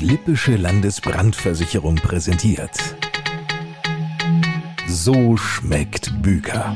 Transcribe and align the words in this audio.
Die 0.00 0.06
Lippische 0.06 0.56
Landesbrandversicherung 0.56 1.96
präsentiert. 1.96 2.70
So 4.88 5.36
schmeckt 5.36 6.22
Büker. 6.22 6.74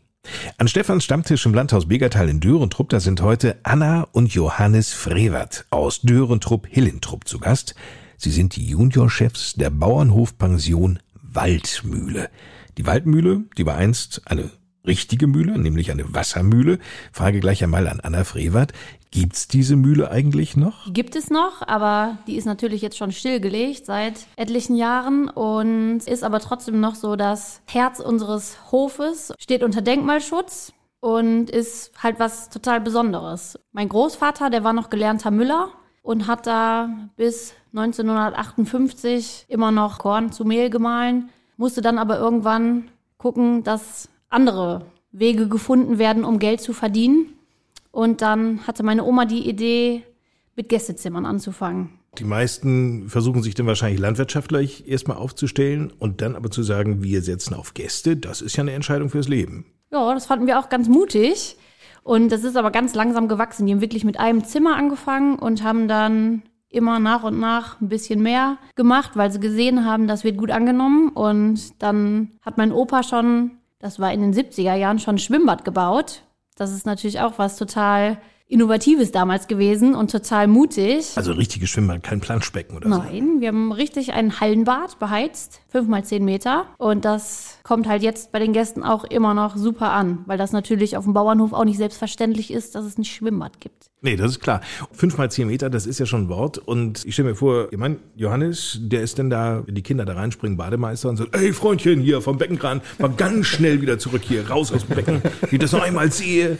An 0.57 0.67
Stefans 0.67 1.03
Stammtisch 1.03 1.45
im 1.45 1.53
Landhaus 1.53 1.87
Begertal 1.87 2.29
in 2.29 2.39
Dörentrupp, 2.39 2.89
da 2.89 2.99
sind 2.99 3.21
heute 3.21 3.57
Anna 3.63 4.07
und 4.11 4.33
Johannes 4.33 4.93
Frevert 4.93 5.65
aus 5.69 6.01
Dörentrupp-Hillentrupp 6.01 7.27
zu 7.27 7.39
Gast. 7.39 7.75
Sie 8.17 8.31
sind 8.31 8.55
die 8.55 8.65
Juniorchefs 8.65 9.53
der 9.55 9.69
Bauernhofpension 9.69 10.99
Waldmühle. 11.21 12.29
Die 12.77 12.85
Waldmühle, 12.85 13.43
die 13.57 13.65
war 13.65 13.75
einst 13.75 14.21
eine 14.25 14.49
richtige 14.85 15.27
Mühle, 15.27 15.57
nämlich 15.57 15.91
eine 15.91 16.13
Wassermühle. 16.13 16.79
Frage 17.11 17.39
gleich 17.39 17.63
einmal 17.63 17.87
an 17.87 17.99
Anna 17.99 18.23
Frevert. 18.23 18.73
Gibt's 19.15 19.47
diese 19.47 19.77
Mühle 19.77 20.11
eigentlich 20.11 20.57
noch? 20.57 20.91
Gibt 20.91 21.15
es 21.15 21.29
noch, 21.29 21.65
aber 21.65 22.17
die 22.27 22.35
ist 22.35 22.43
natürlich 22.43 22.81
jetzt 22.81 22.97
schon 22.97 23.13
stillgelegt 23.13 23.85
seit 23.85 24.27
etlichen 24.35 24.75
Jahren 24.75 25.29
und 25.29 25.99
ist 26.05 26.21
aber 26.21 26.41
trotzdem 26.41 26.81
noch 26.81 26.95
so 26.95 27.15
das 27.15 27.61
Herz 27.65 28.01
unseres 28.01 28.57
Hofes, 28.73 29.31
steht 29.39 29.63
unter 29.63 29.81
Denkmalschutz 29.81 30.73
und 30.99 31.49
ist 31.49 31.91
halt 32.03 32.19
was 32.19 32.49
total 32.49 32.81
Besonderes. 32.81 33.57
Mein 33.71 33.87
Großvater, 33.87 34.49
der 34.49 34.65
war 34.65 34.73
noch 34.73 34.89
gelernter 34.89 35.31
Müller 35.31 35.69
und 36.01 36.27
hat 36.27 36.45
da 36.45 36.89
bis 37.15 37.53
1958 37.73 39.45
immer 39.47 39.71
noch 39.71 39.99
Korn 39.99 40.33
zu 40.33 40.43
Mehl 40.43 40.69
gemahlen, 40.69 41.29
musste 41.55 41.81
dann 41.81 41.99
aber 41.99 42.19
irgendwann 42.19 42.89
gucken, 43.17 43.63
dass 43.63 44.09
andere 44.27 44.87
Wege 45.13 45.47
gefunden 45.47 45.99
werden, 45.99 46.25
um 46.25 46.37
Geld 46.39 46.59
zu 46.59 46.73
verdienen. 46.73 47.34
Und 47.95 48.21
dann 48.21 48.67
hatte 48.67 48.83
meine 48.83 49.05
Oma 49.05 49.23
die 49.23 49.47
Idee, 49.47 50.03
mit 50.57 50.67
Gästezimmern 50.67 51.25
anzufangen. 51.25 51.91
Die 52.17 52.25
meisten 52.25 53.07
versuchen 53.07 53.41
sich 53.41 53.55
dann 53.55 53.67
wahrscheinlich 53.67 54.01
landwirtschaftlich 54.01 54.85
erstmal 54.85 55.15
aufzustellen 55.15 55.93
und 55.97 56.21
dann 56.21 56.35
aber 56.35 56.51
zu 56.51 56.61
sagen, 56.61 57.03
wir 57.03 57.21
setzen 57.21 57.53
auf 57.53 57.73
Gäste, 57.73 58.17
das 58.17 58.41
ist 58.41 58.57
ja 58.57 58.63
eine 58.63 58.73
Entscheidung 58.73 59.09
fürs 59.09 59.29
Leben. 59.29 59.65
Ja, 59.93 60.13
das 60.13 60.25
fanden 60.25 60.45
wir 60.45 60.59
auch 60.59 60.67
ganz 60.67 60.89
mutig. 60.89 61.55
Und 62.03 62.33
das 62.33 62.43
ist 62.43 62.57
aber 62.57 62.69
ganz 62.69 62.95
langsam 62.95 63.29
gewachsen. 63.29 63.65
Die 63.65 63.71
haben 63.71 63.79
wirklich 63.79 64.03
mit 64.03 64.19
einem 64.19 64.43
Zimmer 64.43 64.75
angefangen 64.75 65.39
und 65.39 65.63
haben 65.63 65.87
dann 65.87 66.43
immer 66.67 66.99
nach 66.99 67.23
und 67.23 67.39
nach 67.39 67.79
ein 67.79 67.87
bisschen 67.87 68.21
mehr 68.21 68.57
gemacht, 68.75 69.11
weil 69.15 69.31
sie 69.31 69.39
gesehen 69.39 69.85
haben, 69.85 70.09
das 70.09 70.25
wird 70.25 70.35
gut 70.35 70.51
angenommen. 70.51 71.11
Und 71.13 71.81
dann 71.81 72.31
hat 72.41 72.57
mein 72.57 72.73
Opa 72.73 73.03
schon, 73.03 73.51
das 73.79 74.01
war 74.01 74.11
in 74.11 74.19
den 74.19 74.33
70er 74.33 74.75
Jahren, 74.75 74.99
schon 74.99 75.15
ein 75.15 75.19
Schwimmbad 75.19 75.63
gebaut 75.63 76.23
das 76.55 76.71
ist 76.71 76.85
natürlich 76.85 77.19
auch 77.19 77.37
was 77.37 77.57
total 77.57 78.17
Innovatives 78.47 79.11
damals 79.11 79.47
gewesen 79.47 79.95
und 79.95 80.11
total 80.11 80.47
mutig. 80.47 81.13
Also 81.15 81.31
richtiges 81.33 81.69
Schwimmbad, 81.69 82.03
kein 82.03 82.21
Planschbecken 82.21 82.77
oder 82.77 82.87
Nein, 82.87 82.99
so? 82.99 83.07
Nein, 83.07 83.41
wir 83.41 83.47
haben 83.47 83.71
richtig 83.71 84.13
ein 84.13 84.39
Hallenbad 84.39 84.99
beheizt, 84.99 85.61
fünf 85.67 85.87
mal 85.87 86.03
zehn 86.03 86.23
Meter. 86.23 86.67
Und 86.77 87.05
das 87.05 87.54
kommt 87.65 87.87
halt 87.87 88.03
jetzt 88.03 88.31
bei 88.31 88.37
den 88.37 88.53
Gästen 88.53 88.83
auch 88.83 89.03
immer 89.05 89.33
noch 89.33 89.57
super 89.57 89.91
an, 89.91 90.19
weil 90.27 90.37
das 90.37 90.51
natürlich 90.51 90.97
auf 90.97 91.05
dem 91.05 91.13
Bauernhof 91.13 91.51
auch 91.51 91.65
nicht 91.65 91.77
selbstverständlich 91.77 92.53
ist, 92.53 92.75
dass 92.75 92.85
es 92.85 92.97
ein 92.99 93.03
Schwimmbad 93.03 93.59
gibt. 93.59 93.89
Nee, 94.05 94.17
das 94.17 94.33
ist 94.33 94.39
klar. 94.39 94.61
Fünf 94.91 95.17
mal 95.17 95.31
zehn 95.31 95.47
Meter, 95.47 95.71
das 95.71 95.87
ist 95.87 95.99
ja 95.99 96.05
schon 96.05 96.25
ein 96.25 96.29
Wort. 96.29 96.59
Und 96.59 97.03
ich 97.05 97.15
stelle 97.15 97.29
mir 97.29 97.35
vor, 97.35 97.69
ich 97.71 97.79
meine, 97.79 97.97
Johannes, 98.15 98.77
der 98.79 99.01
ist 99.01 99.17
denn 99.17 99.31
da, 99.31 99.63
wenn 99.65 99.73
die 99.73 99.81
Kinder 99.81 100.05
da 100.05 100.13
reinspringen, 100.13 100.57
Bademeister 100.57 101.09
und 101.09 101.17
sagt, 101.17 101.35
ey 101.35 101.53
Freundchen, 101.53 102.01
hier 102.01 102.21
vom 102.21 102.37
Beckenkran, 102.37 102.81
mal 102.99 103.09
ganz 103.09 103.47
schnell 103.47 103.81
wieder 103.81 103.97
zurück 103.97 104.21
hier, 104.23 104.47
raus 104.47 104.71
aus 104.71 104.85
dem 104.85 104.95
Becken, 104.95 105.23
wie 105.49 105.55
ich 105.55 105.59
das 105.59 105.71
noch 105.71 105.81
einmal 105.81 106.11
sehe. 106.11 106.59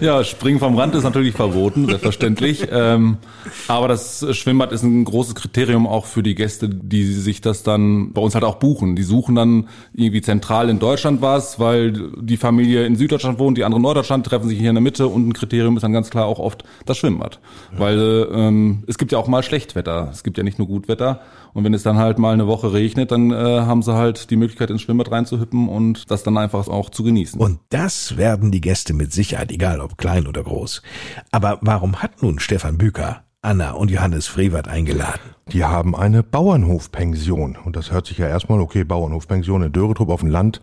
Ja, 0.00 0.24
springen 0.24 0.60
vom 0.60 0.78
Rand 0.78 0.94
ist 0.94 1.02
natürlich 1.02 1.34
verboten, 1.34 1.84
selbstverständlich. 1.88 2.68
ähm, 2.72 3.18
aber 3.66 3.88
das 3.88 4.24
Schwimmbad 4.34 4.72
ist 4.72 4.82
ein 4.82 5.04
großes 5.04 5.34
Kriterium 5.34 5.86
auch 5.86 6.06
für 6.06 6.22
die 6.22 6.34
Gäste, 6.34 6.70
die 6.70 7.04
sich 7.12 7.42
das 7.42 7.64
dann 7.64 8.14
bei 8.14 8.22
uns 8.22 8.34
halt 8.34 8.44
auch 8.44 8.56
buchen. 8.56 8.96
Die 8.96 9.02
suchen 9.02 9.34
dann 9.34 9.68
irgendwie 9.92 10.22
zentral 10.22 10.37
in 10.68 10.78
Deutschland 10.78 11.22
was, 11.22 11.58
weil 11.58 11.92
die 12.20 12.36
Familie 12.36 12.84
in 12.86 12.96
Süddeutschland 12.96 13.38
wohnt, 13.38 13.58
die 13.58 13.64
andere 13.64 13.78
in 13.78 13.82
Norddeutschland, 13.82 14.26
treffen 14.26 14.48
sich 14.48 14.58
hier 14.58 14.70
in 14.70 14.74
der 14.74 14.82
Mitte 14.82 15.06
und 15.06 15.28
ein 15.28 15.32
Kriterium 15.32 15.76
ist 15.76 15.82
dann 15.82 15.92
ganz 15.92 16.10
klar 16.10 16.26
auch 16.26 16.38
oft 16.38 16.64
das 16.86 16.98
Schwimmbad. 16.98 17.40
Ja. 17.72 17.78
Weil 17.78 18.28
ähm, 18.32 18.84
es 18.86 18.98
gibt 18.98 19.12
ja 19.12 19.18
auch 19.18 19.28
mal 19.28 19.42
Schlechtwetter. 19.42 20.08
Es 20.12 20.22
gibt 20.22 20.38
ja 20.38 20.44
nicht 20.44 20.58
nur 20.58 20.68
Gutwetter. 20.68 21.20
Und 21.54 21.64
wenn 21.64 21.74
es 21.74 21.82
dann 21.82 21.96
halt 21.96 22.18
mal 22.18 22.32
eine 22.32 22.46
Woche 22.46 22.72
regnet, 22.72 23.10
dann 23.10 23.30
äh, 23.30 23.34
haben 23.34 23.82
sie 23.82 23.94
halt 23.94 24.30
die 24.30 24.36
Möglichkeit, 24.36 24.70
ins 24.70 24.82
Schwimmbad 24.82 25.10
reinzuhüppen 25.10 25.68
und 25.68 26.10
das 26.10 26.22
dann 26.22 26.36
einfach 26.38 26.68
auch 26.68 26.90
zu 26.90 27.02
genießen. 27.02 27.40
Und 27.40 27.60
das 27.70 28.16
werden 28.16 28.50
die 28.50 28.60
Gäste 28.60 28.94
mit 28.94 29.12
Sicherheit, 29.12 29.50
egal 29.50 29.80
ob 29.80 29.98
klein 29.98 30.26
oder 30.26 30.42
groß. 30.42 30.82
Aber 31.30 31.58
warum 31.60 32.02
hat 32.02 32.22
nun 32.22 32.38
Stefan 32.38 32.78
Büker 32.78 33.22
Anna 33.40 33.70
und 33.70 33.88
Johannes 33.92 34.26
Frevert 34.26 34.66
eingeladen? 34.66 35.20
Die 35.52 35.64
haben 35.64 35.94
eine 35.94 36.24
Bauernhofpension. 36.24 37.56
Und 37.56 37.76
das 37.76 37.92
hört 37.92 38.06
sich 38.06 38.18
ja 38.18 38.26
erstmal, 38.26 38.60
okay, 38.60 38.82
Bauernhofpension 38.82 39.62
in 39.62 39.70
Dörretrup 39.70 40.08
auf 40.08 40.20
dem 40.20 40.28
Land, 40.28 40.60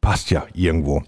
passt 0.00 0.28
ja 0.30 0.44
irgendwo. 0.52 1.04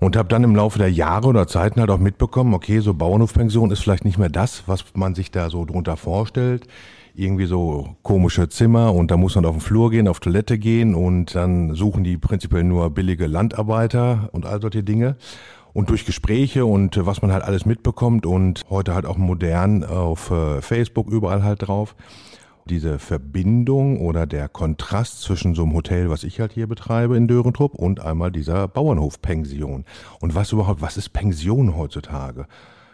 Und 0.00 0.16
habe 0.16 0.28
dann 0.28 0.42
im 0.42 0.56
Laufe 0.56 0.80
der 0.80 0.90
Jahre 0.90 1.28
oder 1.28 1.46
Zeiten 1.46 1.78
halt 1.78 1.88
auch 1.88 1.98
mitbekommen, 1.98 2.52
okay, 2.52 2.80
so 2.80 2.94
Bauernhofpension 2.94 3.70
ist 3.70 3.78
vielleicht 3.78 4.04
nicht 4.04 4.18
mehr 4.18 4.28
das, 4.28 4.64
was 4.66 4.84
man 4.94 5.14
sich 5.14 5.30
da 5.30 5.50
so 5.50 5.64
drunter 5.64 5.96
vorstellt. 5.96 6.66
Irgendwie 7.14 7.46
so 7.46 7.94
komische 8.02 8.48
Zimmer 8.48 8.92
und 8.92 9.12
da 9.12 9.16
muss 9.16 9.36
man 9.36 9.46
auf 9.46 9.54
den 9.54 9.60
Flur 9.60 9.92
gehen, 9.92 10.08
auf 10.08 10.18
Toilette 10.18 10.58
gehen 10.58 10.96
und 10.96 11.36
dann 11.36 11.76
suchen 11.76 12.02
die 12.02 12.16
prinzipiell 12.16 12.64
nur 12.64 12.90
billige 12.90 13.28
Landarbeiter 13.28 14.30
und 14.32 14.46
all 14.46 14.60
solche 14.60 14.82
Dinge. 14.82 15.16
Und 15.74 15.90
durch 15.90 16.06
Gespräche 16.06 16.64
und 16.64 17.04
was 17.04 17.20
man 17.20 17.32
halt 17.32 17.44
alles 17.44 17.66
mitbekommt 17.66 18.24
und 18.24 18.62
heute 18.70 18.94
halt 18.94 19.04
auch 19.04 19.18
modern 19.18 19.84
auf 19.84 20.30
äh, 20.30 20.62
Facebook 20.62 21.08
überall 21.08 21.42
halt 21.42 21.66
drauf, 21.66 21.94
diese 22.66 22.98
Verbindung 22.98 24.00
oder 24.00 24.26
der 24.26 24.48
Kontrast 24.48 25.20
zwischen 25.20 25.54
so 25.54 25.64
einem 25.64 25.74
Hotel, 25.74 26.08
was 26.08 26.24
ich 26.24 26.40
halt 26.40 26.52
hier 26.52 26.66
betreibe 26.66 27.16
in 27.16 27.28
Dörentrupp 27.28 27.74
und 27.74 28.00
einmal 28.00 28.30
dieser 28.30 28.68
Bauernhofpension. 28.68 29.84
Und 30.20 30.34
was 30.34 30.52
überhaupt, 30.52 30.80
was 30.80 30.96
ist 30.96 31.10
Pension 31.10 31.76
heutzutage? 31.76 32.46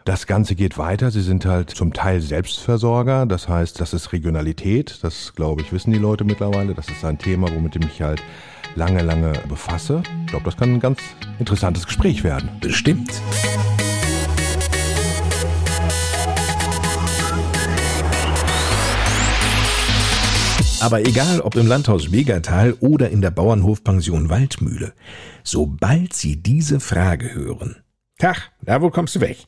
Das 0.05 0.27
Ganze 0.27 0.55
geht 0.55 0.79
weiter. 0.79 1.11
Sie 1.11 1.21
sind 1.21 1.45
halt 1.45 1.71
zum 1.71 1.93
Teil 1.93 2.21
Selbstversorger. 2.21 3.27
Das 3.27 3.49
heißt, 3.49 3.81
das 3.81 3.93
ist 3.93 4.13
Regionalität. 4.13 4.99
Das, 5.03 5.35
glaube 5.35 5.61
ich, 5.61 5.73
wissen 5.73 5.93
die 5.93 5.99
Leute 5.99 6.25
mittlerweile. 6.25 6.75
Das 6.75 6.89
ist 6.89 7.05
ein 7.05 7.19
Thema, 7.19 7.49
womit 7.55 7.77
ich 7.77 7.85
mich 7.85 8.03
halt 8.03 8.23
lange, 8.75 9.03
lange 9.03 9.33
befasse. 9.49 10.03
Ich 10.23 10.27
glaube, 10.29 10.45
das 10.45 10.57
kann 10.57 10.75
ein 10.75 10.81
ganz 10.81 11.01
interessantes 11.39 11.87
Gespräch 11.87 12.25
werden. 12.25 12.51
Bestimmt. 12.61 13.11
Aber 20.81 21.01
egal 21.01 21.43
ob 21.43 21.57
im 21.57 21.67
Landhaus 21.67 22.11
Wegertal 22.11 22.73
oder 22.81 23.11
in 23.11 23.21
der 23.21 23.31
Bauernhofpension 23.31 24.31
Waldmühle, 24.31 24.95
sobald 25.45 26.15
Sie 26.15 26.43
diese 26.43 26.81
Frage 26.81 27.35
hören, 27.35 27.77
Tach, 28.19 28.51
da 28.63 28.83
wo 28.83 28.91
kommst 28.91 29.17
du 29.17 29.21
weg? 29.21 29.39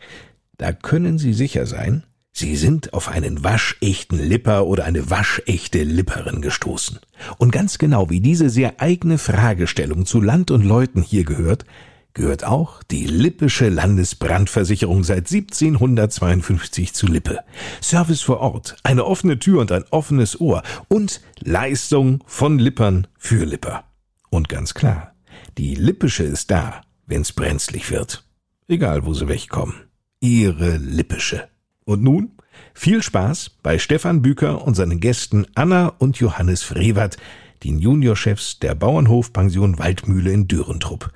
Da 0.57 0.73
können 0.73 1.19
Sie 1.19 1.33
sicher 1.33 1.67
sein, 1.67 2.05
Sie 2.35 2.57
sind 2.57 2.95
auf 2.95 3.09
einen 3.09 3.45
waschechten 3.45 4.19
Lipper 4.19 4.67
oder 4.67 4.85
eine 4.85 5.11
waschechte 5.11 5.83
Lipperin 5.83 6.41
gestoßen. 6.41 6.99
Und 7.37 7.53
ganz 7.53 7.77
genau 7.77 8.09
wie 8.09 8.21
diese 8.21 8.49
sehr 8.49 8.81
eigene 8.81 9.19
Fragestellung 9.19 10.07
zu 10.07 10.21
Land 10.21 10.51
und 10.51 10.65
Leuten 10.65 11.03
hier 11.03 11.25
gehört, 11.25 11.67
gehört 12.15 12.45
auch 12.45 12.83
die 12.83 13.07
Lippische 13.07 13.69
Landesbrandversicherung 13.69 15.05
seit 15.05 15.31
1752 15.31 16.95
zu 16.95 17.07
Lippe. 17.07 17.41
Service 17.83 18.23
vor 18.23 18.41
Ort, 18.41 18.77
eine 18.83 19.05
offene 19.05 19.39
Tür 19.39 19.61
und 19.61 19.71
ein 19.71 19.85
offenes 19.91 20.41
Ohr 20.41 20.63
und 20.89 21.21
Leistung 21.41 22.25
von 22.27 22.59
Lippern 22.59 23.07
für 23.19 23.45
Lipper. 23.45 23.85
Und 24.31 24.49
ganz 24.49 24.73
klar, 24.73 25.15
die 25.59 25.75
Lippische 25.75 26.25
ist 26.25 26.51
da, 26.51 26.81
wenn's 27.07 27.33
brenzlig 27.33 27.91
wird. 27.91 28.25
Egal, 28.69 29.05
wo 29.05 29.13
sie 29.13 29.29
wegkommen. 29.29 29.75
Ihre 30.21 30.79
Lippische. 30.79 31.52
Und 31.85 32.03
nun 32.03 32.33
viel 32.75 33.03
Spaß 33.03 33.51
bei 33.63 33.79
Stefan 33.79 34.23
Büker 34.23 34.65
und 34.65 34.75
seinen 34.75 35.01
Gästen 35.01 35.47
Anna 35.55 35.89
und 35.99 36.19
Johannes 36.19 36.63
Frevert, 36.63 37.17
den 37.65 37.79
Juniorchefs 37.79 38.59
der 38.59 38.75
Bauernhofpension 38.75 39.79
Waldmühle 39.79 40.33
in 40.33 40.49
Dürentrupp. 40.49 41.11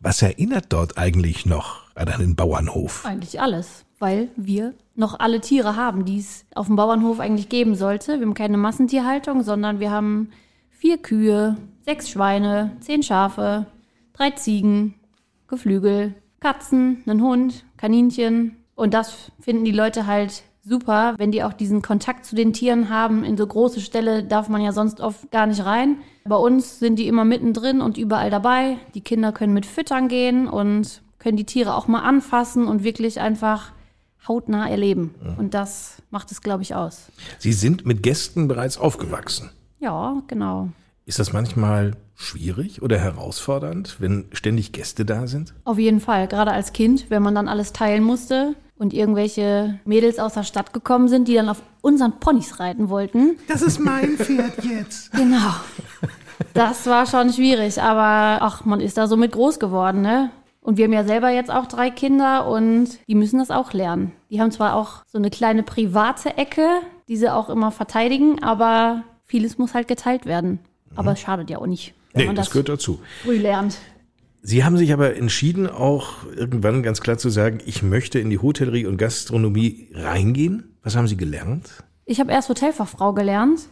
Was 0.00 0.22
erinnert 0.22 0.66
dort 0.70 0.98
eigentlich 0.98 1.46
noch 1.46 1.82
an 1.94 2.08
einen 2.08 2.34
Bauernhof? 2.34 3.04
Eigentlich 3.04 3.40
alles, 3.40 3.84
weil 3.98 4.28
wir 4.36 4.74
noch 4.94 5.20
alle 5.20 5.40
Tiere 5.40 5.76
haben, 5.76 6.04
die 6.04 6.18
es 6.18 6.44
auf 6.54 6.66
dem 6.66 6.76
Bauernhof 6.76 7.20
eigentlich 7.20 7.48
geben 7.48 7.74
sollte. 7.74 8.18
Wir 8.18 8.26
haben 8.26 8.34
keine 8.34 8.56
Massentierhaltung, 8.56 9.42
sondern 9.42 9.80
wir 9.80 9.90
haben 9.90 10.30
vier 10.70 10.98
Kühe, 10.98 11.56
sechs 11.84 12.10
Schweine, 12.10 12.76
zehn 12.80 13.02
Schafe, 13.02 13.66
drei 14.12 14.30
Ziegen, 14.30 14.94
Geflügel, 15.46 16.14
Katzen, 16.40 17.02
einen 17.06 17.22
Hund, 17.22 17.64
Kaninchen. 17.76 18.56
Und 18.82 18.94
das 18.94 19.30
finden 19.38 19.64
die 19.64 19.70
Leute 19.70 20.08
halt 20.08 20.42
super, 20.64 21.14
wenn 21.16 21.30
die 21.30 21.44
auch 21.44 21.52
diesen 21.52 21.82
Kontakt 21.82 22.26
zu 22.26 22.34
den 22.34 22.52
Tieren 22.52 22.88
haben. 22.88 23.22
In 23.22 23.36
so 23.36 23.46
große 23.46 23.80
Ställe 23.80 24.24
darf 24.24 24.48
man 24.48 24.60
ja 24.60 24.72
sonst 24.72 25.00
oft 25.00 25.30
gar 25.30 25.46
nicht 25.46 25.64
rein. 25.64 25.98
Bei 26.24 26.34
uns 26.34 26.80
sind 26.80 26.98
die 26.98 27.06
immer 27.06 27.24
mittendrin 27.24 27.80
und 27.80 27.96
überall 27.96 28.28
dabei. 28.28 28.78
Die 28.96 29.00
Kinder 29.00 29.30
können 29.30 29.54
mit 29.54 29.66
füttern 29.66 30.08
gehen 30.08 30.48
und 30.48 31.00
können 31.20 31.36
die 31.36 31.44
Tiere 31.44 31.76
auch 31.76 31.86
mal 31.86 32.00
anfassen 32.00 32.66
und 32.66 32.82
wirklich 32.82 33.20
einfach 33.20 33.70
hautnah 34.26 34.68
erleben. 34.68 35.14
Und 35.38 35.54
das 35.54 36.02
macht 36.10 36.32
es, 36.32 36.40
glaube 36.40 36.64
ich, 36.64 36.74
aus. 36.74 37.12
Sie 37.38 37.52
sind 37.52 37.86
mit 37.86 38.02
Gästen 38.02 38.48
bereits 38.48 38.78
aufgewachsen. 38.78 39.50
Ja, 39.78 40.20
genau. 40.26 40.70
Ist 41.06 41.20
das 41.20 41.32
manchmal 41.32 41.92
schwierig 42.16 42.82
oder 42.82 42.98
herausfordernd, 42.98 44.00
wenn 44.00 44.24
ständig 44.32 44.72
Gäste 44.72 45.04
da 45.04 45.28
sind? 45.28 45.54
Auf 45.62 45.78
jeden 45.78 46.00
Fall, 46.00 46.26
gerade 46.26 46.50
als 46.50 46.72
Kind, 46.72 47.10
wenn 47.10 47.22
man 47.22 47.36
dann 47.36 47.46
alles 47.46 47.72
teilen 47.72 48.02
musste 48.02 48.56
und 48.82 48.92
irgendwelche 48.92 49.78
Mädels 49.84 50.18
aus 50.18 50.34
der 50.34 50.42
Stadt 50.42 50.72
gekommen 50.72 51.06
sind, 51.08 51.28
die 51.28 51.34
dann 51.34 51.48
auf 51.48 51.62
unseren 51.82 52.18
Ponys 52.18 52.58
reiten 52.58 52.88
wollten. 52.88 53.36
Das 53.48 53.62
ist 53.62 53.78
mein 53.78 54.16
Pferd 54.18 54.64
jetzt. 54.64 55.12
Genau. 55.12 55.54
Das 56.52 56.86
war 56.86 57.06
schon 57.06 57.32
schwierig, 57.32 57.80
aber 57.80 58.42
ach, 58.44 58.64
man 58.64 58.80
ist 58.80 58.98
da 58.98 59.06
so 59.06 59.16
mit 59.16 59.32
groß 59.32 59.58
geworden, 59.60 60.02
ne? 60.02 60.30
Und 60.60 60.76
wir 60.78 60.84
haben 60.84 60.92
ja 60.92 61.04
selber 61.04 61.30
jetzt 61.30 61.50
auch 61.50 61.66
drei 61.66 61.90
Kinder 61.90 62.46
und 62.48 62.88
die 63.08 63.14
müssen 63.14 63.38
das 63.38 63.50
auch 63.50 63.72
lernen. 63.72 64.12
Die 64.30 64.40
haben 64.40 64.50
zwar 64.50 64.74
auch 64.76 65.02
so 65.06 65.18
eine 65.18 65.30
kleine 65.30 65.62
private 65.62 66.36
Ecke, 66.36 66.66
die 67.08 67.16
sie 67.16 67.28
auch 67.32 67.48
immer 67.50 67.70
verteidigen, 67.70 68.42
aber 68.42 69.02
vieles 69.24 69.58
muss 69.58 69.74
halt 69.74 69.88
geteilt 69.88 70.26
werden. 70.26 70.58
Aber 70.94 71.12
es 71.12 71.20
schadet 71.20 71.50
ja 71.50 71.58
auch 71.58 71.66
nicht, 71.66 71.94
wenn 72.12 72.22
Nee, 72.22 72.26
man 72.26 72.36
das 72.36 72.46
das, 72.46 72.52
gehört 72.52 72.68
dazu. 72.68 73.00
früh 73.24 73.38
lernt. 73.38 73.78
Sie 74.44 74.64
haben 74.64 74.76
sich 74.76 74.92
aber 74.92 75.16
entschieden, 75.16 75.70
auch 75.70 76.26
irgendwann 76.34 76.82
ganz 76.82 77.00
klar 77.00 77.16
zu 77.16 77.30
sagen, 77.30 77.60
ich 77.64 77.84
möchte 77.84 78.18
in 78.18 78.28
die 78.28 78.40
Hotellerie 78.40 78.86
und 78.86 78.96
Gastronomie 78.96 79.88
reingehen. 79.94 80.76
Was 80.82 80.96
haben 80.96 81.06
Sie 81.06 81.16
gelernt? 81.16 81.70
Ich 82.06 82.18
habe 82.18 82.32
erst 82.32 82.48
Hotelfachfrau 82.48 83.12
gelernt 83.12 83.68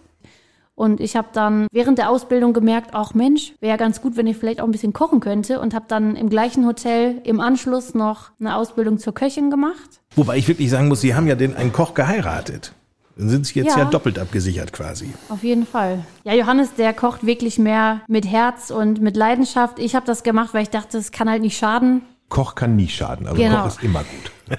und 0.77 1.01
ich 1.01 1.17
habe 1.17 1.27
dann 1.33 1.67
während 1.73 1.99
der 1.99 2.09
Ausbildung 2.09 2.53
gemerkt, 2.53 2.95
auch 2.95 3.15
Mensch, 3.15 3.53
wäre 3.61 3.79
ganz 3.79 4.01
gut, 4.01 4.17
wenn 4.17 4.29
ich 4.29 4.37
vielleicht 4.37 4.61
auch 4.61 4.65
ein 4.65 4.71
bisschen 4.71 4.93
kochen 4.93 5.19
könnte 5.19 5.59
und 5.59 5.75
habe 5.75 5.87
dann 5.89 6.15
im 6.15 6.31
gleichen 6.31 6.65
Hotel 6.65 7.21
im 7.25 7.41
Anschluss 7.41 7.95
noch 7.95 8.31
eine 8.39 8.55
Ausbildung 8.55 8.99
zur 8.99 9.13
Köchin 9.13 9.51
gemacht. 9.51 10.01
Wobei 10.15 10.39
ich 10.39 10.47
wirklich 10.47 10.71
sagen 10.71 10.87
muss, 10.87 11.01
Sie 11.01 11.17
haben 11.17 11.27
ja 11.27 11.35
den 11.35 11.57
einen 11.57 11.73
Koch 11.73 11.95
geheiratet. 11.95 12.75
Dann 13.21 13.29
sind 13.29 13.47
Sie 13.47 13.59
jetzt 13.61 13.77
ja, 13.77 13.83
Ja. 13.83 13.85
doppelt 13.85 14.19
abgesichert 14.19 14.73
quasi. 14.73 15.11
Auf 15.29 15.45
jeden 15.45 15.67
Fall. 15.67 16.05
Ja, 16.25 16.33
Johannes, 16.35 16.73
der 16.75 16.95
kocht 16.95 17.27
wirklich 17.27 17.59
mehr 17.59 18.01
mit 18.09 18.27
Herz 18.27 18.71
und 18.71 19.01
mit 19.03 19.15
Leidenschaft. 19.17 19.79
Ich 19.79 19.95
habe 19.95 20.07
das 20.07 20.23
gemacht, 20.23 20.55
weil 20.55 20.63
ich 20.63 20.71
dachte, 20.71 20.97
es 20.97 21.13
kann 21.13 21.29
halt 21.29 21.43
nicht 21.43 21.59
schaden. 21.59 22.01
Koch 22.31 22.55
kann 22.55 22.77
nie 22.77 22.89
schaden, 22.89 23.27
also 23.27 23.41
Genau. 23.41 23.59
Koch 23.63 23.67
ist 23.67 23.83
immer 23.83 24.05
gut. 24.05 24.59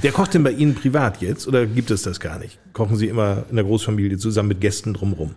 Wer 0.00 0.12
kocht 0.12 0.34
denn 0.34 0.44
bei 0.44 0.52
Ihnen 0.52 0.74
privat 0.76 1.20
jetzt 1.20 1.48
oder 1.48 1.66
gibt 1.66 1.90
es 1.90 2.02
das 2.02 2.20
gar 2.20 2.38
nicht? 2.38 2.58
Kochen 2.74 2.96
Sie 2.96 3.08
immer 3.08 3.44
in 3.50 3.56
der 3.56 3.64
Großfamilie 3.64 4.18
zusammen 4.18 4.50
mit 4.50 4.60
Gästen 4.60 4.94
drumherum? 4.94 5.34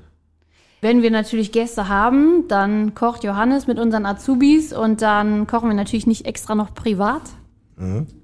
Wenn 0.81 1.01
wir 1.01 1.09
natürlich 1.09 1.51
Gäste 1.51 1.87
haben, 1.87 2.47
dann 2.49 2.93
kocht 2.93 3.23
Johannes 3.23 3.65
mit 3.65 3.79
unseren 3.79 4.05
Azubis 4.05 4.73
und 4.73 5.01
dann 5.01 5.47
kochen 5.47 5.69
wir 5.69 5.75
natürlich 5.75 6.05
nicht 6.05 6.25
extra 6.27 6.53
noch 6.53 6.75
privat. 6.75 7.23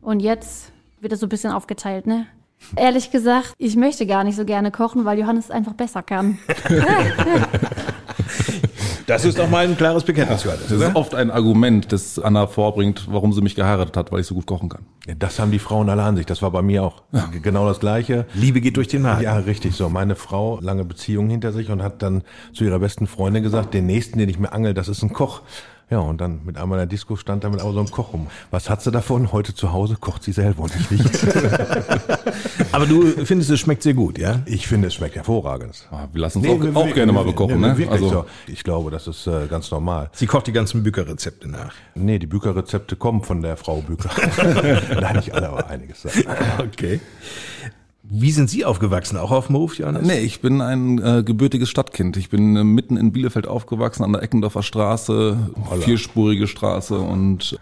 Und 0.01 0.19
jetzt 0.19 0.71
wird 1.01 1.13
das 1.13 1.19
so 1.19 1.25
ein 1.25 1.29
bisschen 1.29 1.51
aufgeteilt, 1.51 2.05
ne? 2.07 2.27
Ehrlich 2.75 3.11
gesagt, 3.11 3.53
ich 3.57 3.75
möchte 3.75 4.05
gar 4.05 4.23
nicht 4.23 4.35
so 4.35 4.45
gerne 4.45 4.71
kochen, 4.71 5.05
weil 5.05 5.19
Johannes 5.19 5.45
es 5.45 5.51
einfach 5.51 5.73
besser 5.73 6.03
kann. 6.03 6.39
Das 9.05 9.25
ist 9.25 9.37
doch 9.37 9.49
mal 9.49 9.65
ein 9.65 9.75
klares 9.75 10.03
Bekenntnis, 10.03 10.45
Johannes, 10.45 10.67
Das 10.69 10.79
ist 10.79 10.95
oft 10.95 11.13
ein 11.13 11.29
Argument, 11.29 11.91
das 11.91 12.19
Anna 12.19 12.47
vorbringt, 12.47 13.07
warum 13.09 13.33
sie 13.33 13.41
mich 13.41 13.53
geheiratet 13.55 13.97
hat, 13.97 14.11
weil 14.11 14.21
ich 14.21 14.27
so 14.27 14.35
gut 14.35 14.45
kochen 14.45 14.69
kann. 14.69 14.85
Ja, 15.05 15.13
Das 15.15 15.39
haben 15.39 15.51
die 15.51 15.59
Frauen 15.59 15.89
alle 15.89 16.03
an 16.03 16.15
sich. 16.15 16.25
Das 16.25 16.41
war 16.41 16.51
bei 16.51 16.61
mir 16.61 16.83
auch 16.83 17.03
genau 17.41 17.67
das 17.67 17.79
Gleiche. 17.79 18.25
Liebe 18.33 18.61
geht 18.61 18.77
durch 18.77 18.87
den 18.87 19.01
Magen. 19.01 19.21
Ja, 19.23 19.35
richtig 19.37 19.75
so. 19.75 19.89
Meine 19.89 20.15
Frau 20.15 20.59
lange 20.61 20.85
Beziehung 20.85 21.29
hinter 21.29 21.51
sich 21.51 21.69
und 21.69 21.83
hat 21.83 22.01
dann 22.01 22.23
zu 22.53 22.63
ihrer 22.63 22.79
besten 22.79 23.07
Freundin 23.07 23.43
gesagt, 23.43 23.73
den 23.73 23.85
nächsten, 23.85 24.19
den 24.19 24.29
ich 24.29 24.39
mir 24.39 24.53
angel, 24.53 24.73
das 24.73 24.87
ist 24.87 25.03
ein 25.03 25.11
Koch. 25.11 25.41
Ja, 25.89 25.99
und 25.99 26.19
dann 26.21 26.41
mit 26.45 26.57
einmal 26.57 26.77
in 26.77 26.81
der 26.81 26.85
Disco 26.87 27.15
stand 27.15 27.43
damit 27.43 27.61
auch 27.61 27.71
so 27.73 27.79
ein 27.79 27.91
Koch 27.91 28.13
rum. 28.13 28.27
Was 28.51 28.69
hat 28.69 28.81
sie 28.81 28.89
davon? 28.91 29.31
Heute 29.31 29.53
zu 29.53 29.73
Hause 29.73 29.95
kocht 29.99 30.23
sie 30.23 30.31
selber 30.31 30.63
und 30.63 30.73
ich 30.75 30.89
nicht. 30.89 31.09
Aber 32.71 32.85
du 32.85 33.03
findest, 33.25 33.51
es 33.51 33.59
schmeckt 33.59 33.83
sehr 33.83 33.93
gut, 33.93 34.17
ja? 34.17 34.41
ich 34.45 34.67
finde, 34.67 34.87
es 34.87 34.95
schmeckt 34.95 35.15
hervorragend. 35.15 35.87
Ah, 35.91 36.07
Wir 36.11 36.21
lassen 36.21 36.39
uns 36.45 36.75
auch, 36.75 36.81
auch 36.81 36.93
gerne 36.93 37.11
mal 37.11 37.25
bekochen, 37.25 37.59
Nee, 37.61 37.85
ne? 37.85 37.87
Also, 37.91 38.09
so. 38.09 38.25
Ich 38.47 38.63
glaube, 38.63 38.89
das 38.91 39.07
ist 39.07 39.27
äh, 39.27 39.45
ganz 39.47 39.69
normal. 39.71 40.09
Sie 40.13 40.25
kocht 40.25 40.47
die 40.47 40.51
ganzen 40.51 40.81
Büker-Rezepte 40.83 41.47
nach. 41.49 41.73
Nee, 41.95 42.17
die 42.17 42.27
Büker-Rezepte 42.27 42.95
kommen 42.95 43.21
von 43.21 43.41
der 43.41 43.57
Frau 43.57 43.81
Büker. 43.81 44.09
Nein, 44.99 45.15
nicht 45.17 45.33
alle, 45.33 45.49
aber 45.49 45.67
einiges. 45.67 46.07
Okay. 46.59 46.99
Wie 48.05 48.31
sind 48.31 48.49
Sie 48.49 48.65
aufgewachsen? 48.65 49.17
Auch 49.17 49.31
auf 49.31 49.47
dem 49.47 49.55
Hof, 49.55 49.77
Johannes? 49.77 50.05
Nee, 50.05 50.19
ich 50.19 50.41
bin 50.41 50.59
ein 50.59 50.99
äh, 50.99 51.23
gebürtiges 51.23 51.69
Stadtkind. 51.69 52.17
Ich 52.17 52.29
bin 52.29 52.55
äh, 52.57 52.63
mitten 52.63 52.97
in 52.97 53.13
Bielefeld 53.13 53.47
aufgewachsen, 53.47 54.03
an 54.03 54.11
der 54.11 54.21
Eckendorfer 54.21 54.61
Straße, 54.61 55.37
vierspurige 55.79 56.47
Straße 56.47 56.97
und 56.97 57.57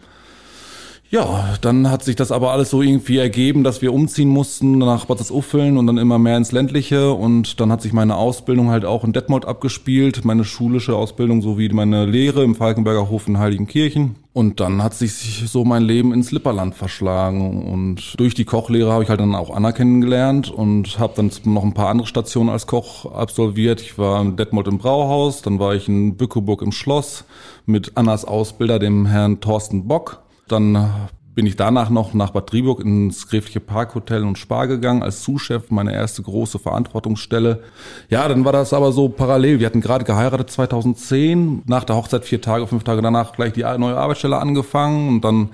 ja, 1.12 1.56
dann 1.60 1.92
hat 1.92 2.06
sich 2.06 2.16
das 2.16 2.32
aber 2.32 2.54
alles 2.54 2.70
so 2.70 2.82
irgendwie 2.82 3.18
ergeben, 3.18 3.66
dass 3.66 3.82
wir 3.82 3.94
umziehen 3.94 4.30
mussten 4.30 4.78
nach 4.78 5.04
Bad 5.04 5.30
Uffeln 5.30 5.78
und 5.78 5.86
dann 5.86 5.98
immer 5.98 6.18
mehr 6.18 6.38
ins 6.38 6.54
Ländliche 6.54 7.12
und 7.12 7.60
dann 7.60 7.70
hat 7.70 7.82
sich 7.82 7.92
meine 7.92 8.16
Ausbildung 8.16 8.70
halt 8.70 8.86
auch 8.86 9.04
in 9.04 9.12
Detmold 9.12 9.44
abgespielt, 9.44 10.24
meine 10.24 10.46
schulische 10.46 10.96
Ausbildung 10.96 11.42
sowie 11.42 11.68
meine 11.68 12.06
Lehre 12.06 12.46
im 12.46 12.56
Falkenberger 12.56 13.10
Hof 13.10 13.28
in 13.28 13.40
Heiligenkirchen 13.40 14.16
und 14.32 14.62
dann 14.62 14.82
hat 14.82 14.94
sich 14.94 15.44
so 15.48 15.66
mein 15.66 15.84
Leben 15.84 16.14
ins 16.14 16.32
Lipperland 16.32 16.76
verschlagen 16.76 17.66
und 17.66 18.18
durch 18.18 18.34
die 18.34 18.46
Kochlehre 18.46 18.94
habe 18.94 19.04
ich 19.04 19.10
halt 19.10 19.20
dann 19.20 19.36
auch 19.36 19.54
Anna 19.54 19.74
kennengelernt 19.74 20.50
und 20.50 20.98
habe 20.98 21.12
dann 21.18 21.30
noch 21.44 21.64
ein 21.64 21.74
paar 21.74 21.90
andere 21.90 22.08
Stationen 22.08 22.50
als 22.50 22.68
Koch 22.68 23.06
absolviert. 23.12 23.82
Ich 23.82 23.98
war 23.98 24.22
in 24.22 24.38
Detmold 24.38 24.70
im 24.70 24.78
Brauhaus, 24.78 25.42
dann 25.42 25.60
war 25.60 25.76
ich 25.76 25.90
in 25.90 26.16
Bückeburg 26.16 26.62
im 26.62 26.72
Schloss 26.72 27.26
mit 27.66 27.92
Annas 27.96 28.24
Ausbilder, 28.24 28.80
dem 28.80 29.06
Herrn 29.06 29.42
Thorsten 29.42 29.90
Bock. 29.90 30.21
Dann 30.48 31.10
bin 31.34 31.46
ich 31.46 31.56
danach 31.56 31.90
noch 31.90 32.14
nach 32.14 32.32
Bad 32.32 32.52
Driburg 32.52 32.82
ins 32.82 33.28
Gräfliche 33.28 33.62
Parkhotel 33.62 34.24
und 34.24 34.38
Spar 34.38 34.68
gegangen 34.68 35.02
als 35.02 35.22
Zuschef, 35.22 35.72
meine 35.72 35.94
erste 35.94 36.22
große 36.22 36.60
Verantwortungsstelle. 36.60 37.64
Ja, 38.10 38.28
dann 38.28 38.44
war 38.44 38.52
das 38.52 38.74
aber 38.74 38.92
so 38.92 39.08
parallel. 39.08 39.60
Wir 39.60 39.68
hatten 39.68 39.82
gerade 39.82 40.04
geheiratet 40.04 40.52
2010, 40.52 41.64
nach 41.66 41.86
der 41.86 41.96
Hochzeit 41.96 42.26
vier 42.26 42.42
Tage, 42.42 42.68
fünf 42.68 42.84
Tage 42.84 43.02
danach 43.02 43.34
gleich 43.34 43.54
die 43.54 43.62
neue 43.62 43.98
Arbeitsstelle 43.98 44.38
angefangen 44.38 45.08
und 45.08 45.22
dann 45.22 45.50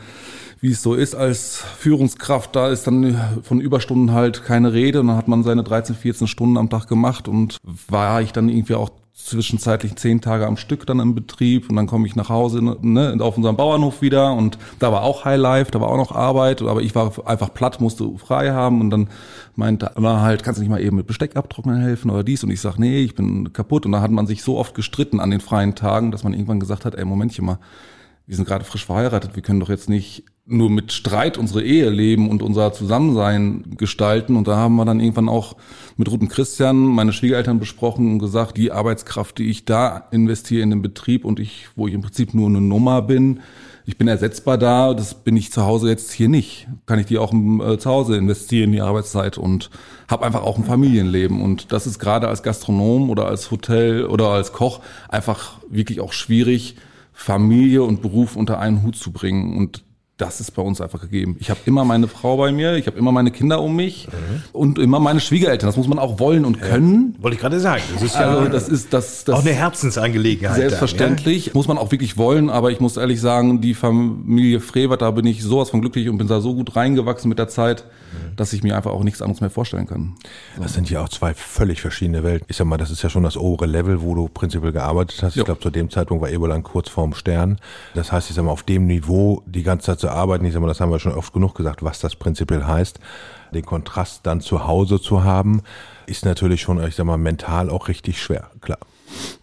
wie 0.60 0.72
es 0.72 0.82
so 0.82 0.96
ist 0.96 1.13
als 1.13 1.58
Führungskraft, 1.77 2.56
da 2.56 2.70
ist 2.70 2.88
dann 2.88 3.15
von 3.44 3.62
Überstunden 3.62 4.13
halt 4.13 4.44
keine 4.44 4.74
Rede 4.74 5.01
und 5.01 5.08
dann 5.08 5.17
hat 5.17 5.27
man 5.27 5.44
seine 5.44 5.63
13, 5.63 5.96
14 5.96 6.25
Stunden 6.25 6.58
am 6.58 6.72
Tag 6.72 6.88
gemacht 6.88 7.27
und 7.27 7.58
war 7.88 8.22
ich 8.24 8.34
dann 8.34 8.50
irgendwie 8.50 8.74
auch 8.74 8.89
zwischenzeitlich 9.17 9.95
zehn 9.95 10.21
Tage 10.21 10.45
am 10.45 10.57
Stück 10.57 10.86
dann 10.86 11.00
im 11.00 11.15
Betrieb 11.15 11.69
und 11.69 11.75
dann 11.75 11.88
komme 11.88 12.07
ich 12.07 12.15
nach 12.15 12.29
Hause 12.29 12.63
ne, 12.63 13.17
auf 13.19 13.36
unserem 13.36 13.57
Bauernhof 13.57 14.01
wieder 14.01 14.33
und 14.33 14.57
da 14.79 14.91
war 14.91 15.01
auch 15.01 15.25
Highlife, 15.25 15.71
da 15.71 15.81
war 15.81 15.89
auch 15.89 15.97
noch 15.97 16.12
Arbeit, 16.12 16.62
aber 16.62 16.81
ich 16.81 16.95
war 16.95 17.12
einfach 17.27 17.53
platt, 17.53 17.81
musste 17.81 18.09
frei 18.17 18.51
haben 18.51 18.79
und 18.79 18.89
dann 18.91 19.09
meinte 19.55 19.97
Anna 19.97 20.21
halt, 20.21 20.43
kannst 20.43 20.59
du 20.59 20.62
nicht 20.62 20.69
mal 20.69 20.81
eben 20.81 20.95
mit 20.95 21.07
Besteck 21.07 21.36
abtrocknen 21.36 21.81
helfen 21.81 22.12
oder 22.12 22.24
dies? 22.24 22.43
Und 22.43 22.51
ich 22.51 22.62
sag, 22.62 22.77
nee, 22.77 23.00
ich 23.00 23.15
bin 23.15 23.51
kaputt. 23.53 23.86
Und 23.86 23.91
da 23.91 24.01
hat 24.01 24.12
man 24.12 24.27
sich 24.27 24.43
so 24.43 24.57
oft 24.57 24.75
gestritten 24.75 25.19
an 25.19 25.31
den 25.31 25.41
freien 25.41 25.75
Tagen, 25.75 26.12
dass 26.12 26.24
man 26.24 26.33
irgendwann 26.33 26.59
gesagt 26.59 26.86
hat, 26.86 26.95
ey, 26.95 27.03
Momentchen 27.03 27.45
mal, 27.45 27.59
wir 28.27 28.36
sind 28.36 28.48
gerade 28.48 28.65
frisch 28.65 28.86
verheiratet, 28.86 29.36
wir 29.36 29.41
können 29.41 29.62
doch 29.62 29.69
jetzt 29.69 29.89
nicht 29.89 30.24
nur 30.46 30.69
mit 30.69 30.93
Streit 30.93 31.38
unsere 31.38 31.62
Ehe 31.63 31.89
leben 31.89 32.29
und 32.29 32.41
unser 32.41 32.72
Zusammensein 32.72 33.75
gestalten. 33.77 34.38
Und 34.38 34.48
da 34.48 34.55
haben 34.55 34.75
wir 34.75 34.86
dann 34.86 35.01
irgendwann 35.01 35.27
auch 35.27 35.57
mit 35.98 36.10
Ruth 36.10 36.22
und 36.22 36.29
Christian, 36.29 36.77
meine 36.77 37.12
Schwiegereltern, 37.12 37.60
besprochen 37.60 38.12
und 38.13 38.19
gesagt, 38.19 38.55
die 38.55 38.72
Arbeitskraft, 38.72 39.38
die 39.39 39.50
ich 39.50 39.65
da 39.65 40.07
investiere 40.12 40.63
in 40.63 40.69
den 40.69 40.81
Betrieb 40.81 41.25
und 41.25 41.39
ich, 41.39 41.67
wo 41.75 41.88
ich 41.88 41.93
im 41.93 42.01
Prinzip 42.01 42.34
nur 42.34 42.48
eine 42.48 42.62
Nummer 42.62 43.01
bin, 43.01 43.41
ich 43.86 43.98
bin 43.98 44.10
ersetzbar 44.10 44.57
da, 44.57 44.93
das 44.93 45.13
bin 45.13 45.38
ich 45.38 45.53
zu 45.53 45.63
Hause 45.63 45.89
jetzt 45.89 46.12
hier 46.12 46.27
nicht. 46.27 46.67
Kann 46.86 47.00
ich 47.00 47.05
die 47.05 47.17
auch 47.17 47.34
äh, 47.34 47.77
zu 47.77 47.89
Hause 47.89 48.17
investieren, 48.17 48.74
die 48.74 48.81
Arbeitszeit 48.81 49.38
und 49.38 49.69
habe 50.10 50.25
einfach 50.25 50.43
auch 50.43 50.57
ein 50.57 50.65
Familienleben. 50.65 51.41
Und 51.41 51.72
das 51.72 51.88
ist 51.88 51.98
gerade 51.98 52.27
als 52.27 52.43
Gastronom 52.43 53.10
oder 53.10 53.27
als 53.27 53.50
Hotel 53.50 54.05
oder 54.05 54.27
als 54.27 54.51
Koch 54.51 54.81
einfach 55.07 55.60
wirklich 55.69 56.01
auch 56.01 56.12
schwierig, 56.12 56.75
Familie 57.19 57.81
und 57.81 58.03
Beruf 58.03 58.36
unter 58.36 58.59
einen 58.59 58.83
Hut 58.83 58.95
zu 58.95 59.12
bringen. 59.12 59.57
Und 59.57 59.83
das 60.17 60.41
ist 60.41 60.51
bei 60.51 60.63
uns 60.63 60.81
einfach 60.81 61.01
gegeben. 61.01 61.38
Ich 61.39 61.51
habe 61.51 61.59
immer 61.65 61.86
meine 61.86 62.07
Frau 62.07 62.38
bei 62.38 62.51
mir, 62.51 62.75
ich 62.75 62.88
habe 62.88 62.97
immer 62.97 63.12
meine 63.12 63.29
Kinder 63.29 63.62
um 63.62 63.75
mich 63.75 64.07
und 64.51 64.79
immer 64.79 65.00
meine 65.00 65.19
Schwiegereltern. 65.19 65.67
Das 65.67 65.77
muss 65.77 65.88
man 65.88 66.00
auch 66.00 66.19
wollen 66.19 66.43
und 66.43 66.59
können. 66.59 67.15
Wollte 67.19 67.36
ich 67.36 67.41
gerade 67.41 67.59
sagen. 67.59 67.83
Das 67.93 68.01
ist 68.01 68.15
ja 68.15 68.21
Also 68.21 68.50
das 68.50 68.67
ist 68.67 68.93
das, 68.93 69.25
das 69.25 69.36
auch 69.36 69.41
eine 69.41 69.53
Herzensangelegenheit. 69.53 70.55
Selbstverständlich, 70.55 71.53
muss 71.53 71.67
man 71.67 71.77
auch 71.77 71.91
wirklich 71.91 72.17
wollen, 72.17 72.50
aber 72.50 72.71
ich 72.71 72.79
muss 72.79 72.97
ehrlich 72.97 73.21
sagen, 73.21 73.62
die 73.62 73.75
Familie 73.75 74.59
Frevert, 74.59 75.03
da 75.03 75.12
bin 75.12 75.25
ich 75.27 75.43
sowas 75.43 75.69
von 75.69 75.81
glücklich 75.81 76.09
und 76.09 76.17
bin 76.17 76.27
da 76.27 76.41
so 76.41 76.55
gut 76.55 76.75
reingewachsen 76.75 77.29
mit 77.29 77.38
der 77.38 77.47
Zeit, 77.47 77.86
dass 78.36 78.53
ich 78.53 78.63
mir 78.63 78.75
einfach 78.75 78.91
auch 78.91 79.03
nichts 79.03 79.21
anderes 79.21 79.41
mehr 79.41 79.50
vorstellen 79.51 79.86
kann. 79.86 80.15
Das 80.59 80.74
sind 80.74 80.89
ja 80.89 81.03
auch 81.03 81.09
zwei 81.09 81.36
völlig 81.36 81.81
verschiedene 81.81 82.24
Welten. 82.24 82.47
Ich 82.50 82.57
sag 82.57 82.65
mal, 82.65 82.77
das 82.77 82.89
ist 82.89 83.03
ja 83.03 83.09
schon 83.09 83.24
das 83.24 83.38
obere 83.38 83.67
Level, 83.67 84.01
wo 84.01 84.15
du 84.15 84.27
prinzipiell 84.27 84.71
gearbeitet 84.71 85.21
hast. 85.21 85.36
Ja. 85.36 85.41
Ich 85.41 85.45
glaube, 85.45 85.62
zu 85.62 85.69
dem 85.69 85.91
Zeitpunkt 85.91 86.24
war 86.24 86.29
Eberland 86.29 86.63
kurz 86.63 86.89
vorm 86.89 87.13
Stern. 87.13 87.59
Das 87.93 88.12
heißt, 88.12 88.29
ich 88.29 88.36
sag 88.36 88.45
mal, 88.45 88.51
auf 88.51 88.63
dem 88.63 88.88
Niveau 88.88 89.43
die 89.45 89.63
ganze 89.63 89.88
Zeit 89.88 90.00
zu 90.07 90.13
arbeiten, 90.13 90.45
ich 90.45 90.53
sag 90.53 90.61
mal, 90.61 90.67
das 90.67 90.79
haben 90.79 90.91
wir 90.91 90.99
schon 90.99 91.13
oft 91.13 91.33
genug 91.33 91.55
gesagt, 91.55 91.83
was 91.83 91.99
das 91.99 92.15
prinzipiell 92.15 92.65
heißt. 92.65 92.99
Den 93.53 93.65
Kontrast 93.65 94.21
dann 94.25 94.41
zu 94.41 94.65
Hause 94.65 95.01
zu 95.01 95.23
haben, 95.23 95.61
ist 96.05 96.25
natürlich 96.25 96.61
schon, 96.61 96.81
ich 96.83 96.95
sag 96.95 97.05
mal, 97.05 97.17
mental 97.17 97.69
auch 97.69 97.87
richtig 97.87 98.21
schwer, 98.21 98.49
klar. 98.61 98.79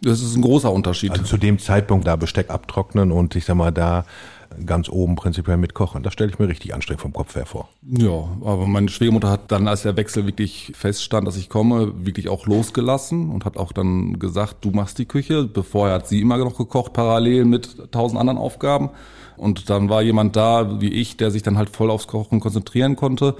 Das 0.02 0.20
ist 0.20 0.36
ein 0.36 0.42
großer 0.42 0.70
Unterschied. 0.72 1.12
Also 1.12 1.24
zu 1.24 1.36
dem 1.36 1.58
Zeitpunkt 1.58 2.06
da 2.06 2.16
Besteck 2.16 2.50
abtrocknen 2.50 3.12
und 3.12 3.34
ich 3.34 3.44
sag 3.44 3.56
mal, 3.56 3.72
da 3.72 4.04
ganz 4.66 4.88
oben 4.88 5.16
prinzipiell 5.16 5.56
mitkochen. 5.56 6.02
Das 6.02 6.12
stelle 6.12 6.30
ich 6.30 6.38
mir 6.38 6.48
richtig 6.48 6.74
anstrengend 6.74 7.02
vom 7.02 7.12
Kopf 7.12 7.34
her 7.34 7.46
vor. 7.46 7.68
Ja, 7.82 8.28
aber 8.42 8.66
meine 8.66 8.88
Schwiegermutter 8.88 9.30
hat 9.30 9.50
dann, 9.50 9.68
als 9.68 9.82
der 9.82 9.96
Wechsel 9.96 10.26
wirklich 10.26 10.72
feststand, 10.74 11.26
dass 11.26 11.36
ich 11.36 11.48
komme, 11.48 11.92
wirklich 12.06 12.28
auch 12.28 12.46
losgelassen 12.46 13.30
und 13.30 13.44
hat 13.44 13.56
auch 13.56 13.72
dann 13.72 14.18
gesagt, 14.18 14.58
du 14.64 14.70
machst 14.70 14.98
die 14.98 15.06
Küche. 15.06 15.44
Bevorher 15.44 15.94
hat 15.94 16.08
sie 16.08 16.20
immer 16.20 16.38
noch 16.38 16.56
gekocht, 16.56 16.92
parallel 16.92 17.44
mit 17.44 17.90
tausend 17.92 18.20
anderen 18.20 18.38
Aufgaben. 18.38 18.90
Und 19.36 19.70
dann 19.70 19.88
war 19.88 20.02
jemand 20.02 20.36
da, 20.36 20.80
wie 20.80 20.92
ich, 20.92 21.16
der 21.16 21.30
sich 21.30 21.42
dann 21.42 21.58
halt 21.58 21.70
voll 21.70 21.90
aufs 21.90 22.06
Kochen 22.06 22.40
konzentrieren 22.40 22.96
konnte. 22.96 23.36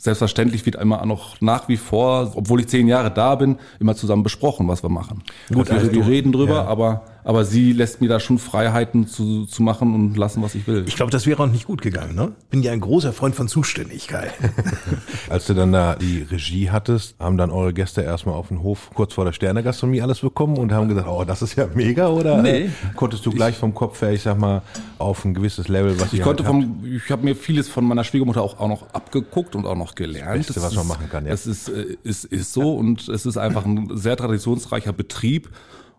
Selbstverständlich 0.00 0.64
wird 0.64 0.76
immer 0.76 1.04
noch 1.06 1.40
nach 1.40 1.68
wie 1.68 1.76
vor, 1.76 2.32
obwohl 2.36 2.60
ich 2.60 2.68
zehn 2.68 2.86
Jahre 2.86 3.10
da 3.10 3.34
bin, 3.34 3.58
immer 3.80 3.96
zusammen 3.96 4.22
besprochen, 4.22 4.68
was 4.68 4.84
wir 4.84 4.90
machen. 4.90 5.24
Gut, 5.52 5.70
also 5.72 5.90
wir 5.90 6.06
reden 6.06 6.30
drüber, 6.30 6.54
ja. 6.54 6.66
aber, 6.66 7.02
aber 7.24 7.44
sie 7.44 7.72
lässt 7.72 8.00
mir 8.00 8.08
da 8.08 8.20
schon 8.20 8.38
Freiheiten 8.38 9.06
zu, 9.06 9.44
zu 9.46 9.62
machen 9.62 9.94
und 9.94 10.16
lassen, 10.16 10.42
was 10.42 10.54
ich 10.54 10.66
will. 10.66 10.84
Ich 10.86 10.96
glaube, 10.96 11.10
das 11.12 11.26
wäre 11.26 11.42
auch 11.42 11.46
nicht 11.46 11.66
gut 11.66 11.82
gegangen, 11.82 12.14
ne? 12.14 12.32
Bin 12.50 12.62
ja 12.62 12.72
ein 12.72 12.80
großer 12.80 13.12
Freund 13.12 13.34
von 13.34 13.48
Zuständigkeit. 13.48 14.32
Als 15.28 15.46
du 15.46 15.54
dann 15.54 15.72
da 15.72 15.94
die 15.96 16.22
Regie 16.22 16.70
hattest, 16.70 17.16
haben 17.18 17.36
dann 17.36 17.50
eure 17.50 17.72
Gäste 17.72 18.02
erstmal 18.02 18.34
auf 18.34 18.48
dem 18.48 18.62
Hof 18.62 18.90
kurz 18.94 19.14
vor 19.14 19.24
der 19.24 19.32
Sternegastronomie 19.32 20.00
alles 20.02 20.20
bekommen 20.20 20.56
und 20.56 20.72
haben 20.72 20.88
gesagt, 20.88 21.08
oh, 21.08 21.24
das 21.24 21.42
ist 21.42 21.56
ja 21.56 21.66
mega, 21.74 22.08
oder? 22.08 22.40
Nee. 22.42 22.70
Konntest 22.96 23.26
du 23.26 23.30
gleich 23.30 23.56
vom 23.56 23.74
Kopf 23.74 24.00
her, 24.00 24.12
ich 24.12 24.22
sag 24.22 24.38
mal, 24.38 24.62
auf 24.98 25.24
ein 25.24 25.34
gewisses 25.34 25.68
Level, 25.68 26.00
was 26.00 26.12
Ich 26.12 26.22
konnte 26.22 26.44
halt 26.44 26.54
habt? 26.54 26.64
vom, 26.64 26.84
ich 26.84 27.10
habe 27.10 27.24
mir 27.24 27.36
vieles 27.36 27.68
von 27.68 27.84
meiner 27.84 28.04
Schwiegermutter 28.04 28.42
auch, 28.42 28.58
auch 28.58 28.68
noch 28.68 28.94
abgeguckt 28.94 29.54
und 29.54 29.66
auch 29.66 29.76
noch 29.76 29.94
gelernt. 29.94 30.40
Das 30.48 30.54
Beste, 30.54 30.62
was 30.62 30.74
man 30.74 30.84
ist, 30.84 30.88
machen 30.88 31.08
kann, 31.10 31.24
ja. 31.24 31.30
Das 31.32 31.46
ist, 31.46 31.68
äh, 31.68 31.96
ist, 32.04 32.24
ist 32.24 32.52
so 32.52 32.74
und 32.74 33.08
es 33.08 33.26
ist 33.26 33.36
einfach 33.36 33.64
ein 33.64 33.96
sehr 33.96 34.16
traditionsreicher 34.16 34.92
Betrieb. 34.92 35.50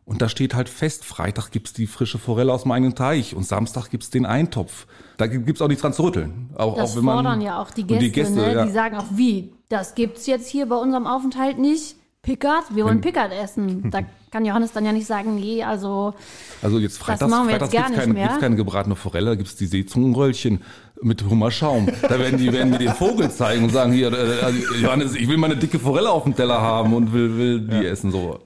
Und 0.10 0.24
da 0.24 0.28
steht 0.28 0.56
halt 0.56 0.70
fest, 0.70 1.06
Freitag 1.06 1.52
gibt's 1.52 1.72
die 1.72 1.86
frische 1.86 2.18
Forelle 2.18 2.52
aus 2.52 2.64
dem 2.64 2.72
eigenen 2.72 2.96
Teich 2.96 3.36
und 3.36 3.44
Samstag 3.46 3.92
gibt's 3.92 4.10
den 4.10 4.26
Eintopf. 4.26 4.88
Da 5.18 5.28
gibt's 5.28 5.62
auch 5.62 5.68
nichts 5.68 5.84
dran 5.84 5.94
zu 5.94 6.02
rütteln. 6.02 6.50
Auch, 6.56 6.78
Das 6.78 6.94
auch 6.94 6.98
wenn 6.98 7.06
man, 7.06 7.16
fordern 7.18 7.42
ja 7.42 7.62
auch 7.62 7.70
die 7.70 7.84
und 7.84 7.90
Gäste, 7.90 8.04
die 8.06 8.12
Gäste 8.12 8.34
ne? 8.40 8.54
ja. 8.54 8.66
Die 8.66 8.72
sagen 8.72 8.98
auch, 8.98 9.06
wie, 9.12 9.54
das 9.70 9.94
gibt's 9.94 10.26
jetzt 10.26 10.50
hier 10.50 10.66
bei 10.66 10.78
unserem 10.78 11.06
Aufenthalt 11.06 11.60
nicht. 11.60 11.96
Pickard, 12.24 12.76
wir 12.76 12.86
wollen 12.86 13.02
Pickard 13.02 13.32
essen. 13.32 13.92
Da 13.92 14.00
kann 14.32 14.46
Johannes 14.46 14.72
dann 14.72 14.84
ja 14.84 14.92
nicht 14.94 15.06
sagen, 15.06 15.36
nee, 15.36 15.64
also 15.64 16.16
Also 16.64 16.80
jetzt 16.80 16.98
freitags, 16.98 17.30
machen 17.30 17.48
wir 17.48 17.54
jetzt 17.54 17.72
freitags 17.72 17.74
gar 17.74 17.82
gibt's 17.84 17.90
nicht 17.92 18.00
keine, 18.00 18.14
mehr. 18.14 18.28
gibt's 18.30 18.42
keine 18.42 18.56
gebratene 18.56 18.96
Forelle, 18.96 19.26
da 19.28 19.36
gibt's 19.36 19.58
die 19.58 19.68
Seezungenröllchen 19.68 20.62
mit 21.04 21.24
Hummerschaum. 21.24 21.88
Da 22.02 22.18
werden 22.18 22.40
die 22.40 22.52
werden 22.52 22.72
mir 22.72 22.80
den 22.80 22.94
Vogel 22.94 23.30
zeigen 23.30 23.66
und 23.66 23.70
sagen, 23.70 23.94
hier, 23.94 24.12
äh, 24.12 24.42
also, 24.44 24.76
Johannes, 24.82 25.14
ich 25.14 25.28
will 25.28 25.38
mal 25.38 25.52
eine 25.52 25.60
dicke 25.60 25.78
Forelle 25.78 26.10
auf 26.10 26.24
dem 26.24 26.36
Teller 26.36 26.60
haben 26.60 26.96
und 26.96 27.14
will, 27.14 27.38
will 27.38 27.60
die 27.62 27.86
essen. 27.86 28.12
so. 28.12 28.40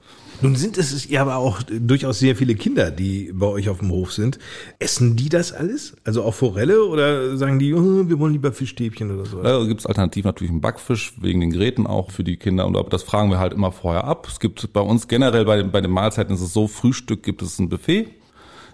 Nun 0.44 0.56
sind 0.56 0.78
es 0.78 1.10
ja 1.10 1.22
aber 1.22 1.38
auch 1.38 1.62
durchaus 1.64 2.20
sehr 2.20 2.36
viele 2.36 2.54
Kinder, 2.56 2.92
die 2.92 3.32
bei 3.34 3.48
euch 3.48 3.70
auf 3.70 3.80
dem 3.80 3.90
Hof 3.92 4.12
sind. 4.14 4.38
Essen 4.78 5.16
die 5.16 5.30
das 5.30 5.54
alles? 5.54 5.96
Also 6.04 6.22
auch 6.24 6.34
Forelle 6.34 6.84
oder 6.86 7.38
sagen 7.38 7.58
die, 7.60 7.74
oh, 7.74 8.08
wir 8.08 8.20
wollen 8.20 8.34
lieber 8.34 8.52
Fischstäbchen 8.52 9.10
oder 9.18 9.26
so? 9.26 9.42
Da 9.42 9.64
gibt's 9.66 9.86
alternativ 9.86 10.26
natürlich 10.26 10.52
einen 10.52 10.62
Backfisch, 10.62 11.14
wegen 11.22 11.40
den 11.40 11.52
Geräten 11.52 11.88
auch 11.88 12.12
für 12.12 12.24
die 12.24 12.38
Kinder. 12.38 12.68
Und 12.68 12.78
das 12.94 13.04
fragen 13.04 13.30
wir 13.32 13.40
halt 13.40 13.54
immer 13.54 13.72
vorher 13.72 14.04
ab. 14.04 14.28
Es 14.30 14.40
gibt 14.40 14.72
bei 14.74 14.82
uns 14.82 15.08
generell 15.08 15.46
bei, 15.46 15.58
den- 15.58 15.72
bei 15.72 15.82
den 15.82 15.92
Mahlzeiten 15.92 16.36
ist 16.36 16.42
es 16.42 16.54
so, 16.54 16.68
Frühstück 16.68 17.24
gibt 17.24 17.42
es 17.42 17.58
ein 17.58 17.70
Buffet. 17.70 18.08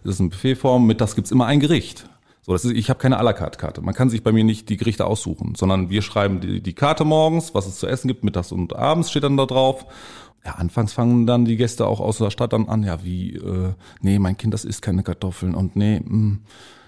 Das 0.03 0.15
ist 0.15 0.21
eine 0.21 0.29
Buffetform. 0.29 0.87
Mittags 0.87 1.15
gibt's 1.15 1.31
immer 1.31 1.45
ein 1.45 1.59
Gericht. 1.59 2.09
So, 2.41 2.53
das 2.53 2.65
ist, 2.65 2.71
ich 2.71 2.89
habe 2.89 2.99
keine 2.99 3.19
à 3.19 3.23
la 3.23 3.33
carte 3.33 3.59
Karte. 3.59 3.81
Man 3.81 3.93
kann 3.93 4.09
sich 4.09 4.23
bei 4.23 4.31
mir 4.31 4.43
nicht 4.43 4.69
die 4.69 4.77
Gerichte 4.77 5.05
aussuchen, 5.05 5.53
sondern 5.55 5.89
wir 5.91 6.01
schreiben 6.01 6.39
die, 6.39 6.61
die 6.61 6.73
Karte 6.73 7.05
morgens, 7.05 7.53
was 7.53 7.67
es 7.67 7.75
zu 7.75 7.85
essen 7.85 8.07
gibt, 8.07 8.23
mittags 8.23 8.51
und 8.51 8.75
abends 8.75 9.11
steht 9.11 9.23
dann 9.23 9.37
da 9.37 9.45
drauf. 9.45 9.85
Ja, 10.45 10.53
anfangs 10.53 10.93
fangen 10.93 11.25
dann 11.25 11.45
die 11.45 11.57
Gäste 11.57 11.85
auch 11.85 11.99
aus 11.99 12.17
der 12.17 12.29
Stadt 12.29 12.53
dann 12.53 12.69
an, 12.69 12.83
ja, 12.83 13.03
wie, 13.03 13.35
äh, 13.35 13.73
nee, 14.01 14.19
mein 14.19 14.37
Kind, 14.37 14.53
das 14.53 14.65
isst 14.65 14.81
keine 14.81 15.03
Kartoffeln 15.03 15.53
und 15.53 15.75
nee, 15.75 16.01
mh, 16.03 16.37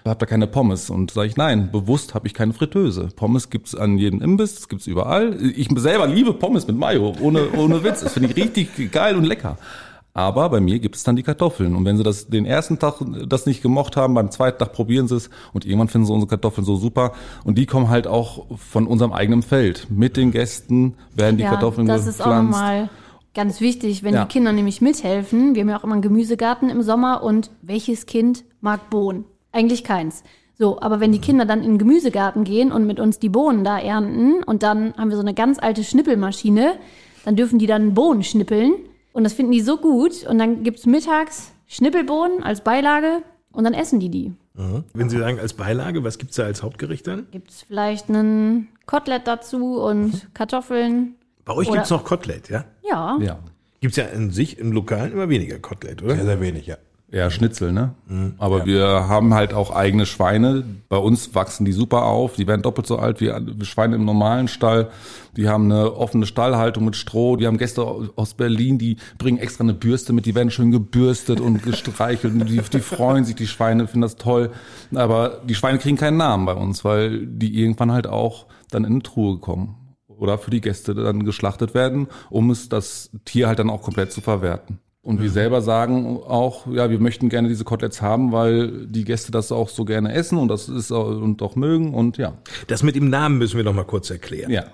habt 0.04 0.22
ihr 0.22 0.26
keine 0.26 0.46
Pommes? 0.46 0.90
Und 0.90 1.10
sage 1.10 1.28
ich, 1.28 1.36
nein, 1.36 1.70
bewusst 1.70 2.14
habe 2.14 2.26
ich 2.26 2.34
keine 2.34 2.52
Fritteuse. 2.52 3.08
Pommes 3.14 3.50
gibt's 3.50 3.74
an 3.74 3.98
jedem 3.98 4.20
Imbiss, 4.20 4.54
das 4.54 4.68
gibt's 4.68 4.86
überall. 4.86 5.36
Ich 5.42 5.68
selber 5.76 6.06
liebe 6.06 6.32
Pommes 6.34 6.66
mit 6.66 6.76
Mayo, 6.76 7.14
ohne, 7.20 7.50
ohne 7.56 7.84
Witz. 7.84 8.00
Das 8.00 8.14
finde 8.14 8.30
ich 8.30 8.36
richtig 8.36 8.90
geil 8.90 9.16
und 9.16 9.24
lecker. 9.24 9.58
Aber 10.14 10.50
bei 10.50 10.60
mir 10.60 10.78
gibt 10.78 10.96
es 10.96 11.04
dann 11.04 11.16
die 11.16 11.22
Kartoffeln. 11.22 11.74
Und 11.74 11.86
wenn 11.86 11.96
sie 11.96 12.02
das 12.02 12.26
den 12.28 12.44
ersten 12.44 12.78
Tag 12.78 12.96
das 13.26 13.46
nicht 13.46 13.62
gemocht 13.62 13.96
haben, 13.96 14.12
beim 14.12 14.30
zweiten 14.30 14.58
Tag 14.58 14.74
probieren 14.74 15.08
sie 15.08 15.16
es 15.16 15.30
und 15.54 15.64
irgendwann 15.64 15.88
finden 15.88 16.06
sie 16.06 16.12
unsere 16.12 16.28
Kartoffeln 16.28 16.66
so 16.66 16.76
super. 16.76 17.12
Und 17.44 17.56
die 17.56 17.64
kommen 17.64 17.88
halt 17.88 18.06
auch 18.06 18.44
von 18.58 18.86
unserem 18.86 19.12
eigenen 19.12 19.42
Feld. 19.42 19.86
Mit 19.90 20.18
den 20.18 20.30
Gästen 20.30 20.94
werden 21.14 21.38
die 21.38 21.44
ja, 21.44 21.50
Kartoffeln 21.50 21.86
das 21.86 22.06
ist 22.06 22.20
auch 22.20 22.26
gepflanzt. 22.26 22.58
Ganz 23.34 23.60
wichtig, 23.60 24.02
wenn 24.02 24.14
Ja. 24.14 24.24
die 24.24 24.28
Kinder 24.32 24.52
nämlich 24.52 24.80
mithelfen. 24.80 25.54
Wir 25.54 25.62
haben 25.62 25.68
ja 25.70 25.78
auch 25.78 25.84
immer 25.84 25.94
einen 25.94 26.02
Gemüsegarten 26.02 26.68
im 26.70 26.82
Sommer 26.82 27.22
und 27.22 27.50
welches 27.62 28.06
Kind 28.06 28.44
mag 28.60 28.90
Bohnen? 28.90 29.24
Eigentlich 29.52 29.84
keins. 29.84 30.22
So, 30.58 30.80
aber 30.80 31.00
wenn 31.00 31.12
die 31.12 31.18
Mhm. 31.18 31.22
Kinder 31.22 31.44
dann 31.44 31.60
in 31.62 31.72
den 31.72 31.78
Gemüsegarten 31.78 32.44
gehen 32.44 32.72
und 32.72 32.86
mit 32.86 33.00
uns 33.00 33.18
die 33.18 33.28
Bohnen 33.30 33.64
da 33.64 33.78
ernten 33.78 34.42
und 34.44 34.62
dann 34.62 34.94
haben 34.96 35.08
wir 35.10 35.16
so 35.16 35.22
eine 35.22 35.34
ganz 35.34 35.58
alte 35.58 35.82
Schnippelmaschine, 35.82 36.74
dann 37.24 37.36
dürfen 37.36 37.58
die 37.58 37.66
dann 37.66 37.94
Bohnen 37.94 38.22
schnippeln 38.22 38.74
und 39.12 39.24
das 39.24 39.32
finden 39.32 39.52
die 39.52 39.60
so 39.60 39.76
gut 39.78 40.26
und 40.26 40.38
dann 40.38 40.62
gibt's 40.62 40.86
mittags 40.86 41.52
Schnippelbohnen 41.66 42.42
als 42.42 42.60
Beilage 42.62 43.22
und 43.52 43.64
dann 43.64 43.74
essen 43.74 43.98
die 43.98 44.10
die. 44.10 44.32
Mhm. 44.54 44.84
Wenn 44.92 45.08
Sie 45.08 45.18
sagen 45.18 45.38
als 45.40 45.54
Beilage, 45.54 46.04
was 46.04 46.18
gibt's 46.18 46.36
da 46.36 46.44
als 46.44 46.62
Hauptgericht 46.62 47.06
dann? 47.06 47.26
Gibt's 47.30 47.62
vielleicht 47.66 48.10
einen 48.10 48.68
Kotelett 48.86 49.26
dazu 49.26 49.80
und 49.80 50.28
Kartoffeln. 50.34 51.14
Bei 51.44 51.54
euch 51.54 51.68
Oder- 51.68 51.78
gibt's 51.78 51.90
noch 51.90 52.04
Kotelett, 52.04 52.48
ja? 52.48 52.64
Ja. 52.88 53.18
Ja. 53.20 53.38
Gibt's 53.80 53.96
ja 53.96 54.04
in 54.04 54.30
sich 54.30 54.58
im 54.58 54.72
Lokalen 54.72 55.12
immer 55.12 55.28
weniger 55.28 55.58
Kotelett, 55.58 56.02
oder? 56.02 56.14
Sehr, 56.14 56.24
sehr 56.24 56.40
wenig, 56.40 56.66
ja. 56.66 56.76
Ja, 57.12 57.30
Schnitzel, 57.30 57.72
ne? 57.72 57.94
Aber 58.38 58.64
wir 58.64 59.06
haben 59.06 59.34
halt 59.34 59.52
auch 59.52 59.70
eigene 59.70 60.06
Schweine. 60.06 60.64
Bei 60.88 60.96
uns 60.96 61.34
wachsen 61.34 61.66
die 61.66 61.72
super 61.72 62.04
auf. 62.04 62.36
Die 62.36 62.46
werden 62.46 62.62
doppelt 62.62 62.86
so 62.86 62.96
alt 62.96 63.20
wie 63.20 63.30
Schweine 63.66 63.96
im 63.96 64.06
normalen 64.06 64.48
Stall. 64.48 64.88
Die 65.36 65.46
haben 65.46 65.70
eine 65.70 65.94
offene 65.94 66.24
Stallhaltung 66.24 66.86
mit 66.86 66.96
Stroh. 66.96 67.36
Die 67.36 67.46
haben 67.46 67.58
Gäste 67.58 67.84
aus 68.16 68.32
Berlin, 68.32 68.78
die 68.78 68.96
bringen 69.18 69.36
extra 69.36 69.62
eine 69.62 69.74
Bürste 69.74 70.14
mit. 70.14 70.24
Die 70.24 70.34
werden 70.34 70.50
schön 70.50 70.70
gebürstet 70.70 71.38
und 71.38 71.62
gestreichelt. 71.62 72.32
Und 72.32 72.48
die, 72.48 72.62
die 72.62 72.80
freuen 72.80 73.26
sich, 73.26 73.34
die 73.34 73.46
Schweine 73.46 73.86
finden 73.86 74.00
das 74.00 74.16
toll. 74.16 74.50
Aber 74.94 75.42
die 75.46 75.54
Schweine 75.54 75.78
kriegen 75.78 75.98
keinen 75.98 76.16
Namen 76.16 76.46
bei 76.46 76.54
uns, 76.54 76.82
weil 76.82 77.26
die 77.26 77.60
irgendwann 77.60 77.92
halt 77.92 78.06
auch 78.06 78.46
dann 78.70 78.84
in 78.84 78.92
eine 78.92 79.02
Truhe 79.02 79.36
kommen. 79.36 79.76
Oder 80.22 80.38
für 80.38 80.52
die 80.52 80.60
Gäste 80.60 80.94
dann 80.94 81.24
geschlachtet 81.24 81.74
werden, 81.74 82.06
um 82.30 82.52
es 82.52 82.68
das 82.68 83.10
Tier 83.24 83.48
halt 83.48 83.58
dann 83.58 83.70
auch 83.70 83.82
komplett 83.82 84.12
zu 84.12 84.20
verwerten. 84.20 84.78
Und 85.02 85.20
wir 85.20 85.30
selber 85.30 85.62
sagen 85.62 86.16
auch, 86.16 86.68
ja, 86.68 86.88
wir 86.88 87.00
möchten 87.00 87.28
gerne 87.28 87.48
diese 87.48 87.64
Koteletts 87.64 88.00
haben, 88.00 88.30
weil 88.30 88.86
die 88.86 89.02
Gäste 89.02 89.32
das 89.32 89.50
auch 89.50 89.68
so 89.68 89.84
gerne 89.84 90.12
essen 90.12 90.38
und 90.38 90.46
das 90.46 90.68
ist 90.68 90.92
auch, 90.92 91.08
und 91.08 91.42
auch 91.42 91.56
mögen 91.56 91.92
und 91.92 92.18
ja. 92.18 92.34
Das 92.68 92.84
mit 92.84 92.94
dem 92.94 93.10
Namen 93.10 93.36
müssen 93.38 93.56
wir 93.56 93.64
noch 93.64 93.74
mal 93.74 93.82
kurz 93.82 94.10
erklären. 94.10 94.52
Ja. 94.52 94.66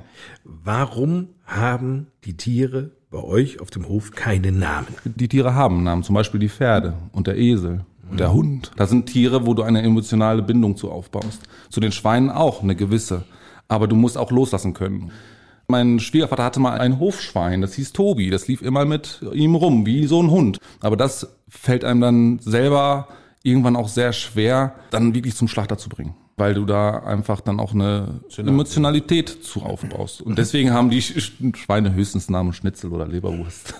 Warum 0.44 1.28
haben 1.46 2.08
die 2.24 2.36
Tiere 2.36 2.90
bei 3.10 3.24
euch 3.24 3.62
auf 3.62 3.70
dem 3.70 3.88
Hof 3.88 4.10
keine 4.10 4.52
Namen? 4.52 4.88
Die 5.06 5.28
Tiere 5.28 5.54
haben 5.54 5.82
Namen, 5.82 6.02
zum 6.02 6.14
Beispiel 6.14 6.40
die 6.40 6.50
Pferde 6.50 6.92
und 7.12 7.26
der 7.26 7.38
Esel 7.38 7.86
und 8.10 8.20
der 8.20 8.34
Hund. 8.34 8.70
Das 8.76 8.90
sind 8.90 9.06
Tiere, 9.06 9.46
wo 9.46 9.54
du 9.54 9.62
eine 9.62 9.80
emotionale 9.80 10.42
Bindung 10.42 10.76
zu 10.76 10.90
aufbaust. 10.90 11.40
Zu 11.70 11.80
den 11.80 11.92
Schweinen 11.92 12.28
auch 12.28 12.62
eine 12.62 12.76
gewisse. 12.76 13.24
Aber 13.66 13.86
du 13.86 13.96
musst 13.96 14.18
auch 14.18 14.30
loslassen 14.30 14.74
können. 14.74 15.10
Mein 15.70 16.00
Schwiegervater 16.00 16.44
hatte 16.44 16.60
mal 16.60 16.78
ein 16.78 16.98
Hofschwein, 16.98 17.60
das 17.60 17.74
hieß 17.74 17.92
Tobi. 17.92 18.30
Das 18.30 18.48
lief 18.48 18.62
immer 18.62 18.86
mit 18.86 19.20
ihm 19.34 19.54
rum, 19.54 19.84
wie 19.84 20.06
so 20.06 20.22
ein 20.22 20.30
Hund. 20.30 20.58
Aber 20.80 20.96
das 20.96 21.28
fällt 21.46 21.84
einem 21.84 22.00
dann 22.00 22.38
selber 22.38 23.08
irgendwann 23.42 23.76
auch 23.76 23.88
sehr 23.88 24.14
schwer, 24.14 24.74
dann 24.90 25.14
wirklich 25.14 25.36
zum 25.36 25.46
Schlachter 25.46 25.76
zu 25.76 25.90
bringen. 25.90 26.14
Weil 26.38 26.54
du 26.54 26.64
da 26.64 27.00
einfach 27.00 27.42
dann 27.42 27.60
auch 27.60 27.74
eine 27.74 28.20
Emotionalität 28.38 29.28
zu 29.44 29.60
aufbaust. 29.60 30.22
Und 30.22 30.38
deswegen 30.38 30.72
haben 30.72 30.88
die 30.88 31.02
Sch- 31.02 31.54
Schweine 31.54 31.92
höchstens 31.92 32.30
Namen 32.30 32.54
Schnitzel 32.54 32.90
oder 32.90 33.06
Leberwurst. 33.06 33.74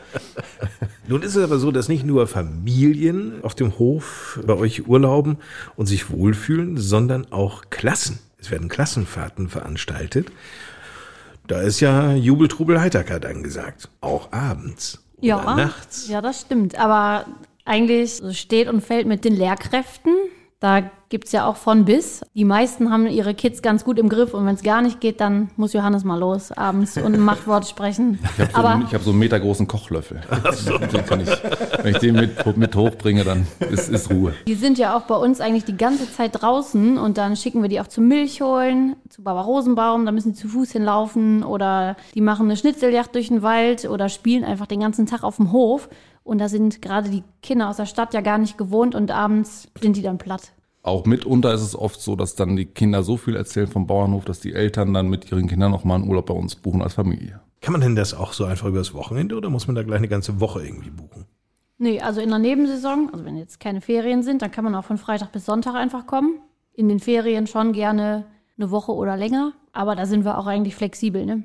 Nun 1.08 1.20
ist 1.22 1.36
es 1.36 1.44
aber 1.44 1.58
so, 1.58 1.72
dass 1.72 1.90
nicht 1.90 2.06
nur 2.06 2.26
Familien 2.26 3.44
auf 3.44 3.54
dem 3.54 3.78
Hof 3.78 4.40
bei 4.46 4.54
euch 4.54 4.88
urlauben 4.88 5.36
und 5.76 5.84
sich 5.84 6.08
wohlfühlen, 6.08 6.78
sondern 6.78 7.30
auch 7.32 7.64
Klassen. 7.68 8.18
Es 8.38 8.50
werden 8.50 8.70
Klassenfahrten 8.70 9.50
veranstaltet. 9.50 10.32
Da 11.50 11.62
ist 11.62 11.80
ja 11.80 12.12
Jubel, 12.14 12.46
Trubel, 12.46 12.80
Heiterkeit 12.80 13.26
angesagt. 13.26 13.88
Auch 14.00 14.30
abends 14.30 15.02
oder 15.18 15.26
Ja, 15.26 15.56
nachts. 15.56 16.06
ja, 16.06 16.20
das 16.20 16.42
stimmt. 16.42 16.78
Aber 16.78 17.26
eigentlich 17.64 18.22
steht 18.38 18.68
und 18.68 18.82
fällt 18.82 19.08
mit 19.08 19.24
den 19.24 19.34
Lehrkräften. 19.34 20.12
Da 20.60 20.82
gibt's 21.08 21.32
ja 21.32 21.46
auch 21.46 21.56
von 21.56 21.86
bis. 21.86 22.20
Die 22.34 22.44
meisten 22.44 22.92
haben 22.92 23.06
ihre 23.06 23.32
Kids 23.34 23.62
ganz 23.62 23.82
gut 23.82 23.98
im 23.98 24.10
Griff 24.10 24.34
und 24.34 24.44
wenn 24.44 24.54
es 24.54 24.62
gar 24.62 24.82
nicht 24.82 25.00
geht, 25.00 25.20
dann 25.20 25.50
muss 25.56 25.72
Johannes 25.72 26.04
mal 26.04 26.18
los 26.18 26.52
abends 26.52 26.98
und 26.98 27.14
ein 27.14 27.20
Machtwort 27.20 27.66
sprechen. 27.66 28.18
Ich 28.22 28.38
habe 28.40 28.50
so, 28.52 28.58
Aber 28.58 28.68
einen- 28.68 28.84
ich 28.86 28.94
hab 28.94 29.02
so 29.02 29.10
einen 29.10 29.18
metergroßen 29.20 29.66
Kochlöffel. 29.66 30.20
Kann 31.08 31.20
ich, 31.20 31.28
wenn 31.82 31.94
ich 31.94 31.98
den 31.98 32.14
mit, 32.14 32.56
mit 32.58 32.76
hochbringe, 32.76 33.24
dann 33.24 33.46
ist, 33.70 33.88
ist 33.88 34.10
Ruhe. 34.10 34.34
die 34.46 34.54
sind 34.54 34.76
ja 34.78 34.94
auch 34.96 35.02
bei 35.02 35.16
uns 35.16 35.40
eigentlich 35.40 35.64
die 35.64 35.76
ganze 35.78 36.12
Zeit 36.12 36.40
draußen 36.42 36.98
und 36.98 37.16
dann 37.16 37.36
schicken 37.36 37.62
wir 37.62 37.70
die 37.70 37.80
auch 37.80 37.88
zum 37.88 38.06
Milch 38.06 38.42
holen, 38.42 38.96
zu 39.08 39.22
Baba 39.22 39.40
Rosenbaum, 39.40 40.04
da 40.04 40.12
müssen 40.12 40.32
die 40.32 40.38
zu 40.38 40.48
Fuß 40.48 40.72
hinlaufen 40.72 41.42
oder 41.42 41.96
die 42.14 42.20
machen 42.20 42.46
eine 42.46 42.56
Schnitzeljagd 42.56 43.14
durch 43.14 43.28
den 43.28 43.42
Wald 43.42 43.86
oder 43.86 44.08
spielen 44.10 44.44
einfach 44.44 44.66
den 44.66 44.80
ganzen 44.80 45.06
Tag 45.06 45.22
auf 45.24 45.36
dem 45.36 45.52
Hof. 45.52 45.88
Und 46.22 46.38
da 46.38 46.48
sind 46.48 46.82
gerade 46.82 47.10
die 47.10 47.24
Kinder 47.42 47.68
aus 47.68 47.76
der 47.76 47.86
Stadt 47.86 48.14
ja 48.14 48.20
gar 48.20 48.38
nicht 48.38 48.58
gewohnt 48.58 48.94
und 48.94 49.10
abends 49.10 49.68
sind 49.80 49.96
die 49.96 50.02
dann 50.02 50.18
platt. 50.18 50.52
Auch 50.82 51.04
mitunter 51.04 51.52
ist 51.52 51.60
es 51.60 51.76
oft 51.76 52.00
so, 52.00 52.16
dass 52.16 52.36
dann 52.36 52.56
die 52.56 52.66
Kinder 52.66 53.02
so 53.02 53.16
viel 53.16 53.36
erzählen 53.36 53.66
vom 53.66 53.86
Bauernhof, 53.86 54.24
dass 54.24 54.40
die 54.40 54.54
Eltern 54.54 54.94
dann 54.94 55.08
mit 55.08 55.30
ihren 55.30 55.46
Kindern 55.46 55.70
noch 55.70 55.84
mal 55.84 55.96
einen 55.96 56.08
Urlaub 56.08 56.26
bei 56.26 56.34
uns 56.34 56.56
buchen 56.56 56.80
als 56.80 56.94
Familie. 56.94 57.40
Kann 57.60 57.72
man 57.72 57.82
denn 57.82 57.96
das 57.96 58.14
auch 58.14 58.32
so 58.32 58.44
einfach 58.44 58.66
übers 58.66 58.94
Wochenende 58.94 59.36
oder 59.36 59.50
muss 59.50 59.66
man 59.66 59.76
da 59.76 59.82
gleich 59.82 59.98
eine 59.98 60.08
ganze 60.08 60.40
Woche 60.40 60.64
irgendwie 60.64 60.90
buchen? 60.90 61.26
Nee, 61.76 62.00
also 62.00 62.20
in 62.20 62.30
der 62.30 62.38
Nebensaison, 62.38 63.10
also 63.12 63.24
wenn 63.24 63.36
jetzt 63.36 63.60
keine 63.60 63.80
Ferien 63.80 64.22
sind, 64.22 64.42
dann 64.42 64.50
kann 64.50 64.64
man 64.64 64.74
auch 64.74 64.84
von 64.84 64.98
Freitag 64.98 65.32
bis 65.32 65.46
Sonntag 65.46 65.74
einfach 65.74 66.06
kommen. 66.06 66.40
In 66.72 66.88
den 66.88 67.00
Ferien 67.00 67.46
schon 67.46 67.72
gerne 67.72 68.24
eine 68.60 68.70
Woche 68.70 68.92
oder 68.92 69.16
länger, 69.16 69.52
aber 69.72 69.96
da 69.96 70.06
sind 70.06 70.24
wir 70.24 70.38
auch 70.38 70.46
eigentlich 70.46 70.74
flexibel, 70.74 71.24
ne? 71.24 71.44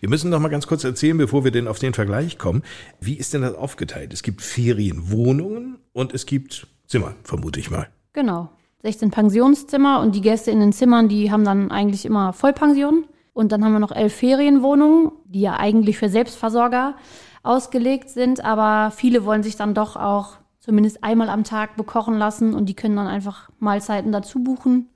Wir 0.00 0.08
müssen 0.08 0.30
noch 0.30 0.40
mal 0.40 0.48
ganz 0.48 0.66
kurz 0.66 0.84
erzählen, 0.84 1.16
bevor 1.16 1.44
wir 1.44 1.50
denn 1.50 1.68
auf 1.68 1.78
den 1.78 1.94
Vergleich 1.94 2.38
kommen. 2.38 2.62
Wie 3.00 3.14
ist 3.14 3.34
denn 3.34 3.42
das 3.42 3.54
aufgeteilt? 3.54 4.12
Es 4.12 4.22
gibt 4.22 4.42
Ferienwohnungen 4.42 5.78
und 5.92 6.12
es 6.12 6.26
gibt 6.26 6.66
Zimmer, 6.86 7.14
vermute 7.22 7.60
ich 7.60 7.70
mal. 7.70 7.88
Genau. 8.12 8.50
16 8.82 9.10
Pensionszimmer 9.10 10.00
und 10.00 10.14
die 10.14 10.20
Gäste 10.20 10.50
in 10.50 10.60
den 10.60 10.72
Zimmern, 10.72 11.08
die 11.08 11.30
haben 11.30 11.44
dann 11.44 11.70
eigentlich 11.70 12.04
immer 12.04 12.34
Vollpension. 12.34 13.06
Und 13.32 13.50
dann 13.50 13.64
haben 13.64 13.72
wir 13.72 13.80
noch 13.80 13.90
elf 13.90 14.14
Ferienwohnungen, 14.14 15.10
die 15.24 15.40
ja 15.40 15.56
eigentlich 15.56 15.98
für 15.98 16.08
Selbstversorger 16.08 16.94
ausgelegt 17.42 18.10
sind, 18.10 18.44
aber 18.44 18.90
viele 18.90 19.24
wollen 19.24 19.42
sich 19.42 19.56
dann 19.56 19.74
doch 19.74 19.96
auch 19.96 20.36
zumindest 20.60 21.02
einmal 21.02 21.28
am 21.28 21.44
Tag 21.44 21.76
bekochen 21.76 22.16
lassen 22.16 22.54
und 22.54 22.66
die 22.66 22.74
können 22.74 22.96
dann 22.96 23.06
einfach 23.06 23.50
Mahlzeiten 23.58 24.12
dazu 24.12 24.42
buchen. 24.42 24.88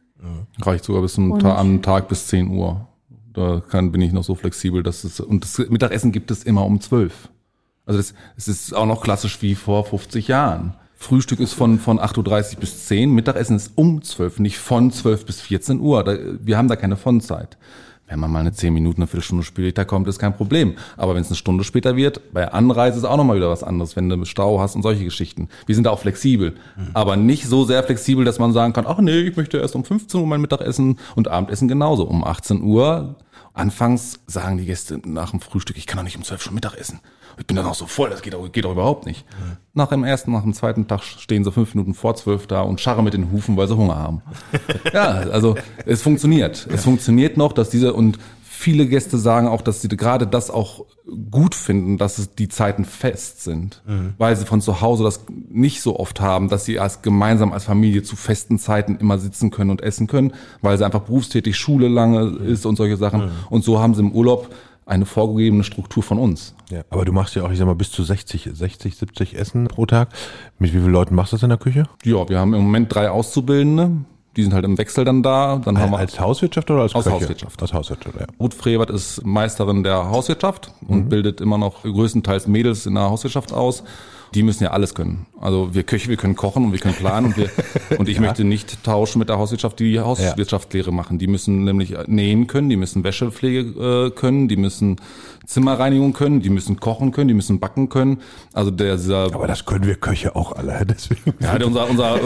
Reicht 0.60 0.84
sogar 0.84 1.02
bis 1.02 1.14
zum 1.14 1.38
Ta 1.38 1.56
am 1.56 1.82
Tag 1.82 2.08
bis 2.08 2.26
10 2.28 2.48
Uhr. 2.48 2.86
Da 3.32 3.62
kann, 3.68 3.92
bin 3.92 4.00
ich 4.00 4.12
noch 4.12 4.24
so 4.24 4.34
flexibel, 4.34 4.82
dass 4.82 5.04
es, 5.04 5.20
und 5.20 5.44
das 5.44 5.58
Mittagessen 5.70 6.10
gibt 6.10 6.30
es 6.30 6.42
immer 6.42 6.64
um 6.66 6.80
12. 6.80 7.28
Also 7.86 7.98
das, 7.98 8.14
es 8.36 8.48
ist 8.48 8.74
auch 8.74 8.86
noch 8.86 9.02
klassisch 9.02 9.40
wie 9.42 9.54
vor 9.54 9.84
50 9.84 10.28
Jahren. 10.28 10.74
Frühstück 10.96 11.38
ist 11.38 11.52
von, 11.52 11.78
von 11.78 12.00
8.30 12.00 12.54
Uhr 12.54 12.60
bis 12.60 12.86
10, 12.86 13.12
Mittagessen 13.12 13.54
ist 13.54 13.72
um 13.76 14.02
12, 14.02 14.40
nicht 14.40 14.58
von 14.58 14.90
12 14.90 15.24
bis 15.24 15.40
14 15.40 15.80
Uhr. 15.80 16.02
Da, 16.02 16.18
wir 16.40 16.58
haben 16.58 16.66
da 16.66 16.74
keine 16.74 16.96
Vonzeit. 16.96 17.56
Wenn 18.08 18.20
man 18.20 18.30
mal 18.30 18.40
eine 18.40 18.52
10 18.52 18.72
Minuten, 18.72 19.02
eine 19.02 19.06
Viertelstunde 19.06 19.44
später 19.44 19.84
kommt, 19.84 20.08
ist 20.08 20.18
kein 20.18 20.34
Problem. 20.34 20.74
Aber 20.96 21.14
wenn 21.14 21.20
es 21.20 21.28
eine 21.28 21.36
Stunde 21.36 21.62
später 21.62 21.94
wird, 21.94 22.32
bei 22.32 22.50
Anreise 22.50 22.98
ist 22.98 23.04
auch 23.04 23.16
nochmal 23.16 23.36
wieder 23.36 23.50
was 23.50 23.62
anderes, 23.62 23.96
wenn 23.96 24.08
du 24.08 24.24
Stau 24.24 24.60
hast 24.60 24.74
und 24.74 24.82
solche 24.82 25.04
Geschichten. 25.04 25.48
Wir 25.66 25.74
sind 25.74 25.84
da 25.84 25.90
auch 25.90 26.00
flexibel. 26.00 26.54
Aber 26.94 27.16
nicht 27.16 27.44
so 27.46 27.64
sehr 27.64 27.82
flexibel, 27.82 28.24
dass 28.24 28.38
man 28.38 28.52
sagen 28.52 28.72
kann, 28.72 28.86
ach 28.86 28.98
nee, 28.98 29.20
ich 29.20 29.36
möchte 29.36 29.58
erst 29.58 29.74
um 29.74 29.84
15 29.84 30.20
Uhr 30.20 30.26
mein 30.26 30.40
Mittagessen 30.40 30.98
und 31.16 31.28
Abendessen 31.28 31.68
genauso. 31.68 32.04
Um 32.04 32.24
18 32.24 32.62
Uhr. 32.62 33.16
Anfangs 33.58 34.20
sagen 34.26 34.56
die 34.56 34.66
Gäste 34.66 35.00
nach 35.04 35.30
dem 35.32 35.40
Frühstück, 35.40 35.76
ich 35.76 35.86
kann 35.86 35.96
doch 35.96 36.04
nicht 36.04 36.16
um 36.16 36.22
12 36.22 36.42
schon 36.42 36.54
Mittag 36.54 36.74
essen. 36.74 37.00
Ich 37.38 37.46
bin 37.46 37.56
dann 37.56 37.66
auch 37.66 37.74
so 37.74 37.86
voll, 37.86 38.10
das 38.10 38.22
geht 38.22 38.34
doch, 38.34 38.50
geht 38.50 38.64
doch 38.64 38.72
überhaupt 38.72 39.06
nicht. 39.06 39.24
Nach 39.74 39.88
dem 39.88 40.02
ersten, 40.04 40.32
nach 40.32 40.42
dem 40.42 40.54
zweiten 40.54 40.88
Tag 40.88 41.02
stehen 41.02 41.44
sie 41.44 41.52
fünf 41.52 41.74
Minuten 41.74 41.94
vor 41.94 42.16
zwölf 42.16 42.46
da 42.46 42.62
und 42.62 42.80
scharren 42.80 43.04
mit 43.04 43.14
den 43.14 43.30
Hufen, 43.30 43.56
weil 43.56 43.68
sie 43.68 43.76
Hunger 43.76 43.96
haben. 43.96 44.22
ja, 44.92 45.06
also 45.06 45.56
es 45.86 46.02
funktioniert. 46.02 46.66
Es 46.72 46.84
funktioniert 46.84 47.36
noch, 47.36 47.52
dass 47.52 47.70
diese 47.70 47.94
und 47.94 48.18
viele 48.58 48.86
Gäste 48.86 49.18
sagen 49.18 49.46
auch, 49.46 49.62
dass 49.62 49.82
sie 49.82 49.88
gerade 49.88 50.26
das 50.26 50.50
auch 50.50 50.84
gut 51.30 51.54
finden, 51.54 51.96
dass 51.96 52.18
es 52.18 52.34
die 52.34 52.48
Zeiten 52.48 52.84
fest 52.84 53.42
sind, 53.42 53.82
weil 54.18 54.36
sie 54.36 54.44
von 54.44 54.60
zu 54.60 54.80
Hause 54.80 55.04
das 55.04 55.24
nicht 55.48 55.80
so 55.80 55.98
oft 55.98 56.20
haben, 56.20 56.48
dass 56.48 56.64
sie 56.64 56.80
als 56.80 57.02
gemeinsam 57.02 57.52
als 57.52 57.64
Familie 57.64 58.02
zu 58.02 58.16
festen 58.16 58.58
Zeiten 58.58 58.96
immer 58.96 59.18
sitzen 59.18 59.50
können 59.50 59.70
und 59.70 59.80
essen 59.80 60.08
können, 60.08 60.32
weil 60.60 60.76
sie 60.76 60.84
einfach 60.84 61.02
berufstätig, 61.02 61.56
Schule 61.56 61.88
lange 61.88 62.38
ist 62.46 62.66
und 62.66 62.76
solche 62.76 62.96
Sachen. 62.96 63.30
Und 63.48 63.64
so 63.64 63.78
haben 63.78 63.94
sie 63.94 64.00
im 64.00 64.12
Urlaub 64.12 64.52
eine 64.86 65.06
vorgegebene 65.06 65.64
Struktur 65.64 66.02
von 66.02 66.18
uns. 66.18 66.54
Ja, 66.70 66.82
aber 66.90 67.04
du 67.04 67.12
machst 67.12 67.36
ja 67.36 67.44
auch, 67.44 67.52
ich 67.52 67.58
sag 67.58 67.66
mal, 67.66 67.74
bis 67.74 67.92
zu 67.92 68.02
60, 68.02 68.50
60, 68.52 68.96
70 68.96 69.38
Essen 69.38 69.68
pro 69.68 69.86
Tag. 69.86 70.08
Mit 70.58 70.72
wie 70.72 70.78
vielen 70.78 70.92
Leuten 70.92 71.14
machst 71.14 71.32
du 71.32 71.36
das 71.36 71.42
in 71.42 71.50
der 71.50 71.58
Küche? 71.58 71.84
Ja, 72.04 72.28
wir 72.28 72.38
haben 72.38 72.54
im 72.54 72.62
Moment 72.62 72.92
drei 72.92 73.10
Auszubildende. 73.10 74.04
Die 74.38 74.44
sind 74.44 74.54
halt 74.54 74.64
im 74.64 74.78
Wechsel 74.78 75.04
dann 75.04 75.24
da. 75.24 75.60
Dann 75.64 75.78
haben 75.78 75.90
wir 75.90 75.98
Als 75.98 76.20
Hauswirtschaft 76.20 76.70
oder 76.70 76.82
als 76.82 76.94
Aus 76.94 77.02
Köche? 77.02 77.16
Hauswirtschaft. 77.16 77.60
Als 77.60 77.72
Hauswirtschaft, 77.72 78.20
ja. 78.20 78.26
Ruth 78.38 78.54
Frevert 78.54 78.88
ist 78.88 79.26
Meisterin 79.26 79.82
der 79.82 80.10
Hauswirtschaft 80.10 80.72
und 80.86 81.08
bildet 81.08 81.40
immer 81.40 81.58
noch 81.58 81.82
größtenteils 81.82 82.46
Mädels 82.46 82.86
in 82.86 82.94
der 82.94 83.10
Hauswirtschaft 83.10 83.52
aus. 83.52 83.82
Die 84.34 84.44
müssen 84.44 84.62
ja 84.62 84.70
alles 84.70 84.94
können. 84.94 85.26
Also 85.40 85.74
wir 85.74 85.82
Köche, 85.82 86.08
wir 86.08 86.16
können 86.16 86.36
kochen 86.36 86.66
und 86.66 86.72
wir 86.72 86.78
können 86.78 86.94
planen 86.94 87.26
und 87.26 87.36
wir 87.36 87.50
und 87.98 88.08
ich 88.08 88.20
möchte 88.20 88.44
nicht 88.44 88.84
tauschen 88.84 89.18
mit 89.18 89.28
der 89.28 89.38
Hauswirtschaft, 89.38 89.80
die 89.80 89.90
die 89.90 89.98
Hauswirtschaftslehre 89.98 90.92
machen. 90.92 91.18
Die 91.18 91.26
müssen 91.26 91.64
nämlich 91.64 91.96
nähen 92.06 92.46
können, 92.46 92.68
die 92.68 92.76
müssen 92.76 93.02
Wäschepflege 93.02 94.06
äh, 94.06 94.10
können, 94.12 94.46
die 94.46 94.56
müssen 94.56 95.00
Zimmerreinigung 95.48 96.12
können, 96.12 96.40
die 96.42 96.50
müssen 96.50 96.78
kochen 96.78 97.10
können, 97.10 97.28
die 97.28 97.34
müssen 97.34 97.58
backen 97.58 97.88
können. 97.88 98.18
Also 98.52 98.70
der 98.70 98.96
dieser 98.96 99.34
Aber 99.34 99.46
das 99.46 99.64
können 99.64 99.86
wir 99.86 99.94
Köche 99.94 100.36
auch 100.36 100.52
alle, 100.52 100.84
deswegen. 100.88 101.32
ja, 101.40 101.56
der- 101.58 101.66
unser, 101.66 101.88
unser, 101.88 102.20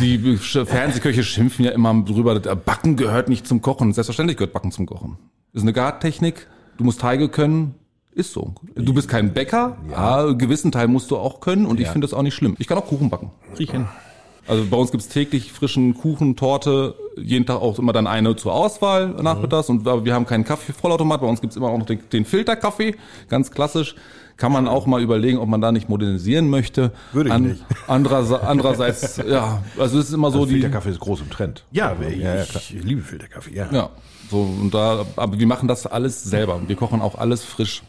die 0.00 0.18
Sch- 0.38 0.64
Fernsehköche 0.64 1.24
schimpfen 1.24 1.64
ja 1.64 1.72
immer 1.72 1.94
drüber, 2.04 2.38
dass 2.38 2.56
Backen 2.64 2.96
gehört 2.96 3.28
nicht 3.28 3.46
zum 3.46 3.60
Kochen. 3.60 3.92
Selbstverständlich 3.92 4.36
gehört 4.36 4.52
Backen 4.52 4.70
zum 4.72 4.86
Kochen. 4.86 5.18
Ist 5.52 5.62
eine 5.62 5.72
Gartechnik. 5.72 6.46
Du 6.76 6.84
musst 6.84 7.00
Teige 7.00 7.28
können. 7.28 7.74
Ist 8.12 8.32
so. 8.32 8.54
Du 8.76 8.94
bist 8.94 9.08
kein 9.08 9.32
Bäcker. 9.34 9.76
Ja, 9.90 10.24
einen 10.26 10.38
gewissen 10.38 10.70
Teil 10.70 10.86
musst 10.86 11.10
du 11.10 11.16
auch 11.16 11.40
können 11.40 11.66
und 11.66 11.80
ich 11.80 11.88
finde 11.88 12.06
das 12.06 12.14
auch 12.14 12.22
nicht 12.22 12.34
schlimm. 12.34 12.54
Ich 12.60 12.68
kann 12.68 12.78
auch 12.78 12.86
Kuchen 12.86 13.10
backen. 13.10 13.32
Krieg 13.56 13.66
ich 13.68 13.70
hin. 13.72 13.86
Also 14.46 14.64
bei 14.68 14.76
uns 14.76 14.90
gibt's 14.90 15.08
täglich 15.08 15.52
frischen 15.52 15.94
Kuchen, 15.94 16.36
Torte, 16.36 16.94
jeden 17.16 17.46
Tag 17.46 17.60
auch 17.60 17.78
immer 17.78 17.92
dann 17.92 18.06
eine 18.06 18.36
zur 18.36 18.52
Auswahl 18.52 19.08
nachmittags. 19.08 19.68
Und 19.68 19.86
aber 19.86 20.04
wir 20.04 20.14
haben 20.14 20.26
keinen 20.26 20.44
Kaffee 20.44 20.72
Vollautomat, 20.72 21.20
bei 21.20 21.26
uns 21.26 21.40
gibt's 21.40 21.56
immer 21.56 21.68
auch 21.68 21.78
noch 21.78 21.86
den, 21.86 22.00
den 22.12 22.24
Filterkaffee, 22.24 22.96
ganz 23.28 23.50
klassisch. 23.50 23.94
Kann 24.36 24.50
man 24.50 24.66
auch 24.66 24.86
mal 24.86 25.00
überlegen, 25.00 25.38
ob 25.38 25.48
man 25.48 25.60
da 25.60 25.70
nicht 25.70 25.88
modernisieren 25.88 26.50
möchte. 26.50 26.92
Würde 27.12 27.30
ich 27.30 27.38
nicht. 27.38 27.64
Andererseits, 27.86 28.42
andererseits, 28.42 29.16
ja, 29.28 29.62
also 29.78 30.00
es 30.00 30.08
ist 30.08 30.12
immer 30.12 30.32
so 30.32 30.40
Also 30.40 30.46
die, 30.46 30.54
Filterkaffee 30.54 30.90
ist 30.90 30.98
groß 30.98 31.20
im 31.20 31.30
Trend. 31.30 31.64
Ja, 31.70 31.96
ich, 32.00 32.16
ja, 32.16 32.42
ich 32.42 32.70
liebe 32.72 33.00
Filterkaffee, 33.00 33.54
ja. 33.54 33.68
ja, 33.70 33.90
so 34.30 34.40
und 34.40 34.74
da, 34.74 35.06
aber 35.14 35.38
wir 35.38 35.46
machen 35.46 35.68
das 35.68 35.86
alles 35.86 36.24
selber. 36.24 36.60
Wir 36.66 36.74
kochen 36.74 37.00
auch 37.00 37.14
alles 37.16 37.44
frisch. 37.44 37.82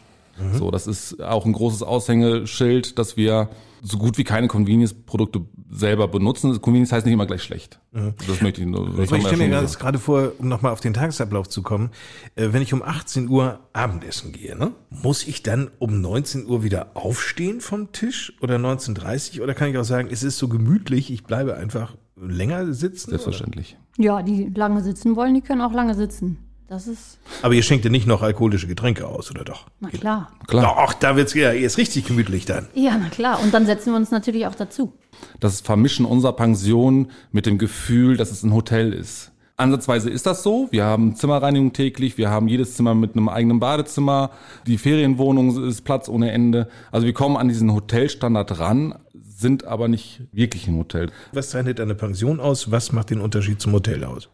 So, 0.52 0.70
das 0.70 0.86
ist 0.86 1.22
auch 1.22 1.46
ein 1.46 1.52
großes 1.52 1.82
Aushängeschild, 1.82 2.98
dass 2.98 3.16
wir 3.16 3.48
so 3.82 3.98
gut 3.98 4.18
wie 4.18 4.24
keine 4.24 4.48
Convenience-Produkte 4.48 5.42
selber 5.70 6.08
benutzen. 6.08 6.60
Convenience 6.60 6.92
heißt 6.92 7.06
nicht 7.06 7.14
immer 7.14 7.26
gleich 7.26 7.42
schlecht. 7.42 7.80
Das 8.26 8.40
möchte 8.40 8.60
ich 8.60 8.66
nur. 8.66 8.86
Haben 8.86 9.02
ich 9.02 9.10
wir 9.10 9.20
stelle 9.20 9.48
mir 9.48 9.66
gerade- 9.66 9.98
vor, 9.98 10.32
um 10.38 10.48
nochmal 10.48 10.72
auf 10.72 10.80
den 10.80 10.94
Tagesablauf 10.94 11.48
zu 11.48 11.62
kommen, 11.62 11.90
äh, 12.34 12.48
wenn 12.52 12.62
ich 12.62 12.72
um 12.74 12.82
18 12.82 13.28
Uhr 13.28 13.60
Abendessen 13.72 14.32
gehe, 14.32 14.56
ne? 14.56 14.72
muss 14.90 15.26
ich 15.26 15.42
dann 15.42 15.70
um 15.78 16.00
19 16.00 16.46
Uhr 16.46 16.62
wieder 16.62 16.90
aufstehen 16.94 17.60
vom 17.60 17.92
Tisch 17.92 18.32
oder 18.40 18.56
19.30 18.56 19.38
Uhr 19.38 19.44
oder 19.44 19.54
kann 19.54 19.70
ich 19.70 19.78
auch 19.78 19.84
sagen, 19.84 20.08
es 20.10 20.22
ist 20.22 20.38
so 20.38 20.48
gemütlich, 20.48 21.10
ich 21.10 21.24
bleibe 21.24 21.56
einfach 21.56 21.96
länger 22.16 22.72
sitzen? 22.72 23.10
Selbstverständlich. 23.10 23.76
Ja, 23.98 24.22
die 24.22 24.50
lange 24.54 24.82
sitzen 24.82 25.16
wollen, 25.16 25.34
die 25.34 25.40
können 25.40 25.60
auch 25.62 25.72
lange 25.72 25.94
sitzen. 25.94 26.38
Das 26.68 26.88
ist? 26.88 27.18
Aber 27.42 27.54
ihr 27.54 27.62
schenkt 27.62 27.84
ja 27.84 27.90
nicht 27.90 28.08
noch 28.08 28.22
alkoholische 28.22 28.66
Getränke 28.66 29.06
aus, 29.06 29.30
oder 29.30 29.44
doch? 29.44 29.66
na 29.78 29.88
klar. 29.88 30.32
Klar. 30.48 30.64
Doch, 30.64 30.94
da 30.94 31.14
wird's 31.14 31.32
ja 31.34 31.52
erst 31.52 31.78
richtig 31.78 32.06
gemütlich 32.06 32.44
dann. 32.44 32.66
Ja, 32.74 32.98
na 33.00 33.08
klar. 33.08 33.40
Und 33.40 33.54
dann 33.54 33.66
setzen 33.66 33.92
wir 33.92 33.96
uns 33.96 34.10
natürlich 34.10 34.46
auch 34.46 34.54
dazu. 34.54 34.92
Das 35.38 35.60
Vermischen 35.60 36.04
unserer 36.04 36.32
Pension 36.32 37.10
mit 37.30 37.46
dem 37.46 37.58
Gefühl, 37.58 38.16
dass 38.16 38.32
es 38.32 38.42
ein 38.42 38.52
Hotel 38.52 38.92
ist. 38.92 39.30
Ansatzweise 39.56 40.10
ist 40.10 40.26
das 40.26 40.42
so. 40.42 40.68
Wir 40.70 40.84
haben 40.84 41.14
Zimmerreinigung 41.14 41.72
täglich, 41.72 42.18
wir 42.18 42.28
haben 42.28 42.46
jedes 42.46 42.74
Zimmer 42.74 42.94
mit 42.94 43.16
einem 43.16 43.30
eigenen 43.30 43.58
Badezimmer, 43.58 44.30
die 44.66 44.76
Ferienwohnung 44.76 45.66
ist 45.66 45.82
Platz 45.82 46.10
ohne 46.10 46.30
Ende. 46.30 46.68
Also 46.92 47.06
wir 47.06 47.14
kommen 47.14 47.38
an 47.38 47.48
diesen 47.48 47.72
Hotelstandard 47.72 48.58
ran, 48.58 48.96
sind 49.14 49.64
aber 49.64 49.88
nicht 49.88 50.20
wirklich 50.32 50.68
ein 50.68 50.76
Hotel. 50.76 51.10
Was 51.32 51.50
zeichnet 51.50 51.80
eine 51.80 51.94
Pension 51.94 52.38
aus? 52.38 52.70
Was 52.70 52.92
macht 52.92 53.08
den 53.08 53.20
Unterschied 53.20 53.60
zum 53.60 53.72
Hotel 53.72 54.04
aus? 54.04 54.28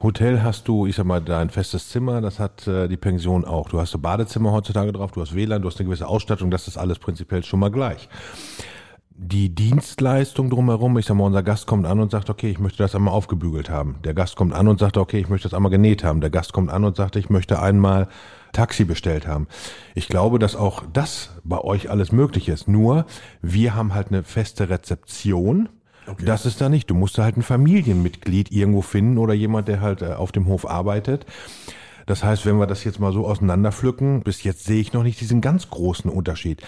Hotel 0.00 0.42
hast 0.44 0.68
du, 0.68 0.86
ich 0.86 0.94
sag 0.94 1.06
mal, 1.06 1.20
dein 1.20 1.50
festes 1.50 1.88
Zimmer, 1.88 2.20
das 2.20 2.38
hat 2.38 2.66
äh, 2.68 2.86
die 2.86 2.96
Pension 2.96 3.44
auch. 3.44 3.68
Du 3.68 3.80
hast 3.80 3.94
ein 3.94 4.00
Badezimmer 4.00 4.52
heutzutage 4.52 4.92
drauf, 4.92 5.10
du 5.10 5.20
hast 5.20 5.34
WLAN, 5.34 5.60
du 5.60 5.68
hast 5.68 5.80
eine 5.80 5.86
gewisse 5.86 6.06
Ausstattung, 6.06 6.50
das 6.52 6.68
ist 6.68 6.78
alles 6.78 7.00
prinzipiell 7.00 7.42
schon 7.42 7.58
mal 7.58 7.70
gleich. 7.70 8.08
Die 9.10 9.52
Dienstleistung 9.52 10.50
drumherum, 10.50 10.96
ich 10.96 11.06
sag 11.06 11.16
mal, 11.16 11.24
unser 11.24 11.42
Gast 11.42 11.66
kommt 11.66 11.86
an 11.86 11.98
und 11.98 12.12
sagt, 12.12 12.30
okay, 12.30 12.48
ich 12.48 12.60
möchte 12.60 12.78
das 12.78 12.94
einmal 12.94 13.12
aufgebügelt 13.12 13.68
haben. 13.68 13.96
Der 14.04 14.14
Gast 14.14 14.36
kommt 14.36 14.54
an 14.54 14.68
und 14.68 14.78
sagt, 14.78 14.96
okay, 14.96 15.18
ich 15.18 15.28
möchte 15.28 15.48
das 15.48 15.54
einmal 15.54 15.72
genäht 15.72 16.04
haben. 16.04 16.20
Der 16.20 16.30
Gast 16.30 16.52
kommt 16.52 16.70
an 16.70 16.84
und 16.84 16.94
sagt, 16.94 17.16
ich 17.16 17.28
möchte 17.28 17.60
einmal 17.60 18.06
Taxi 18.52 18.84
bestellt 18.84 19.26
haben. 19.26 19.48
Ich 19.96 20.06
glaube, 20.06 20.38
dass 20.38 20.54
auch 20.54 20.84
das 20.92 21.30
bei 21.42 21.58
euch 21.58 21.90
alles 21.90 22.12
möglich 22.12 22.48
ist. 22.48 22.68
Nur, 22.68 23.06
wir 23.42 23.74
haben 23.74 23.92
halt 23.94 24.08
eine 24.08 24.22
feste 24.22 24.68
Rezeption. 24.68 25.68
Okay. 26.10 26.24
Das 26.24 26.46
ist 26.46 26.60
da 26.60 26.68
nicht. 26.68 26.90
Du 26.90 26.94
musst 26.94 27.18
da 27.18 27.24
halt 27.24 27.36
ein 27.36 27.42
Familienmitglied 27.42 28.50
irgendwo 28.50 28.82
finden 28.82 29.18
oder 29.18 29.34
jemand, 29.34 29.68
der 29.68 29.80
halt 29.80 30.02
äh, 30.02 30.12
auf 30.12 30.32
dem 30.32 30.46
Hof 30.46 30.68
arbeitet. 30.68 31.26
Das 32.06 32.24
heißt, 32.24 32.46
wenn 32.46 32.58
wir 32.58 32.66
das 32.66 32.84
jetzt 32.84 33.00
mal 33.00 33.12
so 33.12 33.26
auseinanderpflücken, 33.26 34.22
bis 34.22 34.42
jetzt 34.42 34.64
sehe 34.64 34.80
ich 34.80 34.94
noch 34.94 35.02
nicht 35.02 35.20
diesen 35.20 35.42
ganz 35.42 35.68
großen 35.68 36.10
Unterschied. 36.10 36.62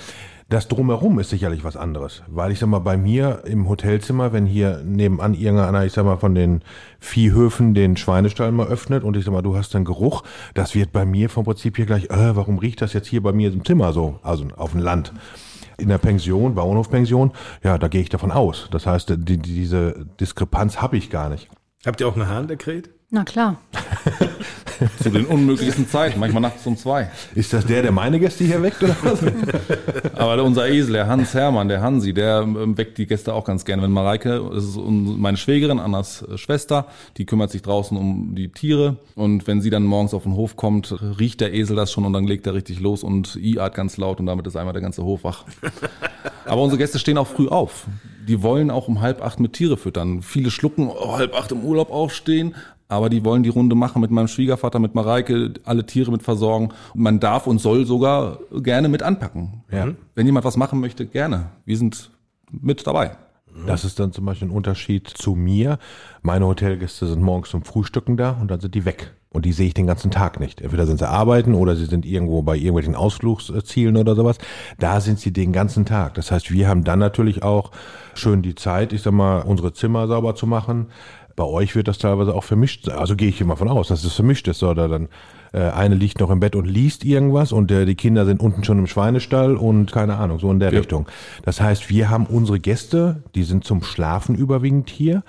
Das 0.50 0.68
drumherum 0.68 1.18
ist 1.18 1.30
sicherlich 1.30 1.64
was 1.64 1.76
anderes, 1.76 2.24
weil 2.26 2.50
ich 2.52 2.58
sag 2.58 2.68
mal, 2.68 2.80
bei 2.80 2.96
mir 2.96 3.44
im 3.46 3.68
Hotelzimmer, 3.68 4.32
wenn 4.32 4.44
hier 4.44 4.82
nebenan 4.84 5.32
irgendeiner, 5.32 5.86
ich 5.86 5.92
sag 5.92 6.04
mal, 6.04 6.18
von 6.18 6.34
den 6.34 6.62
Viehhöfen 6.98 7.72
den 7.72 7.96
Schweinestall 7.96 8.52
mal 8.52 8.66
öffnet 8.66 9.04
und 9.04 9.16
ich 9.16 9.24
sag 9.24 9.32
mal, 9.32 9.42
du 9.42 9.56
hast 9.56 9.74
einen 9.76 9.84
Geruch, 9.84 10.24
das 10.52 10.74
wird 10.74 10.92
bei 10.92 11.06
mir 11.06 11.30
vom 11.30 11.44
Prinzip 11.44 11.76
hier 11.76 11.86
gleich, 11.86 12.10
äh, 12.10 12.36
warum 12.36 12.58
riecht 12.58 12.82
das 12.82 12.92
jetzt 12.92 13.06
hier 13.06 13.22
bei 13.22 13.32
mir 13.32 13.52
im 13.52 13.64
Zimmer 13.64 13.92
so, 13.92 14.18
also 14.22 14.44
auf 14.56 14.72
dem 14.72 14.80
Land. 14.80 15.12
In 15.80 15.88
der 15.88 15.98
Pension, 15.98 16.54
Bauernhofpension, 16.54 17.32
ja, 17.62 17.78
da 17.78 17.88
gehe 17.88 18.02
ich 18.02 18.08
davon 18.08 18.30
aus. 18.30 18.68
Das 18.70 18.86
heißt, 18.86 19.14
die, 19.16 19.38
diese 19.38 20.06
Diskrepanz 20.20 20.80
habe 20.80 20.96
ich 20.96 21.10
gar 21.10 21.28
nicht. 21.28 21.48
Habt 21.86 22.00
ihr 22.00 22.08
auch 22.08 22.16
eine 22.16 22.28
Harndekret? 22.28 22.90
Na 23.12 23.24
klar. 23.24 23.56
Zu 25.02 25.10
den 25.10 25.26
unmöglichsten 25.26 25.88
Zeiten, 25.88 26.20
manchmal 26.20 26.42
nachts 26.42 26.64
um 26.64 26.76
zwei. 26.76 27.10
Ist 27.34 27.52
das 27.52 27.66
der, 27.66 27.82
der 27.82 27.90
meine 27.90 28.20
Gäste 28.20 28.44
hier 28.44 28.62
weckt 28.62 28.82
oder 28.82 28.96
was? 29.02 29.20
Aber 30.14 30.42
unser 30.44 30.68
Esel, 30.68 30.92
der 30.94 31.06
Hans 31.08 31.34
Hermann, 31.34 31.68
der 31.68 31.82
Hansi, 31.82 32.14
der 32.14 32.42
ähm, 32.42 32.78
weckt 32.78 32.96
die 32.98 33.06
Gäste 33.06 33.34
auch 33.34 33.44
ganz 33.44 33.64
gerne. 33.64 33.82
Wenn 33.82 33.90
Mareike, 33.90 34.48
das 34.54 34.64
ist 34.64 34.76
meine 34.76 35.36
Schwägerin, 35.36 35.80
Annas 35.80 36.22
äh, 36.22 36.38
Schwester, 36.38 36.86
die 37.16 37.26
kümmert 37.26 37.50
sich 37.50 37.62
draußen 37.62 37.96
um 37.96 38.34
die 38.36 38.48
Tiere. 38.48 38.96
Und 39.16 39.46
wenn 39.48 39.60
sie 39.60 39.70
dann 39.70 39.82
morgens 39.82 40.14
auf 40.14 40.22
den 40.22 40.34
Hof 40.34 40.56
kommt, 40.56 40.94
riecht 41.18 41.40
der 41.40 41.52
Esel 41.52 41.76
das 41.76 41.92
schon 41.92 42.06
und 42.06 42.12
dann 42.12 42.24
legt 42.24 42.46
er 42.46 42.54
richtig 42.54 42.80
los 42.80 43.02
und 43.02 43.36
iart 43.36 43.74
ganz 43.74 43.96
laut 43.96 44.20
und 44.20 44.26
damit 44.26 44.46
ist 44.46 44.56
einmal 44.56 44.72
der 44.72 44.82
ganze 44.82 45.02
Hof 45.02 45.24
wach. 45.24 45.44
Aber 46.46 46.62
unsere 46.62 46.78
Gäste 46.78 46.98
stehen 46.98 47.18
auch 47.18 47.26
früh 47.26 47.48
auf. 47.48 47.86
Die 48.26 48.42
wollen 48.42 48.70
auch 48.70 48.86
um 48.86 49.00
halb 49.00 49.22
acht 49.22 49.40
mit 49.40 49.52
Tiere 49.54 49.76
füttern. 49.76 50.22
Viele 50.22 50.50
schlucken, 50.50 50.88
oh, 50.88 51.18
halb 51.18 51.34
acht 51.34 51.52
im 51.52 51.64
Urlaub 51.64 51.90
aufstehen, 51.90 52.54
aber 52.90 53.08
die 53.08 53.24
wollen 53.24 53.42
die 53.42 53.48
Runde 53.48 53.76
machen 53.76 54.02
mit 54.02 54.10
meinem 54.10 54.28
Schwiegervater, 54.28 54.78
mit 54.80 54.94
Mareike, 54.94 55.54
alle 55.64 55.86
Tiere 55.86 56.10
mit 56.10 56.22
versorgen. 56.22 56.70
Und 56.92 57.02
man 57.02 57.20
darf 57.20 57.46
und 57.46 57.60
soll 57.60 57.86
sogar 57.86 58.40
gerne 58.52 58.88
mit 58.88 59.02
anpacken. 59.02 59.62
Ja. 59.70 59.88
Wenn 60.14 60.26
jemand 60.26 60.44
was 60.44 60.56
machen 60.56 60.80
möchte, 60.80 61.06
gerne. 61.06 61.50
Wir 61.64 61.76
sind 61.76 62.10
mit 62.50 62.86
dabei. 62.86 63.12
Das 63.66 63.84
ist 63.84 63.98
dann 63.98 64.12
zum 64.12 64.24
Beispiel 64.24 64.48
ein 64.48 64.52
Unterschied 64.52 65.08
zu 65.08 65.34
mir. 65.34 65.78
Meine 66.22 66.46
Hotelgäste 66.46 67.06
sind 67.06 67.22
morgens 67.22 67.50
zum 67.50 67.64
Frühstücken 67.64 68.16
da 68.16 68.32
und 68.40 68.50
dann 68.50 68.60
sind 68.60 68.74
die 68.74 68.84
weg. 68.84 69.12
Und 69.32 69.44
die 69.44 69.52
sehe 69.52 69.68
ich 69.68 69.74
den 69.74 69.86
ganzen 69.86 70.10
Tag 70.10 70.40
nicht. 70.40 70.60
Entweder 70.60 70.86
sind 70.86 70.98
sie 70.98 71.08
arbeiten 71.08 71.54
oder 71.54 71.76
sie 71.76 71.84
sind 71.84 72.04
irgendwo 72.04 72.42
bei 72.42 72.56
irgendwelchen 72.56 72.96
Ausflugszielen 72.96 73.96
oder 73.96 74.16
sowas. 74.16 74.38
Da 74.78 75.00
sind 75.00 75.20
sie 75.20 75.32
den 75.32 75.52
ganzen 75.52 75.84
Tag. 75.84 76.14
Das 76.14 76.32
heißt, 76.32 76.50
wir 76.50 76.66
haben 76.66 76.82
dann 76.82 76.98
natürlich 76.98 77.44
auch 77.44 77.70
schön 78.14 78.42
die 78.42 78.56
Zeit, 78.56 78.92
ich 78.92 79.02
sag 79.02 79.12
mal, 79.12 79.42
unsere 79.42 79.72
Zimmer 79.72 80.08
sauber 80.08 80.34
zu 80.34 80.48
machen. 80.48 80.88
Bei 81.40 81.46
euch 81.46 81.74
wird 81.74 81.88
das 81.88 81.96
teilweise 81.96 82.34
auch 82.34 82.44
vermischt. 82.44 82.90
Also 82.90 83.16
gehe 83.16 83.30
ich 83.30 83.40
immer 83.40 83.56
von 83.56 83.66
aus, 83.66 83.88
dass 83.88 84.04
es 84.04 84.12
vermischt 84.12 84.46
ist. 84.46 84.62
Oder 84.62 84.88
dann 84.88 85.08
äh, 85.54 85.70
eine 85.70 85.94
liegt 85.94 86.20
noch 86.20 86.28
im 86.28 86.38
Bett 86.38 86.54
und 86.54 86.66
liest 86.66 87.02
irgendwas 87.02 87.50
und 87.50 87.70
äh, 87.70 87.86
die 87.86 87.94
Kinder 87.94 88.26
sind 88.26 88.42
unten 88.42 88.62
schon 88.62 88.78
im 88.78 88.86
Schweinestall 88.86 89.56
und 89.56 89.90
keine 89.90 90.18
Ahnung, 90.18 90.38
so 90.38 90.50
in 90.50 90.60
der 90.60 90.70
ja. 90.70 90.78
Richtung. 90.80 91.08
Das 91.42 91.58
heißt, 91.58 91.88
wir 91.88 92.10
haben 92.10 92.26
unsere 92.26 92.60
Gäste, 92.60 93.22
die 93.34 93.44
sind 93.44 93.64
zum 93.64 93.82
Schlafen 93.82 94.34
überwiegend 94.34 94.90
hier. 94.90 95.22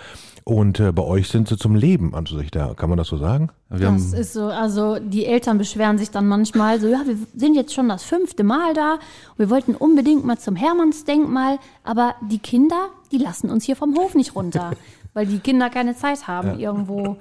Und 0.44 0.82
äh, 0.82 0.92
bei 0.92 1.04
euch 1.04 1.30
sind 1.30 1.48
sie 1.48 1.56
zum 1.56 1.76
Leben 1.76 2.14
an 2.14 2.26
sich 2.26 2.52
da, 2.52 2.74
kann 2.74 2.90
man 2.90 2.98
das 2.98 3.08
so 3.08 3.16
sagen? 3.16 3.50
Wir 3.70 3.92
das 3.92 4.12
ist 4.12 4.34
so, 4.34 4.46
also 4.46 4.98
die 5.00 5.26
Eltern 5.26 5.58
beschweren 5.60 5.98
sich 5.98 6.10
dann 6.10 6.28
manchmal 6.28 6.82
so, 6.82 6.88
ja, 6.88 7.04
wir 7.06 7.16
sind 7.36 7.56
jetzt 7.56 7.74
schon 7.74 7.88
das 7.88 8.04
fünfte 8.04 8.44
Mal 8.44 8.74
da 8.74 8.96
und 8.96 9.40
wir 9.40 9.50
wollten 9.50 9.76
unbedingt 9.76 10.26
mal 10.26 10.40
zum 10.40 10.58
Hermannsdenkmal, 10.58 11.60
aber 11.86 12.16
die 12.30 12.40
Kinder, 12.40 12.90
die 13.12 13.18
lassen 13.18 13.50
uns 13.50 13.64
hier 13.66 13.76
vom 13.76 13.96
Hof 13.96 14.16
nicht 14.16 14.36
runter, 14.36 14.72
weil 15.14 15.26
die 15.26 15.40
Kinder 15.40 15.70
keine 15.70 15.96
Zeit 15.96 16.28
haben, 16.28 16.60
ja. 16.60 16.70
irgendwo 16.70 17.18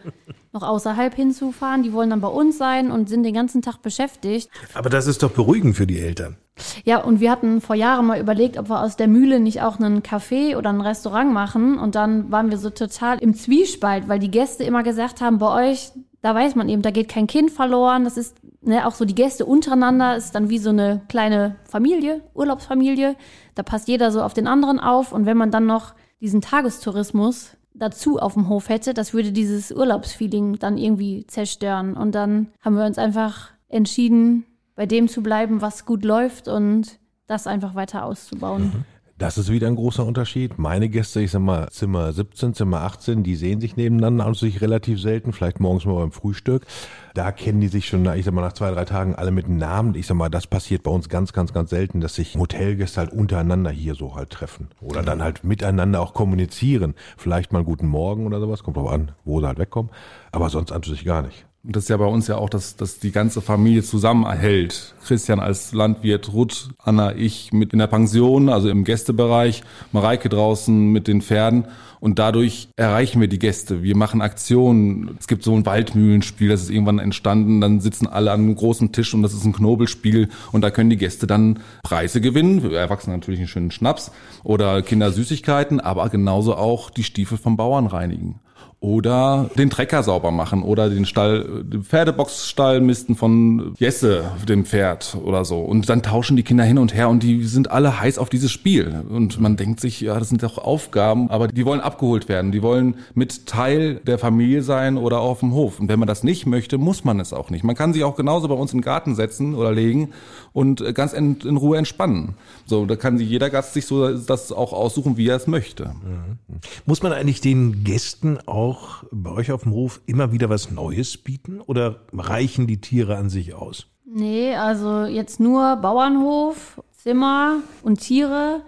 noch 0.53 0.63
außerhalb 0.63 1.15
hinzufahren. 1.15 1.83
Die 1.83 1.93
wollen 1.93 2.11
dann 2.11 2.21
bei 2.21 2.29
uns 2.29 2.59
sein 2.59 2.91
und 2.91 3.09
sind 3.09 3.23
den 3.23 3.35
ganzen 3.35 3.63
Tag 3.63 3.83
beschäftigt. 3.83 4.51
Aber 4.75 4.91
das 4.91 5.07
ist 5.07 5.23
doch 5.23 5.31
beruhigend 5.31 5.77
für 5.77 5.87
die 5.87 6.01
Eltern. 6.01 6.37
Ja, 6.85 7.03
und 7.03 7.21
wir 7.21 7.31
hatten 7.31 7.61
vor 7.61 7.77
Jahren 7.77 8.07
mal 8.07 8.21
überlegt, 8.21 8.59
ob 8.59 8.69
wir 8.69 8.83
aus 8.83 8.97
der 8.97 9.09
Mühle 9.09 9.41
nicht 9.41 9.63
auch 9.63 9.79
einen 9.79 10.03
Café 10.03 10.57
oder 10.57 10.71
ein 10.71 10.81
Restaurant 10.81 11.33
machen. 11.33 11.79
Und 11.79 11.95
dann 11.95 12.31
waren 12.31 12.51
wir 12.51 12.59
so 12.59 12.71
total 12.71 13.19
im 13.19 13.35
Zwiespalt, 13.35 14.09
weil 14.09 14.19
die 14.19 14.31
Gäste 14.31 14.65
immer 14.65 14.83
gesagt 14.83 15.21
haben, 15.21 15.39
bei 15.39 15.71
euch, 15.71 15.93
da 16.23 16.35
weiß 16.35 16.55
man 16.57 16.69
eben, 16.69 16.83
da 16.83 16.91
geht 16.91 17.09
kein 17.09 17.27
Kind 17.27 17.51
verloren. 17.51 18.05
Das 18.05 18.17
ist 18.17 18.37
ne, 18.61 18.87
auch 18.87 18.95
so 18.95 19.05
die 19.05 19.15
Gäste 19.15 19.47
untereinander, 19.47 20.17
ist 20.17 20.35
dann 20.35 20.51
wie 20.51 20.59
so 20.59 20.71
eine 20.71 21.03
kleine 21.09 21.57
Familie, 21.65 22.23
Urlaubsfamilie. 22.35 23.17
Da 23.55 23.63
passt 23.63 23.89
jeder 23.89 24.11
so 24.11 24.23
auf 24.23 24.35
den 24.35 24.47
anderen 24.47 24.81
auf. 24.81 25.13
Und 25.13 25.27
wenn 25.27 25.37
man 25.37 25.51
dann 25.51 25.67
noch 25.67 25.95
diesen 26.21 26.43
Tagestourismus 26.43 27.57
dazu 27.75 28.19
auf 28.19 28.35
dem 28.35 28.49
Hof 28.49 28.69
hätte, 28.69 28.95
das 28.95 29.15
würde 29.15 29.33
dieses 29.33 29.73
Urlaubsfeeling 29.73 30.59
dann 30.59 30.77
irgendwie 30.77 31.27
zerstören. 31.27 31.97
Und 31.97 32.15
dann 32.15 32.49
haben 32.61 32.77
wir 32.77 32.85
uns 32.85 32.99
einfach 32.99 33.51
entschieden, 33.69 34.45
bei 34.75 34.87
dem 34.87 35.09
zu 35.09 35.23
bleiben, 35.23 35.61
was 35.61 35.85
gut 35.85 36.05
läuft 36.05 36.49
und 36.49 36.99
das 37.27 37.47
einfach 37.47 37.75
weiter 37.75 38.05
auszubauen. 38.05 38.63
Mhm. 38.63 38.85
Das 39.21 39.37
ist 39.37 39.51
wieder 39.51 39.67
ein 39.67 39.77
großer 39.77 40.07
Unterschied. 40.07 40.59
Meine 40.59 40.89
Gäste, 40.89 41.21
ich 41.21 41.31
sag 41.31 41.43
mal, 41.43 41.69
Zimmer 41.69 42.11
17, 42.11 42.55
Zimmer 42.55 42.81
18, 42.81 43.23
die 43.23 43.37
sehen 43.37 43.61
sich 43.61 43.77
nebeneinander 43.77 44.25
an 44.25 44.33
sich 44.33 44.63
relativ 44.63 44.99
selten, 44.99 45.35
vielleicht 45.35 45.61
morgens 45.61 45.85
mal 45.85 45.97
beim 45.97 46.11
Frühstück. 46.11 46.65
Da 47.13 47.31
kennen 47.31 47.61
die 47.61 47.69
sich 47.69 47.87
schon, 47.87 48.07
ich 48.17 48.25
sag 48.25 48.33
mal, 48.33 48.41
nach 48.41 48.55
zwei, 48.55 48.71
drei 48.71 48.87
Tagen 48.87 49.15
alle 49.15 49.31
mit 49.31 49.47
Namen. 49.47 49.95
Ich 49.95 50.07
sag 50.07 50.17
mal, 50.17 50.31
das 50.31 50.47
passiert 50.47 50.85
bei 50.85 50.91
uns 50.91 51.11
ganz, 51.11 51.35
ganz, 51.35 51.53
ganz 51.53 51.69
selten, 51.69 52.01
dass 52.01 52.15
sich 52.15 52.35
Hotelgäste 52.35 52.99
halt 52.99 53.13
untereinander 53.13 53.71
hier 53.71 53.95
so 53.95 54.15
halt 54.15 54.31
treffen. 54.31 54.69
Oder 54.81 55.03
dann 55.03 55.23
halt 55.23 55.45
miteinander 55.45 56.01
auch 56.01 56.15
kommunizieren. 56.15 56.95
Vielleicht 57.19 57.53
mal 57.53 57.59
einen 57.59 57.67
guten 57.67 57.89
Morgen 57.89 58.25
oder 58.25 58.41
sowas, 58.41 58.63
kommt 58.63 58.79
drauf 58.79 58.91
an, 58.91 59.13
wo 59.27 59.39
sie 59.41 59.47
halt 59.47 59.59
wegkommen. 59.59 59.93
Aber 60.33 60.49
sonst 60.49 60.73
an 60.73 60.83
sich 60.83 61.05
gar 61.05 61.21
nicht. 61.21 61.45
Und 61.63 61.77
das 61.77 61.85
ist 61.85 61.89
ja 61.91 61.99
bei 61.99 62.07
uns 62.07 62.27
ja 62.27 62.37
auch, 62.39 62.49
dass, 62.49 62.77
dass 62.77 63.01
die 63.01 63.13
ganze 63.13 63.43
Familie 63.43 63.83
zusammenhält. 63.83 64.95
Christian 65.05 65.41
als 65.41 65.73
Landwirt, 65.73 66.33
Ruth, 66.33 66.71
Anna, 66.79 67.15
ich 67.15 67.53
mit 67.53 67.75
in 67.75 67.79
der 67.79 67.87
Pension, 67.87 68.49
also 68.49 68.71
im 68.71 68.85
Gästebereich, 68.85 69.63
Mareike 69.93 70.31
draußen 70.31 70.91
mit 70.91 71.07
den 71.07 71.21
Pferden. 71.21 71.67
Und 72.01 72.19
dadurch 72.19 72.71
erreichen 72.77 73.21
wir 73.21 73.29
die 73.29 73.39
Gäste. 73.39 73.83
Wir 73.83 73.95
machen 73.95 74.23
Aktionen. 74.23 75.17
Es 75.21 75.29
gibt 75.29 75.43
so 75.43 75.55
ein 75.55 75.67
Waldmühlenspiel, 75.67 76.49
das 76.49 76.63
ist 76.63 76.71
irgendwann 76.71 76.99
entstanden. 76.99 77.61
Dann 77.61 77.81
sitzen 77.81 78.07
alle 78.07 78.33
an 78.33 78.41
einem 78.41 78.55
großen 78.55 78.93
Tisch 78.93 79.13
und 79.13 79.23
das 79.23 79.35
ist 79.35 79.45
ein 79.45 79.53
Knobelspiel. 79.53 80.31
Und 80.53 80.63
da 80.63 80.71
können 80.71 80.89
die 80.89 80.97
Gäste 80.97 81.27
dann 81.27 81.59
Preise 81.83 82.23
gewinnen. 82.23 82.73
Erwachsene 82.73 83.17
natürlich 83.17 83.41
einen 83.41 83.49
schönen 83.49 83.71
Schnaps 83.71 84.13
oder 84.45 84.81
Kinder 84.81 85.13
Süßigkeiten, 85.13 85.79
aber 85.79 86.09
genauso 86.09 86.55
auch 86.57 86.89
die 86.89 87.05
Stiefel 87.05 87.37
vom 87.37 87.59
Bauern 87.59 87.87
reinigen 87.87 88.41
oder 88.81 89.51
den 89.59 89.69
Trecker 89.69 90.03
sauber 90.03 90.31
machen 90.31 90.63
oder 90.63 90.89
den 90.89 91.05
Stall, 91.05 91.65
den 91.65 91.85
Pferdeboxstall 91.85 92.81
misten 92.81 93.15
von 93.15 93.75
Jesse, 93.79 94.33
dem 94.49 94.65
Pferd 94.65 95.19
oder 95.23 95.45
so. 95.45 95.61
Und 95.61 95.91
dann 95.91 96.03
tauschen 96.03 96.35
die 96.37 96.43
Kinder 96.43 96.65
hin 96.65 96.79
und 96.79 96.95
her 96.95 97.11
und 97.11 97.23
die 97.23 97.45
sind 97.45 97.71
alle 97.71 98.01
heiß 98.01 98.17
auf 98.17 98.31
dieses 98.31 98.51
Spiel. 98.51 99.05
Und 99.11 99.39
man 99.39 99.57
denkt 99.57 99.81
sich, 99.81 100.01
ja, 100.01 100.19
das 100.19 100.31
sind 100.31 100.43
doch 100.43 100.57
Aufgaben, 100.57 101.31
aber 101.31 101.49
die 101.49 101.67
wollen 101.67 101.81
abgeholt 101.81 102.31
werden. 102.31 102.53
Die 102.53 102.63
wollen 102.63 102.95
mit 103.15 103.45
Teil 103.45 103.97
der 103.97 104.19
Familie 104.19 104.63
sein 104.63 104.97
oder 104.97 105.21
auf 105.21 105.41
dem 105.41 105.53
Hof. 105.53 105.79
Und 105.79 105.89
wenn 105.89 105.99
man 105.99 106.09
das 106.09 106.25
nicht 106.25 106.47
möchte, 106.47 106.79
muss 106.79 107.05
man 107.05 107.21
es 107.21 107.35
auch 107.35 107.51
nicht. 107.51 107.65
Man 107.65 107.77
kann 107.77 107.93
sich 107.93 108.03
auch 108.03 108.17
genauso 108.17 108.49
bei 108.49 108.55
uns 108.55 108.71
den 108.71 108.81
Garten 108.81 109.15
setzen 109.15 109.55
oder 109.55 109.73
legen 109.73 110.09
und 110.55 110.95
ganz 110.95 111.13
in, 111.13 111.37
in 111.41 111.59
Ruhe 111.59 111.77
entspannen. 111.77 112.35
So, 112.65 112.87
da 112.87 112.97
kann 112.97 113.19
sich 113.19 113.29
jeder 113.29 113.51
Gast 113.51 113.75
sich 113.75 113.85
so 113.85 114.17
das 114.17 114.53
auch 114.53 114.73
aussuchen, 114.73 115.19
wie 115.19 115.29
er 115.29 115.37
es 115.37 115.47
möchte. 115.47 115.89
Mhm. 115.89 116.39
Muss 116.87 117.03
man 117.03 117.13
eigentlich 117.13 117.43
den 117.43 117.85
Gästen 117.85 118.39
auch 118.47 118.70
bei 119.11 119.31
euch 119.31 119.53
auf 119.53 119.63
dem 119.63 119.73
Hof 119.73 120.01
immer 120.07 120.33
wieder 120.33 120.51
was 120.51 120.71
Neues 120.71 121.17
bieten 121.17 121.61
oder 121.61 122.01
reichen 122.13 122.67
die 122.67 122.81
Tiere 122.81 123.17
an 123.17 123.29
sich 123.29 123.55
aus? 123.55 123.87
Nee, 124.05 124.55
also 124.57 125.05
jetzt 125.05 125.41
nur 125.41 125.77
Bauernhof, 125.77 126.83
Zimmer 126.93 127.59
und 127.83 128.01
Tiere, 128.01 128.63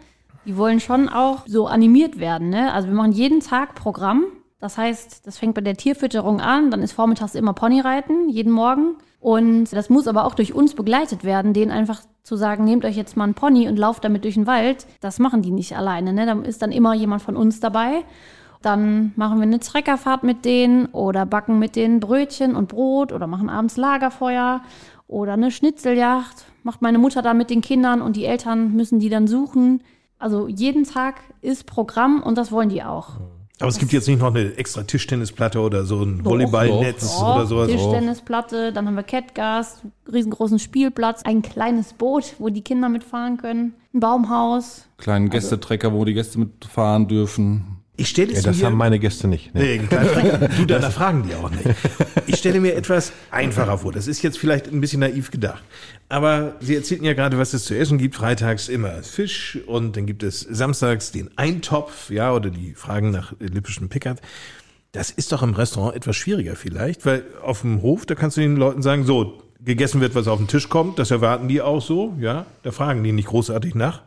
die 0.47 0.57
wollen 0.57 0.81
schon 0.81 1.09
auch 1.09 1.47
so 1.47 1.67
animiert 1.67 2.19
werden. 2.19 2.49
Ne? 2.49 2.73
Also 2.73 2.89
wir 2.89 2.95
machen 2.95 3.13
jeden 3.13 3.41
Tag 3.41 3.75
Programm. 3.75 4.25
Das 4.61 4.79
heißt, 4.79 5.27
das 5.27 5.39
fängt 5.39 5.55
bei 5.55 5.61
der 5.61 5.77
Tierfütterung 5.77 6.41
an, 6.41 6.71
dann 6.71 6.83
ist 6.83 6.93
vormittags 6.93 7.35
immer 7.35 7.53
Ponyreiten, 7.53 8.29
jeden 8.29 8.53
Morgen. 8.53 8.97
Und 9.19 9.73
das 9.73 9.91
muss 9.91 10.07
aber 10.07 10.25
auch 10.25 10.35
durch 10.35 10.53
uns 10.53 10.75
begleitet 10.75 11.25
werden, 11.25 11.53
denen 11.53 11.73
einfach 11.73 12.03
zu 12.23 12.37
sagen, 12.37 12.65
nehmt 12.65 12.85
euch 12.85 12.97
jetzt 12.97 13.17
mal 13.17 13.25
einen 13.25 13.35
Pony 13.35 13.69
und 13.69 13.77
lauft 13.77 14.05
damit 14.05 14.25
durch 14.25 14.35
den 14.35 14.47
Wald. 14.47 14.87
Das 15.01 15.19
machen 15.19 15.43
die 15.43 15.51
nicht 15.51 15.77
alleine. 15.77 16.13
Ne? 16.13 16.27
Da 16.27 16.41
ist 16.43 16.63
dann 16.63 16.73
immer 16.73 16.95
jemand 16.95 17.23
von 17.23 17.37
uns 17.37 17.59
dabei. 17.59 18.05
Dann 18.63 19.13
machen 19.17 19.39
wir 19.39 19.43
eine 19.43 19.61
Treckerfahrt 19.61 20.23
mit 20.23 20.45
denen 20.45 20.87
oder 20.87 21.27
backen 21.27 21.59
mit 21.59 21.77
denen 21.77 22.01
Brötchen 22.01 22.57
und 22.57 22.69
Brot 22.69 23.13
oder 23.13 23.27
machen 23.27 23.51
abends 23.51 23.77
Lagerfeuer 23.77 24.63
oder 25.09 25.35
eine 25.35 25.51
Schnitzeljagd. 25.51 26.47
Macht 26.63 26.81
meine 26.81 26.99
Mutter 26.99 27.23
da 27.23 27.35
mit 27.35 27.51
den 27.51 27.61
Kindern 27.61 28.01
und 28.01 28.17
die 28.17 28.25
Eltern 28.25 28.73
müssen 28.75 29.01
die 29.01 29.09
dann 29.09 29.27
suchen. 29.27 29.83
Also 30.19 30.47
jeden 30.47 30.85
Tag 30.85 31.17
ist 31.41 31.67
Programm 31.67 32.23
und 32.23 32.39
das 32.39 32.53
wollen 32.53 32.69
die 32.69 32.85
auch. 32.85 33.17
Aber 33.59 33.69
es 33.69 33.79
gibt 33.79 33.93
jetzt 33.93 34.09
nicht 34.09 34.21
noch 34.21 34.35
eine 34.35 34.57
extra 34.57 34.83
Tischtennisplatte 34.83 35.61
oder 35.61 35.85
so 35.85 36.03
ein 36.03 36.25
Volleyballnetz 36.25 37.21
oder 37.21 37.47
sowas. 37.47 37.69
Tischtennisplatte, 37.69 38.73
dann 38.73 38.87
haben 38.87 38.97
wir 38.97 39.05
Catgas, 39.05 39.83
riesengroßen 40.13 40.59
Spielplatz, 40.59 41.23
ein 41.25 41.43
kleines 41.43 41.93
Boot, 41.93 42.35
wo 42.39 42.49
die 42.49 42.63
Kinder 42.63 42.89
mitfahren 42.89 43.37
können, 43.37 43.75
ein 43.95 44.01
Baumhaus. 44.01 44.89
Kleinen 44.99 45.31
Gästetrecker, 45.31 45.93
wo 45.93 46.05
die 46.05 46.15
Gäste 46.15 46.41
mitfahren 46.41 47.07
dürfen. 47.07 47.82
Ich 47.97 48.09
stelle 48.09 48.33
Ja, 48.33 48.39
es 48.39 48.45
das 48.45 48.57
mir 48.57 48.67
haben 48.67 48.77
meine 48.77 48.99
Gäste 48.99 49.29
nicht. 49.29 49.55
Nee, 49.55 49.79
kleinen 49.79 50.09
Trecker. 50.09 50.49
Du, 50.49 50.65
da 50.67 50.91
fragen 50.91 51.25
die 51.29 51.35
auch 51.35 51.51
nicht. 51.51 51.65
Ich 52.27 52.37
stelle 52.37 52.59
mir 52.59 52.75
etwas 52.75 53.13
einfacher 53.31 53.79
vor. 53.79 53.93
Das 53.93 54.07
ist 54.07 54.23
jetzt 54.23 54.39
vielleicht 54.39 54.67
ein 54.73 54.81
bisschen 54.81 55.01
naiv 55.01 55.31
gedacht. 55.31 55.63
Aber 56.09 56.57
Sie 56.61 56.75
erzählten 56.75 57.05
ja 57.05 57.13
gerade, 57.13 57.39
was 57.39 57.53
es 57.53 57.65
zu 57.65 57.77
essen 57.77 57.99
gibt. 57.99 58.15
Freitags 58.15 58.69
immer 58.69 59.03
Fisch 59.03 59.59
und 59.67 59.97
dann 59.97 60.07
gibt 60.07 60.23
es 60.23 60.41
samstags 60.41 61.13
den 61.13 61.31
Eintopf, 61.37 62.11
ja, 62.11 62.33
oder 62.33 62.49
die 62.49 62.73
Fragen 62.75 63.11
nach 63.11 63.35
lippischen 63.39 63.91
Pickard. 63.91 64.23
Das 64.93 65.11
ist 65.11 65.33
doch 65.33 65.43
im 65.43 65.55
Restaurant 65.55 65.95
etwas 65.95 66.17
schwieriger 66.17 66.57
vielleicht, 66.57 67.05
weil 67.05 67.25
auf 67.43 67.63
dem 67.63 67.83
Hof, 67.83 68.07
da 68.07 68.15
kannst 68.15 68.37
du 68.37 68.41
den 68.41 68.57
Leuten 68.57 68.83
sagen, 68.83 69.05
so, 69.05 69.43
gegessen 69.61 70.01
wird, 70.01 70.15
was 70.15 70.29
auf 70.29 70.39
den 70.39 70.49
Tisch 70.49 70.69
kommt, 70.69 70.99
das 70.99 71.11
erwarten 71.11 71.49
die 71.49 71.61
auch 71.61 71.81
so, 71.81 72.15
ja. 72.19 72.47
Da 72.63 72.73
fragen 72.73 73.03
die 73.05 73.13
nicht 73.13 73.29
großartig 73.29 73.75
nach. 73.75 74.03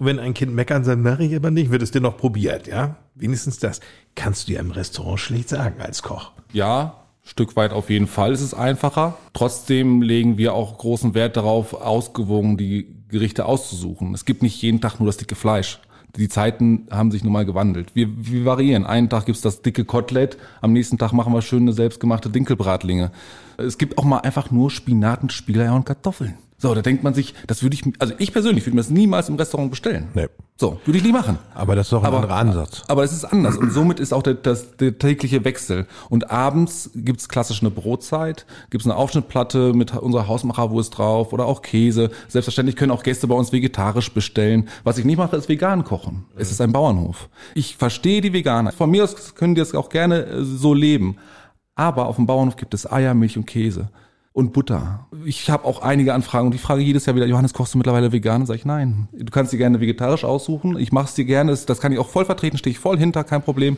Und 0.00 0.06
wenn 0.06 0.18
ein 0.18 0.32
Kind 0.34 0.54
meckern 0.54 0.82
sagt, 0.82 1.00
mache 1.00 1.24
ich 1.24 1.36
aber 1.36 1.50
nicht, 1.50 1.70
wird 1.70 1.82
es 1.82 1.90
dir 1.90 2.00
noch 2.00 2.16
probiert, 2.16 2.66
ja? 2.66 2.96
Wenigstens 3.14 3.58
das. 3.58 3.80
Kannst 4.14 4.48
du 4.48 4.52
ja 4.54 4.60
im 4.60 4.70
Restaurant 4.70 5.20
schlecht 5.20 5.50
sagen 5.50 5.80
als 5.80 6.02
Koch. 6.02 6.32
Ja, 6.54 7.00
Stück 7.22 7.54
weit 7.54 7.72
auf 7.72 7.90
jeden 7.90 8.06
Fall 8.06 8.32
ist 8.32 8.40
es 8.40 8.54
einfacher. 8.54 9.18
Trotzdem 9.34 10.00
legen 10.00 10.38
wir 10.38 10.54
auch 10.54 10.78
großen 10.78 11.14
Wert 11.14 11.36
darauf, 11.36 11.74
ausgewogen 11.74 12.56
die 12.56 12.96
Gerichte 13.08 13.44
auszusuchen. 13.44 14.14
Es 14.14 14.24
gibt 14.24 14.42
nicht 14.42 14.60
jeden 14.62 14.80
Tag 14.80 14.98
nur 14.98 15.06
das 15.06 15.18
dicke 15.18 15.34
Fleisch. 15.34 15.80
Die 16.16 16.28
Zeiten 16.28 16.88
haben 16.90 17.10
sich 17.10 17.22
nun 17.22 17.34
mal 17.34 17.44
gewandelt. 17.44 17.94
Wir, 17.94 18.08
wir 18.16 18.46
variieren. 18.46 18.86
Einen 18.86 19.10
Tag 19.10 19.26
gibt's 19.26 19.42
das 19.42 19.60
dicke 19.60 19.84
Kotelett, 19.84 20.38
am 20.62 20.72
nächsten 20.72 20.96
Tag 20.96 21.12
machen 21.12 21.32
wir 21.32 21.42
schöne 21.42 21.72
selbstgemachte 21.72 22.30
Dinkelbratlinge. 22.30 23.12
Es 23.58 23.76
gibt 23.76 23.98
auch 23.98 24.04
mal 24.04 24.20
einfach 24.20 24.50
nur 24.50 24.70
Spinaten, 24.70 25.28
Spieleier 25.28 25.74
und 25.74 25.84
Kartoffeln. 25.84 26.38
So, 26.60 26.74
da 26.74 26.82
denkt 26.82 27.02
man 27.02 27.14
sich, 27.14 27.34
das 27.46 27.62
würde 27.62 27.74
ich, 27.74 27.82
also 27.98 28.12
ich 28.18 28.34
persönlich 28.34 28.66
würde 28.66 28.76
mir 28.76 28.82
das 28.82 28.90
niemals 28.90 29.30
im 29.30 29.36
Restaurant 29.36 29.70
bestellen. 29.70 30.08
Nee. 30.12 30.26
So, 30.58 30.78
würde 30.84 30.98
ich 30.98 31.04
nie 31.04 31.12
machen. 31.12 31.38
Aber 31.54 31.74
das 31.74 31.86
ist 31.86 31.92
doch 31.92 32.04
ein 32.04 32.12
anderer 32.12 32.36
Ansatz. 32.36 32.82
Aber 32.86 33.02
es 33.02 33.12
ist 33.12 33.24
anders 33.24 33.56
und 33.56 33.72
somit 33.72 33.98
ist 33.98 34.12
auch 34.12 34.22
der, 34.22 34.34
das, 34.34 34.76
der 34.76 34.98
tägliche 34.98 35.42
Wechsel. 35.46 35.86
Und 36.10 36.30
abends 36.30 36.90
gibt's 36.94 37.30
klassisch 37.30 37.62
eine 37.62 37.70
Brotzeit, 37.70 38.44
gibt's 38.68 38.86
eine 38.86 38.94
Aufschnittplatte 38.94 39.72
mit 39.72 39.96
unserer 39.96 40.28
Hausmacherwurst 40.28 40.98
drauf 40.98 41.32
oder 41.32 41.46
auch 41.46 41.62
Käse. 41.62 42.10
Selbstverständlich 42.28 42.76
können 42.76 42.92
auch 42.92 43.04
Gäste 43.04 43.26
bei 43.26 43.34
uns 43.34 43.52
vegetarisch 43.52 44.12
bestellen. 44.12 44.68
Was 44.84 44.98
ich 44.98 45.06
nicht 45.06 45.16
mache, 45.16 45.36
ist 45.36 45.48
vegan 45.48 45.82
kochen. 45.84 46.26
Es 46.36 46.50
ist 46.50 46.60
ein 46.60 46.74
Bauernhof. 46.74 47.30
Ich 47.54 47.76
verstehe 47.76 48.20
die 48.20 48.34
Veganer. 48.34 48.72
Von 48.72 48.90
mir 48.90 49.04
aus 49.04 49.34
können 49.34 49.54
die 49.54 49.60
das 49.60 49.74
auch 49.74 49.88
gerne 49.88 50.26
äh, 50.26 50.44
so 50.44 50.74
leben. 50.74 51.16
Aber 51.74 52.06
auf 52.06 52.16
dem 52.16 52.26
Bauernhof 52.26 52.56
gibt 52.56 52.74
es 52.74 52.90
Eier, 52.90 53.14
Milch 53.14 53.38
und 53.38 53.46
Käse. 53.46 53.88
Und 54.32 54.52
Butter. 54.52 55.08
Ich 55.24 55.50
habe 55.50 55.64
auch 55.64 55.82
einige 55.82 56.14
Anfragen 56.14 56.46
und 56.46 56.54
ich 56.54 56.60
frage 56.60 56.82
jedes 56.82 57.04
Jahr 57.04 57.16
wieder, 57.16 57.26
Johannes, 57.26 57.52
kochst 57.52 57.74
du 57.74 57.78
mittlerweile 57.78 58.12
vegan? 58.12 58.46
Sag 58.46 58.54
ich, 58.54 58.64
nein. 58.64 59.08
Du 59.12 59.30
kannst 59.30 59.52
dir 59.52 59.58
gerne 59.58 59.80
vegetarisch 59.80 60.24
aussuchen. 60.24 60.78
Ich 60.78 60.92
mache 60.92 61.06
es 61.06 61.14
dir 61.14 61.24
gerne. 61.24 61.56
Das 61.66 61.80
kann 61.80 61.92
ich 61.92 61.98
auch 61.98 62.08
voll 62.08 62.24
vertreten, 62.24 62.56
stehe 62.56 62.72
ich 62.72 62.78
voll 62.78 62.96
hinter, 62.96 63.24
kein 63.24 63.42
Problem. 63.42 63.76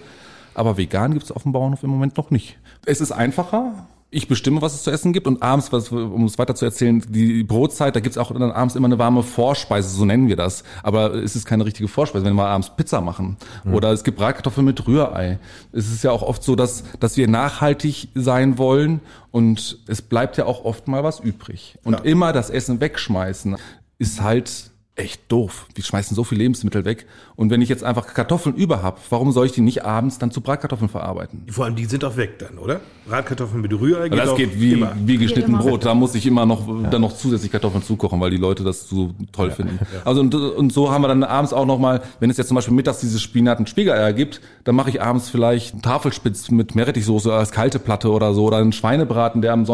Aber 0.54 0.76
vegan 0.76 1.12
gibt 1.12 1.24
es 1.24 1.32
auf 1.32 1.44
dem 1.44 1.52
Bauernhof 1.52 1.82
im 1.82 1.90
Moment 1.90 2.18
noch 2.18 2.30
nicht. 2.30 2.58
Es 2.84 3.00
ist 3.00 3.12
einfacher. 3.12 3.86
Ich 4.14 4.28
bestimme, 4.28 4.60
was 4.60 4.74
es 4.74 4.82
zu 4.82 4.90
essen 4.90 5.14
gibt 5.14 5.26
und 5.26 5.42
abends, 5.42 5.72
was, 5.72 5.90
um 5.90 6.26
es 6.26 6.38
weiter 6.38 6.54
zu 6.54 6.66
erzählen, 6.66 7.02
die 7.08 7.44
Brotzeit, 7.44 7.96
da 7.96 8.00
gibt's 8.00 8.18
auch 8.18 8.30
dann 8.30 8.52
abends 8.52 8.76
immer 8.76 8.86
eine 8.86 8.98
warme 8.98 9.22
Vorspeise, 9.22 9.88
so 9.88 10.04
nennen 10.04 10.28
wir 10.28 10.36
das. 10.36 10.64
Aber 10.82 11.14
es 11.14 11.34
ist 11.34 11.46
keine 11.46 11.64
richtige 11.64 11.88
Vorspeise, 11.88 12.26
wenn 12.26 12.34
wir 12.34 12.46
abends 12.46 12.70
Pizza 12.76 13.00
machen. 13.00 13.38
Oder 13.72 13.90
es 13.90 14.04
gibt 14.04 14.18
Bratkartoffeln 14.18 14.66
mit 14.66 14.86
Rührei. 14.86 15.38
Es 15.72 15.90
ist 15.90 16.04
ja 16.04 16.10
auch 16.10 16.22
oft 16.22 16.42
so, 16.42 16.56
dass, 16.56 16.84
dass 17.00 17.16
wir 17.16 17.26
nachhaltig 17.26 18.08
sein 18.14 18.58
wollen 18.58 19.00
und 19.30 19.78
es 19.86 20.02
bleibt 20.02 20.36
ja 20.36 20.44
auch 20.44 20.66
oft 20.66 20.88
mal 20.88 21.02
was 21.02 21.18
übrig. 21.18 21.78
Und 21.82 22.04
immer 22.04 22.34
das 22.34 22.50
Essen 22.50 22.82
wegschmeißen 22.82 23.56
ist 23.98 24.20
halt 24.20 24.71
echt 24.94 25.32
doof. 25.32 25.66
Wir 25.74 25.82
schmeißen 25.82 26.14
so 26.14 26.22
viel 26.22 26.36
Lebensmittel 26.36 26.84
weg. 26.84 27.06
Und 27.34 27.48
wenn 27.48 27.62
ich 27.62 27.70
jetzt 27.70 27.82
einfach 27.82 28.12
Kartoffeln 28.12 28.54
über 28.54 28.82
hab, 28.82 29.00
warum 29.10 29.32
soll 29.32 29.46
ich 29.46 29.52
die 29.52 29.62
nicht 29.62 29.86
abends 29.86 30.18
dann 30.18 30.30
zu 30.30 30.42
Bratkartoffeln 30.42 30.90
verarbeiten? 30.90 31.46
Vor 31.48 31.64
allem, 31.64 31.76
die 31.76 31.86
sind 31.86 32.04
auch 32.04 32.18
weg 32.18 32.38
dann, 32.38 32.58
oder? 32.58 32.80
Bratkartoffeln 33.08 33.62
mit 33.62 33.72
Rührei 33.72 34.10
Das 34.10 34.28
auch 34.28 34.36
geht 34.36 34.60
wie, 34.60 34.74
immer. 34.74 34.92
wie 35.02 35.16
geschnitten 35.16 35.52
immer. 35.52 35.62
Brot. 35.62 35.86
Da 35.86 35.94
muss 35.94 36.14
ich 36.14 36.26
immer 36.26 36.44
noch 36.44 36.66
dann 36.90 37.00
noch 37.00 37.16
zusätzlich 37.16 37.50
Kartoffeln 37.50 37.82
zukochen, 37.82 38.20
weil 38.20 38.30
die 38.30 38.36
Leute 38.36 38.64
das 38.64 38.86
so 38.86 39.14
toll 39.32 39.50
finden. 39.50 39.78
Also 40.04 40.20
und, 40.20 40.34
und 40.34 40.72
so 40.72 40.90
haben 40.90 41.02
wir 41.02 41.08
dann 41.08 41.24
abends 41.24 41.54
auch 41.54 41.66
noch 41.66 41.78
mal, 41.78 42.02
wenn 42.20 42.28
es 42.28 42.36
jetzt 42.36 42.48
zum 42.48 42.54
Beispiel 42.56 42.74
mittags 42.74 43.00
diese 43.00 43.18
Spinaten 43.18 43.66
Spiegeleier 43.66 44.12
gibt, 44.12 44.42
dann 44.64 44.74
mache 44.74 44.90
ich 44.90 45.00
abends 45.00 45.30
vielleicht 45.30 45.72
einen 45.72 45.82
Tafelspitz 45.82 46.50
mit 46.50 46.74
Meerrettichsoße 46.74 47.32
als 47.32 47.50
kalte 47.50 47.78
Platte 47.78 48.10
oder 48.10 48.34
so 48.34 48.44
oder 48.44 48.58
einen 48.58 48.72
Schweinebraten, 48.72 49.40
der 49.40 49.54
am 49.54 49.64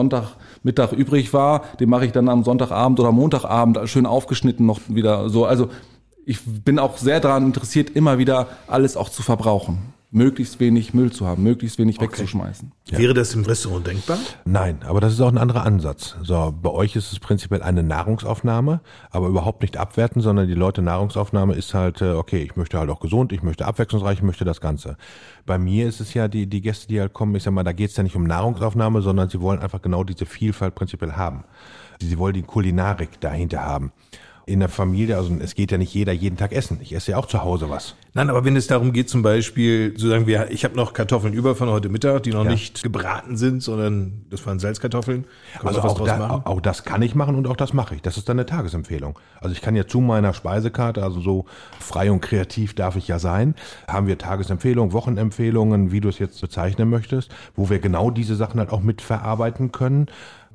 Sonntagmittag 0.58 0.92
übrig 0.92 1.32
war, 1.32 1.62
den 1.80 1.88
mache 1.88 2.06
ich 2.06 2.12
dann 2.12 2.28
am 2.28 2.44
Sonntagabend 2.44 3.00
oder 3.00 3.12
Montagabend 3.12 3.88
schön 3.88 4.06
aufgeschnitten 4.06 4.66
noch 4.66 4.80
wieder 4.88 5.28
so. 5.30 5.44
Also 5.44 5.68
ich 6.24 6.40
bin 6.44 6.78
auch 6.78 6.98
sehr 6.98 7.20
daran 7.20 7.46
interessiert, 7.46 7.90
immer 7.90 8.18
wieder 8.18 8.48
alles 8.66 8.96
auch 8.96 9.08
zu 9.08 9.22
verbrauchen. 9.22 9.78
Möglichst 10.10 10.58
wenig 10.58 10.94
Müll 10.94 11.12
zu 11.12 11.26
haben, 11.26 11.42
möglichst 11.42 11.78
wenig 11.78 12.00
wegzuschmeißen. 12.00 12.72
Wäre 12.90 13.12
das 13.12 13.34
im 13.34 13.44
Restaurant 13.44 13.86
denkbar? 13.86 14.16
Nein, 14.46 14.78
aber 14.86 15.02
das 15.02 15.12
ist 15.12 15.20
auch 15.20 15.28
ein 15.28 15.36
anderer 15.36 15.64
Ansatz. 15.64 16.16
So, 16.22 16.54
bei 16.62 16.70
euch 16.70 16.96
ist 16.96 17.12
es 17.12 17.18
prinzipiell 17.18 17.62
eine 17.62 17.82
Nahrungsaufnahme, 17.82 18.80
aber 19.10 19.28
überhaupt 19.28 19.60
nicht 19.60 19.76
abwerten, 19.76 20.22
sondern 20.22 20.48
die 20.48 20.54
Leute 20.54 20.80
Nahrungsaufnahme 20.80 21.54
ist 21.54 21.74
halt, 21.74 22.00
äh, 22.00 22.12
okay, 22.12 22.42
ich 22.42 22.56
möchte 22.56 22.78
halt 22.78 22.88
auch 22.88 23.00
gesund, 23.00 23.32
ich 23.32 23.42
möchte 23.42 23.66
abwechslungsreich, 23.66 24.18
ich 24.18 24.24
möchte 24.24 24.46
das 24.46 24.62
Ganze. 24.62 24.96
Bei 25.44 25.58
mir 25.58 25.86
ist 25.86 26.00
es 26.00 26.14
ja 26.14 26.26
die, 26.26 26.46
die 26.46 26.62
Gäste, 26.62 26.88
die 26.88 27.00
halt 27.00 27.12
kommen, 27.12 27.34
ich 27.34 27.42
sag 27.42 27.52
mal, 27.52 27.62
da 27.62 27.72
geht 27.72 27.90
es 27.90 27.96
ja 27.98 28.02
nicht 28.02 28.16
um 28.16 28.24
Nahrungsaufnahme, 28.24 29.02
sondern 29.02 29.28
sie 29.28 29.42
wollen 29.42 29.58
einfach 29.58 29.82
genau 29.82 30.04
diese 30.04 30.24
Vielfalt 30.24 30.74
prinzipiell 30.74 31.12
haben. 31.12 31.44
Sie 32.00 32.16
wollen 32.16 32.32
die 32.32 32.42
Kulinarik 32.42 33.20
dahinter 33.20 33.60
haben. 33.60 33.92
In 34.48 34.60
der 34.60 34.70
Familie, 34.70 35.18
also 35.18 35.30
es 35.40 35.54
geht 35.54 35.72
ja 35.72 35.76
nicht 35.76 35.92
jeder 35.92 36.12
jeden 36.12 36.38
Tag 36.38 36.52
essen. 36.52 36.78
Ich 36.80 36.94
esse 36.94 37.10
ja 37.10 37.18
auch 37.18 37.26
zu 37.26 37.42
Hause 37.42 37.68
was. 37.68 37.96
Nein, 38.14 38.30
aber 38.30 38.46
wenn 38.46 38.56
es 38.56 38.66
darum 38.66 38.94
geht, 38.94 39.10
zum 39.10 39.20
Beispiel 39.20 39.92
zu 39.94 40.08
sagen, 40.08 40.26
wir, 40.26 40.50
ich 40.50 40.64
habe 40.64 40.74
noch 40.74 40.94
Kartoffeln 40.94 41.34
über 41.34 41.54
von 41.54 41.68
heute 41.68 41.90
Mittag, 41.90 42.22
die 42.22 42.30
noch 42.30 42.44
Ja. 42.44 42.50
nicht 42.50 42.82
gebraten 42.82 43.36
sind, 43.36 43.62
sondern 43.62 44.24
das 44.30 44.46
waren 44.46 44.58
Salzkartoffeln. 44.58 45.26
Kann 45.58 45.68
Also 45.68 45.82
auch, 45.82 46.00
da, 46.02 46.40
auch 46.46 46.62
das 46.62 46.84
kann 46.84 47.02
ich 47.02 47.14
machen 47.14 47.34
und 47.34 47.46
auch 47.46 47.56
das 47.56 47.74
mache 47.74 47.94
ich. 47.96 48.00
Das 48.00 48.16
ist 48.16 48.26
dann 48.30 48.38
eine 48.38 48.46
Tagesempfehlung. 48.46 49.18
Also 49.38 49.52
ich 49.54 49.60
kann 49.60 49.76
ja 49.76 49.86
zu 49.86 50.00
meiner 50.00 50.32
Speisekarte, 50.32 51.02
also 51.02 51.20
so 51.20 51.44
frei 51.78 52.10
und 52.10 52.22
kreativ 52.22 52.74
darf 52.74 52.96
ich 52.96 53.06
ja 53.06 53.18
sein, 53.18 53.54
haben 53.86 54.06
wir 54.06 54.16
Tagesempfehlungen, 54.16 54.94
Wochenempfehlungen, 54.94 55.92
wie 55.92 56.00
du 56.00 56.08
es 56.08 56.18
jetzt 56.18 56.40
bezeichnen 56.40 56.88
möchtest, 56.88 57.30
wo 57.54 57.68
wir 57.68 57.80
genau 57.80 58.10
diese 58.10 58.34
Sachen 58.34 58.60
halt 58.60 58.70
auch 58.70 58.80
mit 58.80 59.02
verarbeiten 59.02 59.72
können. 59.72 60.06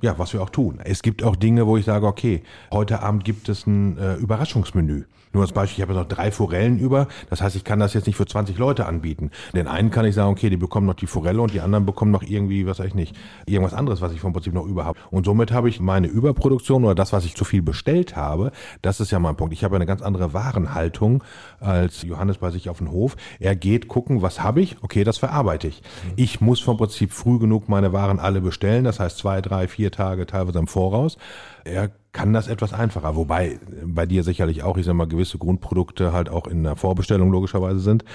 Ja, 0.04 0.20
was 0.20 0.34
wir 0.34 0.42
auch 0.42 0.50
tun. 0.50 0.80
Es 0.84 1.02
gibt 1.02 1.24
auch 1.24 1.38
Dinge, 1.38 1.66
wo 1.66 1.78
ich 1.78 1.86
sage, 1.86 2.06
okay, 2.06 2.44
heute 2.74 3.02
Abend 3.02 3.24
gibt 3.24 3.48
es 3.48 3.66
ein 3.66 3.98
äh, 3.98 4.16
Überraschungsmenü. 4.16 5.06
Nur 5.34 5.42
als 5.42 5.52
Beispiel, 5.52 5.84
ich 5.84 5.90
habe 5.90 6.00
noch 6.00 6.08
drei 6.08 6.32
Forellen 6.32 6.78
über. 6.78 7.08
Das 7.30 7.42
heißt, 7.42 7.56
ich 7.56 7.64
kann 7.64 7.80
das 7.80 7.94
jetzt 7.94 8.06
nicht 8.06 8.16
für 8.16 8.26
20 8.26 8.58
Leute 8.58 8.86
anbieten. 8.86 9.32
Den 9.54 9.68
einen 9.68 9.90
kann 9.90 10.06
ich 10.06 10.14
sagen, 10.16 10.30
okay, 10.30 10.50
die 10.50 10.58
bekommen 10.58 10.86
noch 10.86 10.94
die 10.94 11.08
Forelle 11.08 11.42
und 11.42 11.54
die 11.54 11.62
anderen 11.62 11.86
bekommen 11.86 12.12
noch 12.12 12.24
irgendwie, 12.24 12.68
was 12.68 12.80
weiß 12.80 12.88
ich 12.88 12.96
nicht, 12.96 13.16
irgendwas 13.48 13.74
anderes, 13.74 14.00
was 14.02 14.14
ich 14.14 14.22
vom 14.22 14.32
Prinzip 14.32 14.54
noch 14.54 14.66
über 14.66 14.86
habe. 14.86 15.00
Und 15.10 15.26
somit 15.26 15.52
habe 15.52 15.70
ich 15.70 15.80
meine 15.80 16.08
Überproduktion 16.08 16.84
oder 16.86 16.96
das, 16.96 17.14
was 17.14 17.26
ich 17.26 17.36
zu 17.36 17.46
viel 17.46 17.64
bestellt 17.64 18.16
habe, 18.16 18.52
das 18.84 19.00
ist 19.00 19.12
ja 19.12 19.20
mein 19.20 19.36
Punkt. 19.36 19.54
Ich 19.54 19.64
habe 19.64 19.76
eine 19.76 19.88
ganz 19.88 20.02
andere 20.02 20.34
Warenhaltung 20.34 21.24
als 21.60 22.04
Johannes 22.04 22.38
bei 22.38 22.52
sich 22.52 22.70
auf 22.70 22.78
dem 22.78 22.92
Hof. 22.92 23.16
Er 23.40 23.56
geht 23.56 23.88
gucken, 23.88 24.22
was 24.22 24.42
habe 24.44 24.62
ich? 24.62 24.78
Okay, 24.84 25.04
das 25.04 25.18
verarbeite 25.18 25.68
ich. 25.68 25.82
Ich 26.16 26.42
muss 26.42 26.60
vom 26.60 26.78
Prinzip 26.78 27.12
früh 27.12 27.40
genug 27.40 27.70
meine 27.70 27.92
Waren 27.92 28.20
alle 28.20 28.42
bestellen. 28.42 28.84
Das 28.84 29.00
heißt 29.00 29.18
zwei, 29.18 29.42
drei, 29.42 29.68
vier 29.68 29.92
Tage 29.92 30.28
teilweise 30.28 30.60
im 30.60 30.68
Voraus. 30.68 31.18
Er 31.64 31.90
kann 32.14 32.32
das 32.32 32.48
etwas 32.48 32.74
einfacher, 32.74 33.16
wobei 33.16 33.60
bei 33.86 34.06
dir 34.06 34.24
sicherlich 34.24 34.64
auch, 34.64 34.78
ich 34.78 34.86
sag 34.86 34.94
mal, 34.94 35.08
gewisse 35.08 35.38
Grundprodukte 35.40 36.14
halt 36.14 36.30
auch 36.30 36.48
in 36.48 36.64
der 36.64 36.76
Vorbestellung 36.76 37.32
logischerweise 37.32 37.80
sind. 37.80 38.06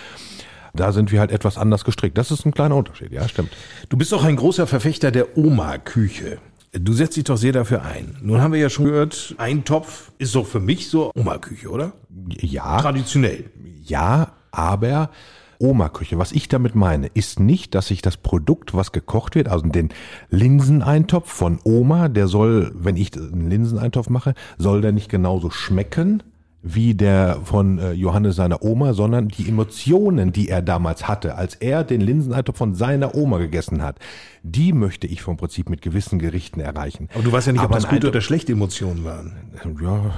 Da 0.72 0.92
sind 0.92 1.10
wir 1.10 1.20
halt 1.20 1.32
etwas 1.32 1.58
anders 1.58 1.84
gestrickt. 1.84 2.16
Das 2.16 2.30
ist 2.30 2.46
ein 2.46 2.52
kleiner 2.54 2.76
Unterschied, 2.76 3.10
ja, 3.10 3.26
stimmt. 3.28 3.50
Du 3.88 3.96
bist 3.96 4.12
doch 4.12 4.24
ein 4.24 4.36
großer 4.36 4.66
Verfechter 4.66 5.10
der 5.10 5.36
Oma-Küche. 5.36 6.38
Du 6.72 6.92
setzt 6.92 7.16
dich 7.16 7.24
doch 7.24 7.36
sehr 7.38 7.52
dafür 7.52 7.82
ein. 7.82 8.16
Nun 8.20 8.40
haben 8.40 8.52
wir 8.52 8.60
ja 8.60 8.70
schon 8.70 8.84
gehört, 8.84 9.34
ein 9.38 9.64
Topf 9.64 10.12
ist 10.18 10.34
doch 10.34 10.46
für 10.46 10.60
mich 10.60 10.88
so 10.90 11.10
Oma-Küche, 11.16 11.68
oder? 11.68 11.92
Ja, 12.40 12.80
Traditionell. 12.80 13.44
ja, 13.84 14.32
aber 14.52 15.10
Oma-Küche, 15.58 16.18
was 16.18 16.32
ich 16.32 16.48
damit 16.48 16.74
meine, 16.74 17.08
ist 17.08 17.40
nicht, 17.40 17.74
dass 17.74 17.90
ich 17.90 18.02
das 18.02 18.16
Produkt, 18.16 18.74
was 18.74 18.92
gekocht 18.92 19.34
wird, 19.34 19.48
also 19.48 19.66
den 19.66 19.90
Linseneintopf 20.30 21.30
von 21.30 21.58
Oma, 21.64 22.08
der 22.08 22.28
soll, 22.28 22.72
wenn 22.74 22.96
ich 22.96 23.16
einen 23.16 23.50
Linseneintopf 23.50 24.08
mache, 24.08 24.34
soll 24.56 24.80
der 24.80 24.92
nicht 24.92 25.08
genauso 25.08 25.50
schmecken 25.50 26.22
wie 26.62 26.94
der 26.94 27.38
von 27.44 27.78
äh, 27.78 27.92
Johannes 27.92 28.34
seiner 28.36 28.62
Oma, 28.64 28.92
sondern 28.92 29.28
die 29.28 29.48
Emotionen, 29.48 30.32
die 30.32 30.48
er 30.48 30.60
damals 30.60 31.06
hatte, 31.06 31.36
als 31.36 31.54
er 31.54 31.84
den 31.84 32.00
Linseneintopf 32.00 32.58
von 32.58 32.74
seiner 32.74 33.14
Oma 33.14 33.38
gegessen 33.38 33.80
hat, 33.80 33.96
die 34.42 34.72
möchte 34.72 35.06
ich 35.06 35.22
vom 35.22 35.36
Prinzip 35.36 35.70
mit 35.70 35.82
gewissen 35.82 36.18
Gerichten 36.18 36.58
erreichen. 36.60 37.08
Aber 37.14 37.22
du 37.22 37.30
weißt 37.30 37.46
ja 37.46 37.52
nicht, 37.52 37.60
ob 37.62 37.66
Aber 37.66 37.76
das 37.76 37.84
ein 37.84 37.90
gute 37.90 37.96
Eintopf- 38.08 38.10
oder 38.10 38.20
schlechte 38.22 38.52
Emotionen 38.52 39.04
waren. 39.04 39.36
Ja, 39.80 40.14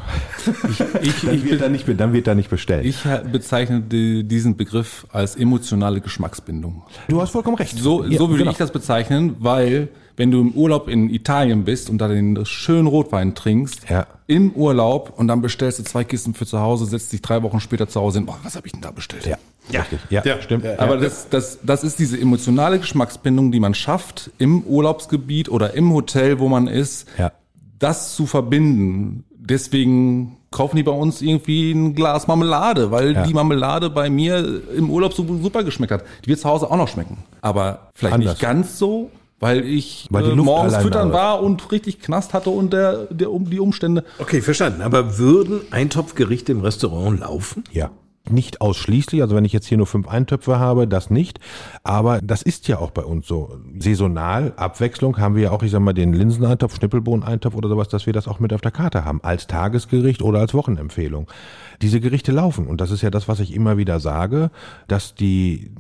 ich, 1.03 1.21
dann, 1.23 1.45
wird 1.45 1.61
da 1.61 1.69
nicht, 1.69 2.01
dann 2.01 2.13
wird 2.15 2.27
da 2.27 2.35
nicht 2.35 2.49
bestellt. 2.49 2.87
Ich 2.87 3.03
bezeichne 3.31 3.83
die, 3.83 4.25
diesen 4.25 4.57
Begriff 4.57 5.07
als 5.13 5.37
emotionale 5.37 6.01
Geschmacksbindung. 6.01 6.83
du 7.09 7.21
hast 7.21 7.31
vollkommen 7.31 7.57
recht. 7.57 7.77
So, 7.79 8.05
Ja, 8.05 8.17
so 8.19 8.29
würde 8.29 8.39
genau. 8.39 8.51
ich 8.53 8.57
das 8.57 8.71
bezeichnen, 8.71 9.37
weil 9.41 9.89
wenn 10.21 10.31
du 10.31 10.39
im 10.43 10.51
Urlaub 10.53 10.87
in 10.87 11.09
Italien 11.09 11.65
bist 11.65 11.89
und 11.89 11.97
da 11.97 12.07
den 12.07 12.45
schönen 12.45 12.87
Rotwein 12.87 13.35
trinkst, 13.35 13.89
Ja. 13.89 14.07
im 14.27 14.51
Urlaub 14.53 15.15
und 15.17 15.29
dann 15.29 15.41
bestellst 15.41 15.79
du 15.79 15.83
zwei 15.83 16.05
Kisten 16.05 16.35
für 16.35 16.45
zu 16.45 16.61
Hause, 16.61 16.85
setzt 16.85 17.11
dich 17.15 17.23
drei 17.23 17.43
Wochen 17.43 17.59
später 17.59 17.89
zu 17.89 17.99
Hause 18.03 18.19
hin, 18.19 18.27
boah, 18.27 18.37
was 18.43 18.55
habe 18.55 18.67
ich 18.67 18.73
denn 18.73 18.83
da 18.83 18.91
bestellt? 18.91 19.25
Ja, 19.27 19.81
richtig. 19.81 19.99
Ja, 20.11 20.23
Ja. 20.23 20.43
stimmt. 20.43 20.65
Ja. 20.67 20.79
Aber 20.79 20.99
das, 20.99 21.31
das, 21.31 21.61
das 21.63 21.85
ist 21.85 21.99
diese 21.99 22.21
emotionale 22.21 22.79
Geschmacksbindung, 22.79 23.51
die 23.51 23.61
man 23.61 23.73
schafft 23.73 24.31
im 24.37 24.63
Urlaubsgebiet 24.65 25.49
oder 25.49 25.73
im 25.73 25.91
Hotel, 25.95 26.39
wo 26.39 26.49
man 26.51 26.67
ist, 26.67 27.09
Ja. 27.17 27.33
das 27.79 28.15
zu 28.15 28.27
verbinden. 28.27 29.25
Deswegen 29.31 30.37
kaufen 30.51 30.77
die 30.77 30.83
bei 30.83 30.93
uns 30.93 31.23
irgendwie 31.23 31.73
ein 31.73 31.95
Glas 31.95 32.27
Marmelade, 32.27 32.91
weil 32.91 33.15
Ja. 33.15 33.23
die 33.27 33.33
Marmelade 33.33 33.89
bei 33.89 34.11
mir 34.11 34.61
im 34.77 34.91
Urlaub 34.91 35.15
so 35.15 35.25
super 35.41 35.65
geschmeckt 35.65 35.93
hat. 35.93 36.05
Die 36.25 36.29
wird 36.29 36.41
zu 36.41 36.49
Hause 36.51 36.71
auch 36.71 36.77
noch 36.77 36.89
schmecken. 36.89 37.25
Aber 37.41 37.89
vielleicht 37.95 38.15
Anders. 38.17 38.33
nicht 38.35 38.43
ganz 38.43 38.79
so, 38.79 39.11
weil 39.41 39.65
ich 39.65 40.07
Weil 40.11 40.25
die 40.25 40.31
äh, 40.31 40.37
morgens 40.37 40.77
füttern 40.77 41.13
war 41.13 41.43
und 41.43 41.73
richtig 41.73 42.01
Knast 42.01 42.35
hatte 42.35 42.51
und 42.51 42.73
der, 42.73 43.07
der 43.07 43.33
um 43.33 43.49
die 43.49 43.59
Umstände. 43.59 44.05
Okay, 44.19 44.43
verstanden. 44.43 44.83
Aber 44.83 45.19
würden 45.19 45.63
Eintopfgerichte 45.71 46.53
im 46.53 46.61
Restaurant 46.61 47.21
laufen? 47.21 47.65
Ja. 47.73 47.91
Nicht 48.29 48.61
ausschließlich, 48.61 49.23
also 49.23 49.35
wenn 49.35 49.47
ich 49.47 49.55
jetzt 49.55 49.67
hier 49.67 49.79
nur 49.79 49.87
fünf 49.87 50.07
Eintöpfe 50.07 50.59
habe, 50.59 50.87
das 50.87 51.09
nicht. 51.09 51.41
Aber 51.83 52.21
das 52.21 52.43
ist 52.43 52.69
ja 52.69 52.79
auch 52.79 52.91
bei 52.91 53.03
uns 53.03 53.27
so. 53.27 53.57
Saisonal, 53.79 54.53
Abwechslung 54.57 55.17
haben 55.17 55.35
wir 55.35 55.45
ja 55.45 55.51
auch, 55.53 55.63
ich 55.63 55.71
sag 55.71 55.81
mal, 55.81 55.95
den 55.95 56.13
Linseneintopf, 56.13 56.77
Schnippelbohneneintopf 56.77 57.55
oder 57.55 57.71
sowas, 57.71 57.89
dass 57.89 58.05
wir 58.05 58.13
das 58.13 58.29
auch 58.29 58.39
mit 58.39 58.53
auf 58.53 58.61
der 58.61 58.73
Karte 58.73 59.07
haben. 59.07 59.21
Als 59.23 59.47
Tagesgericht 59.47 60.21
oder 60.21 60.41
als 60.41 60.53
Wochenempfehlung. 60.53 61.29
Diese 61.81 61.99
Gerichte 61.99 62.31
laufen. 62.31 62.67
Und 62.67 62.83
das 62.83 62.91
ist 62.91 63.01
ja 63.01 63.11
das, 63.11 63.27
was 63.27 63.41
ich 63.41 63.55
immer 63.55 63.79
wieder 63.79 64.01
sage, 64.01 64.51
dass 64.87 65.15
die 65.15 65.73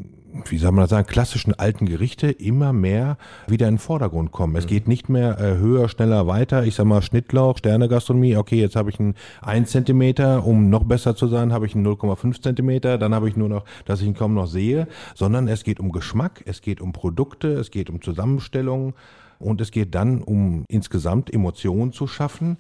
wie 0.49 0.59
soll 0.59 0.73
man 0.73 0.83
das 0.83 0.91
sagen, 0.91 1.07
klassischen 1.07 1.55
alten 1.55 1.87
Gerichte 1.87 2.31
immer 2.31 2.73
mehr 2.73 3.17
wieder 3.47 3.69
in 3.69 3.75
den 3.75 3.81
Vordergrund 3.81 4.33
kommen. 4.33 4.57
Es 4.57 4.67
geht 4.67 4.89
nicht 4.89 5.09
mehr 5.09 5.39
äh, 5.39 5.57
höher, 5.57 5.89
schneller, 5.89 6.27
weiter. 6.27 6.65
Ich 6.65 6.75
sag 6.75 6.87
mal 6.87 7.03
Schnittlauch, 7.03 7.59
Sternegastronomie, 7.59 8.37
okay, 8.37 8.61
jetzt 8.61 8.77
habe 8.77 8.91
ich 8.91 9.01
einen 9.01 9.15
1 9.43 9.71
Zentimeter, 9.71 10.47
um 10.47 10.71
noch 10.71 10.85
besser 10.85 11.17
zu 11.17 11.27
sein, 11.29 11.53
habe 11.53 11.67
ich 11.67 11.75
einen 11.75 11.87
0,5 11.87 12.43
Zentimeter, 12.43 12.99
dann 12.99 13.15
habe 13.15 13.29
ich 13.29 13.37
nur 13.37 13.49
noch, 13.49 13.65
dass 13.85 14.01
ich 14.01 14.07
ihn 14.07 14.15
kaum 14.15 14.35
noch 14.35 14.47
sehe, 14.47 14.87
sondern 15.15 15.49
es 15.49 15.65
geht 15.65 15.81
um 15.81 15.93
Geschmack, 15.93 16.43
es 16.47 16.61
geht 16.61 16.81
um 16.81 16.93
Produkte, 16.93 17.49
es 17.53 17.71
geht 17.71 17.91
um 17.91 18.01
Zusammenstellung. 18.01 18.95
Und 19.39 19.63
es 19.63 19.71
geht 19.71 19.95
dann 19.95 20.21
um 20.21 20.67
insgesamt 20.69 21.33
Emotionen 21.33 21.95
zu 21.95 22.07
schaffen. 22.07 22.59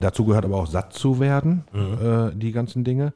Dazu 0.00 0.24
gehört 0.24 0.46
aber 0.46 0.56
auch 0.56 0.66
satt 0.66 0.94
zu 0.94 1.20
werden, 1.20 1.64
äh, 1.74 2.34
die 2.34 2.52
ganzen 2.52 2.82
Dinge 2.82 3.12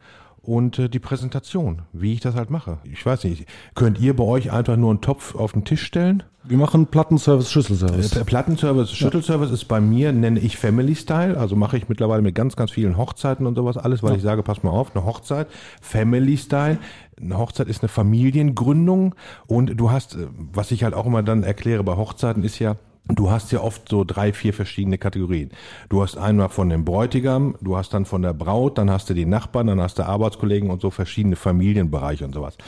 und 0.49 0.79
äh, 0.79 0.89
die 0.89 0.99
Präsentation, 0.99 1.83
wie 1.93 2.15
ich 2.15 2.21
das 2.21 2.35
halt 2.35 2.49
mache. 2.49 2.79
Ich 2.83 3.05
weiß 3.05 3.25
nicht, 3.25 3.45
könnt 3.75 4.01
ihr 4.01 4.17
bei 4.17 4.25
euch 4.25 4.51
einfach 4.51 4.79
nur 4.79 4.89
einen 4.89 5.03
Topf 5.03 5.35
auf 5.35 5.53
den 5.53 5.67
Tisch 5.67 5.83
stellen? 5.83 6.23
Wir 6.43 6.57
machen 6.57 6.87
Plattenservice, 6.87 7.53
Schüsselservice. 7.53 8.17
Äh, 8.17 8.25
Plattenservice, 8.25 8.91
Schüttelservice 8.91 9.51
ist 9.51 9.67
bei 9.67 9.83
mir, 9.83 10.11
nenne 10.15 10.41
ich 10.41 10.57
Family 10.57 10.95
Style, 10.95 11.37
also 11.37 11.55
mache 11.55 11.77
ich 11.77 11.91
mittlerweile 11.91 12.23
mit 12.23 12.35
ganz, 12.35 12.57
ganz 12.57 12.71
vielen 12.71 12.97
Hochzeiten 12.97 13.47
und 13.47 13.57
sowas 13.57 13.77
alles, 13.77 14.03
weil 14.03 14.17
ich 14.17 14.23
sage, 14.23 14.43
pass 14.43 14.63
mal 14.63 14.71
auf, 14.71 14.97
eine 14.97 15.05
Hochzeit, 15.05 15.49
Family 15.83 16.39
Style, 16.39 16.79
eine 17.21 17.37
Hochzeit 17.37 17.69
ist 17.69 17.83
eine 17.83 17.91
Familiengründung 17.91 19.15
und 19.47 19.79
du 19.79 19.91
hast, 19.91 20.15
äh, 20.15 20.29
was 20.55 20.71
ich 20.71 20.83
halt 20.83 20.95
auch 20.95 21.05
immer 21.05 21.23
dann 21.23 21.43
erkläre 21.43 21.85
bei 21.85 21.97
Hochzeiten 21.97 22.43
ist 22.43 22.59
ja, 22.59 22.77
Du 23.09 23.31
hast 23.31 23.53
ja 23.53 23.61
oft 23.61 23.89
so 23.89 24.05
drei, 24.05 24.33
vier 24.33 24.53
verschiedene 24.53 24.99
Kategorien. 24.99 25.51
Du 25.89 26.03
hast 26.03 26.19
einmal 26.19 26.51
von 26.51 26.69
dem 26.69 26.85
Bräutigam, 26.85 27.57
du 27.61 27.77
hast 27.77 27.95
dann 27.95 28.05
von 28.05 28.21
der 28.23 28.35
Braut, 28.35 28.77
dann 28.77 28.91
hast 28.91 29.09
du 29.09 29.15
die 29.15 29.25
Nachbarn, 29.25 29.69
dann 29.69 29.81
hast 29.81 29.99
du 29.99 30.07
Arbeitskollegen 30.07 30.71
und 30.71 30.83
so 30.83 30.91
verschiedene 30.91 31.37
Familienbereiche 31.37 32.25
und 32.25 32.35
sowas. 32.35 32.59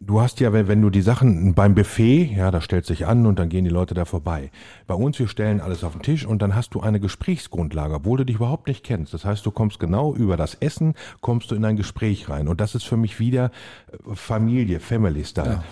Du 0.00 0.22
hast 0.22 0.40
ja, 0.40 0.54
wenn, 0.54 0.80
du 0.80 0.88
die 0.88 1.02
Sachen 1.02 1.54
beim 1.54 1.74
Buffet, 1.74 2.34
ja, 2.34 2.50
da 2.50 2.62
stellt 2.62 2.86
sich 2.86 3.06
an 3.06 3.26
und 3.26 3.38
dann 3.38 3.50
gehen 3.50 3.64
die 3.64 3.70
Leute 3.70 3.92
da 3.92 4.06
vorbei. 4.06 4.50
Bei 4.86 4.94
uns, 4.94 5.18
wir 5.18 5.28
stellen 5.28 5.60
alles 5.60 5.84
auf 5.84 5.92
den 5.92 6.00
Tisch 6.00 6.24
und 6.24 6.40
dann 6.40 6.54
hast 6.54 6.74
du 6.74 6.80
eine 6.80 6.98
Gesprächsgrundlage, 6.98 7.94
obwohl 7.94 8.16
du 8.16 8.24
dich 8.24 8.36
überhaupt 8.36 8.68
nicht 8.68 8.84
kennst. 8.84 9.12
Das 9.12 9.26
heißt, 9.26 9.44
du 9.44 9.50
kommst 9.50 9.78
genau 9.78 10.14
über 10.14 10.38
das 10.38 10.54
Essen, 10.54 10.94
kommst 11.20 11.50
du 11.50 11.54
in 11.54 11.64
ein 11.66 11.76
Gespräch 11.76 12.30
rein. 12.30 12.48
Und 12.48 12.62
das 12.62 12.74
ist 12.74 12.84
für 12.84 12.96
mich 12.96 13.20
wieder 13.20 13.50
äh, 13.92 14.14
Familie, 14.14 14.80
Family 14.80 15.24
Style. 15.26 15.60
Ja, 15.60 15.64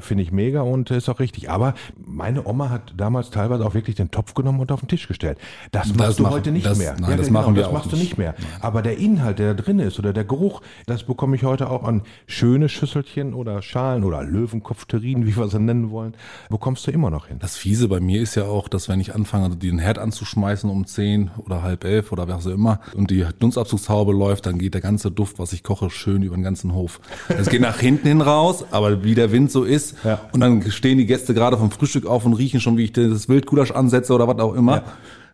finde 0.00 0.22
ich 0.22 0.32
mega 0.32 0.62
und 0.62 0.90
ist 0.90 1.08
auch 1.08 1.20
richtig. 1.20 1.50
Aber 1.50 1.74
meine 2.04 2.46
Oma 2.46 2.70
hat 2.70 2.94
damals 2.96 3.30
teilweise 3.30 3.64
auch 3.66 3.74
wirklich 3.74 3.96
den 3.96 4.10
Topf 4.10 4.34
genommen 4.34 4.60
und 4.60 4.72
auf 4.72 4.80
den 4.80 4.88
Tisch 4.88 5.08
gestellt. 5.08 5.38
Das 5.72 5.88
Das 5.88 5.96
machst 5.96 6.18
du 6.18 6.22
machen- 6.24 6.32
heute 6.34 6.50
nicht 6.52 6.66
das- 6.66 6.78
mehr. 6.78 6.96
nein, 7.00 7.16
das 7.18 7.30
machen 7.30 7.54
wir 7.54 7.62
das 7.62 7.70
auch 7.70 7.74
machst 7.74 7.92
du 7.92 7.96
nicht. 7.96 8.18
mehr. 8.18 8.34
Aber 8.60 8.82
der 8.82 8.98
Inhalt, 8.98 9.38
der 9.38 9.54
da 9.54 9.62
drin 9.62 9.78
ist 9.78 9.98
oder 9.98 10.12
der 10.12 10.24
Geruch, 10.24 10.60
das 10.86 11.02
bekomme 11.04 11.36
ich 11.36 11.44
heute 11.44 11.70
auch 11.70 11.84
an 11.84 12.02
schöne 12.26 12.68
Schüsselchen 12.68 13.34
oder 13.34 13.62
Schalen 13.62 14.04
oder 14.04 14.22
Löwenkopfterrinen, 14.22 15.26
wie 15.26 15.36
wir 15.36 15.48
sie 15.48 15.58
nennen 15.60 15.90
wollen, 15.90 16.14
bekommst 16.48 16.86
du 16.86 16.90
immer 16.90 17.10
noch 17.10 17.26
hin. 17.26 17.38
Das 17.40 17.56
Fiese 17.56 17.88
bei 17.88 18.00
mir 18.00 18.20
ist 18.20 18.34
ja 18.34 18.44
auch, 18.44 18.68
dass 18.68 18.88
wenn 18.88 19.00
ich 19.00 19.14
anfange, 19.14 19.56
den 19.56 19.78
Herd 19.78 19.98
anzuschmeißen 19.98 20.68
um 20.70 20.86
10 20.86 21.30
oder 21.38 21.62
halb 21.62 21.84
elf 21.84 22.12
oder 22.12 22.28
was 22.28 22.46
auch 22.46 22.50
immer 22.50 22.80
und 22.94 23.10
die 23.10 23.26
Dunstabzugshaube 23.38 24.12
läuft, 24.12 24.46
dann 24.46 24.58
geht 24.58 24.74
der 24.74 24.80
ganze 24.80 25.10
Duft, 25.10 25.38
was 25.38 25.52
ich 25.52 25.62
koche, 25.62 25.90
schön 25.90 26.22
über 26.22 26.34
den 26.36 26.42
ganzen 26.44 26.72
Hof. 26.74 27.00
Es 27.28 27.48
geht 27.48 27.60
nach 27.60 27.78
hinten 27.78 28.08
hin 28.08 28.20
raus, 28.20 28.64
aber 28.70 29.04
wie 29.04 29.14
der 29.14 29.32
Wind 29.32 29.50
so 29.50 29.59
ist. 29.64 29.96
Ja. 30.04 30.20
Und 30.32 30.40
dann 30.40 30.62
stehen 30.70 30.98
die 30.98 31.06
Gäste 31.06 31.34
gerade 31.34 31.56
vom 31.56 31.70
Frühstück 31.70 32.06
auf 32.06 32.24
und 32.24 32.34
riechen 32.34 32.60
schon, 32.60 32.76
wie 32.76 32.84
ich 32.84 32.92
das 32.92 33.28
Wildgulasch 33.28 33.70
ansetze 33.70 34.12
oder 34.12 34.28
was 34.28 34.38
auch 34.38 34.54
immer. 34.54 34.82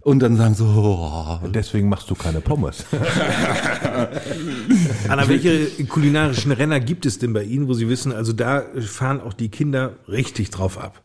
Und 0.00 0.20
dann 0.20 0.36
sagen 0.36 0.54
so, 0.54 0.66
oh, 0.66 1.48
Deswegen 1.48 1.88
machst 1.88 2.08
du 2.08 2.14
keine 2.14 2.40
Pommes. 2.40 2.84
Anna, 5.08 5.26
welche 5.26 5.66
kulinarischen 5.86 6.52
Renner 6.52 6.78
gibt 6.78 7.06
es 7.06 7.18
denn 7.18 7.32
bei 7.32 7.42
Ihnen, 7.42 7.66
wo 7.66 7.74
Sie 7.74 7.88
wissen, 7.88 8.12
also 8.12 8.32
da 8.32 8.62
fahren 8.80 9.20
auch 9.20 9.32
die 9.32 9.48
Kinder 9.48 9.94
richtig 10.06 10.50
drauf 10.50 10.78
ab? 10.78 11.02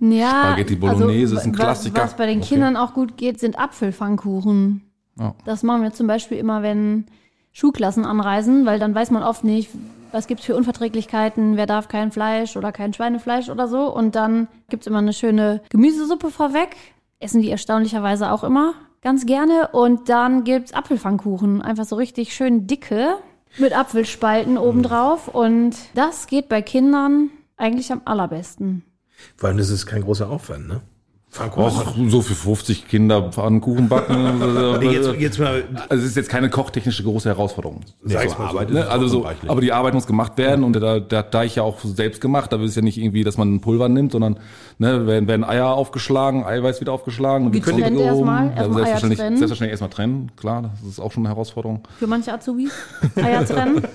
Ja, 0.00 0.30
Spaghetti 0.30 0.76
Bolognese 0.76 1.34
ist 1.34 1.44
ein 1.44 1.52
Klassiker. 1.52 2.02
Was 2.02 2.16
bei 2.16 2.26
den 2.26 2.40
Kindern 2.40 2.76
auch 2.76 2.94
gut 2.94 3.16
geht, 3.16 3.40
sind 3.40 3.58
Apfelpfannkuchen. 3.58 4.82
Ja. 5.18 5.34
Das 5.44 5.64
machen 5.64 5.82
wir 5.82 5.92
zum 5.92 6.06
Beispiel 6.06 6.38
immer, 6.38 6.62
wenn 6.62 7.06
Schulklassen 7.52 8.04
anreisen, 8.04 8.66
weil 8.66 8.78
dann 8.78 8.94
weiß 8.94 9.10
man 9.10 9.24
oft 9.24 9.42
nicht, 9.42 9.70
was 10.12 10.26
gibt's 10.26 10.44
für 10.44 10.56
Unverträglichkeiten, 10.56 11.56
wer 11.56 11.66
darf 11.66 11.88
kein 11.88 12.12
Fleisch 12.12 12.56
oder 12.56 12.72
kein 12.72 12.92
Schweinefleisch 12.92 13.48
oder 13.48 13.68
so. 13.68 13.92
Und 13.92 14.14
dann 14.14 14.48
gibt's 14.68 14.86
immer 14.86 14.98
eine 14.98 15.12
schöne 15.12 15.62
Gemüsesuppe 15.70 16.30
vorweg. 16.30 16.76
Essen 17.20 17.42
die 17.42 17.50
erstaunlicherweise 17.50 18.30
auch 18.30 18.44
immer 18.44 18.74
ganz 19.02 19.26
gerne. 19.26 19.68
Und 19.72 20.08
dann 20.08 20.44
gibt's 20.44 20.72
Apfelpfannkuchen, 20.72 21.62
einfach 21.62 21.84
so 21.84 21.96
richtig 21.96 22.34
schön 22.34 22.66
dicke 22.66 23.16
mit 23.58 23.76
Apfelspalten 23.76 24.58
obendrauf. 24.58 25.28
Und 25.28 25.76
das 25.94 26.26
geht 26.26 26.48
bei 26.48 26.62
Kindern 26.62 27.30
eigentlich 27.56 27.92
am 27.92 28.02
allerbesten. 28.04 28.84
Vor 29.36 29.48
allem, 29.48 29.58
das 29.58 29.70
ist 29.70 29.86
kein 29.86 30.02
großer 30.02 30.30
Aufwand, 30.30 30.68
ne? 30.68 30.80
Auch 31.38 31.94
so 32.08 32.22
für 32.22 32.34
50 32.34 32.88
Kinder 32.88 33.30
Pfannkuchen 33.30 33.88
backen. 33.88 34.78
Nee, 34.80 34.90
jetzt, 34.90 35.12
jetzt 35.18 35.38
mal, 35.38 35.64
Also 35.88 36.02
es 36.02 36.10
ist 36.10 36.16
jetzt 36.16 36.28
keine 36.28 36.50
kochtechnische 36.50 37.02
große 37.02 37.28
Herausforderung. 37.28 37.80
Mal 38.02 38.28
so. 38.28 38.36
Arbeit 38.36 38.70
Ne? 38.70 38.80
es 38.80 38.88
Also 38.88 39.08
so, 39.08 39.26
aber 39.46 39.60
die 39.60 39.72
Arbeit 39.72 39.94
muss 39.94 40.06
gemacht 40.06 40.38
werden 40.38 40.64
und 40.64 40.74
da, 40.74 41.00
da, 41.00 41.22
da 41.22 41.44
ich 41.44 41.56
ja 41.56 41.62
auch 41.62 41.78
selbst 41.82 42.20
gemacht, 42.20 42.52
da 42.52 42.62
ist 42.62 42.76
ja 42.76 42.82
nicht 42.82 42.98
irgendwie, 42.98 43.24
dass 43.24 43.36
man 43.36 43.54
ein 43.54 43.60
Pulver 43.60 43.88
nimmt, 43.88 44.12
sondern 44.12 44.38
ne, 44.78 45.06
werden, 45.06 45.28
werden 45.28 45.44
Eier 45.44 45.68
aufgeschlagen, 45.74 46.44
Eiweiß 46.44 46.80
wieder 46.80 46.92
aufgeschlagen. 46.92 47.50
Kündigung. 47.60 47.98
erstmal, 47.98 48.46
Ja, 48.46 48.52
erstmal 48.54 48.66
Eier 48.66 48.74
selbstverständlich, 48.86 49.18
trennen. 49.18 49.36
selbstverständlich 49.36 49.70
erstmal 49.72 49.90
trennen, 49.90 50.32
klar, 50.36 50.62
das 50.62 50.90
ist 50.90 51.00
auch 51.00 51.12
schon 51.12 51.24
eine 51.26 51.34
Herausforderung. 51.34 51.82
Für 51.98 52.06
manche 52.06 52.32
Azubis. 52.32 52.72
Eier 53.16 53.44
trennen. 53.44 53.82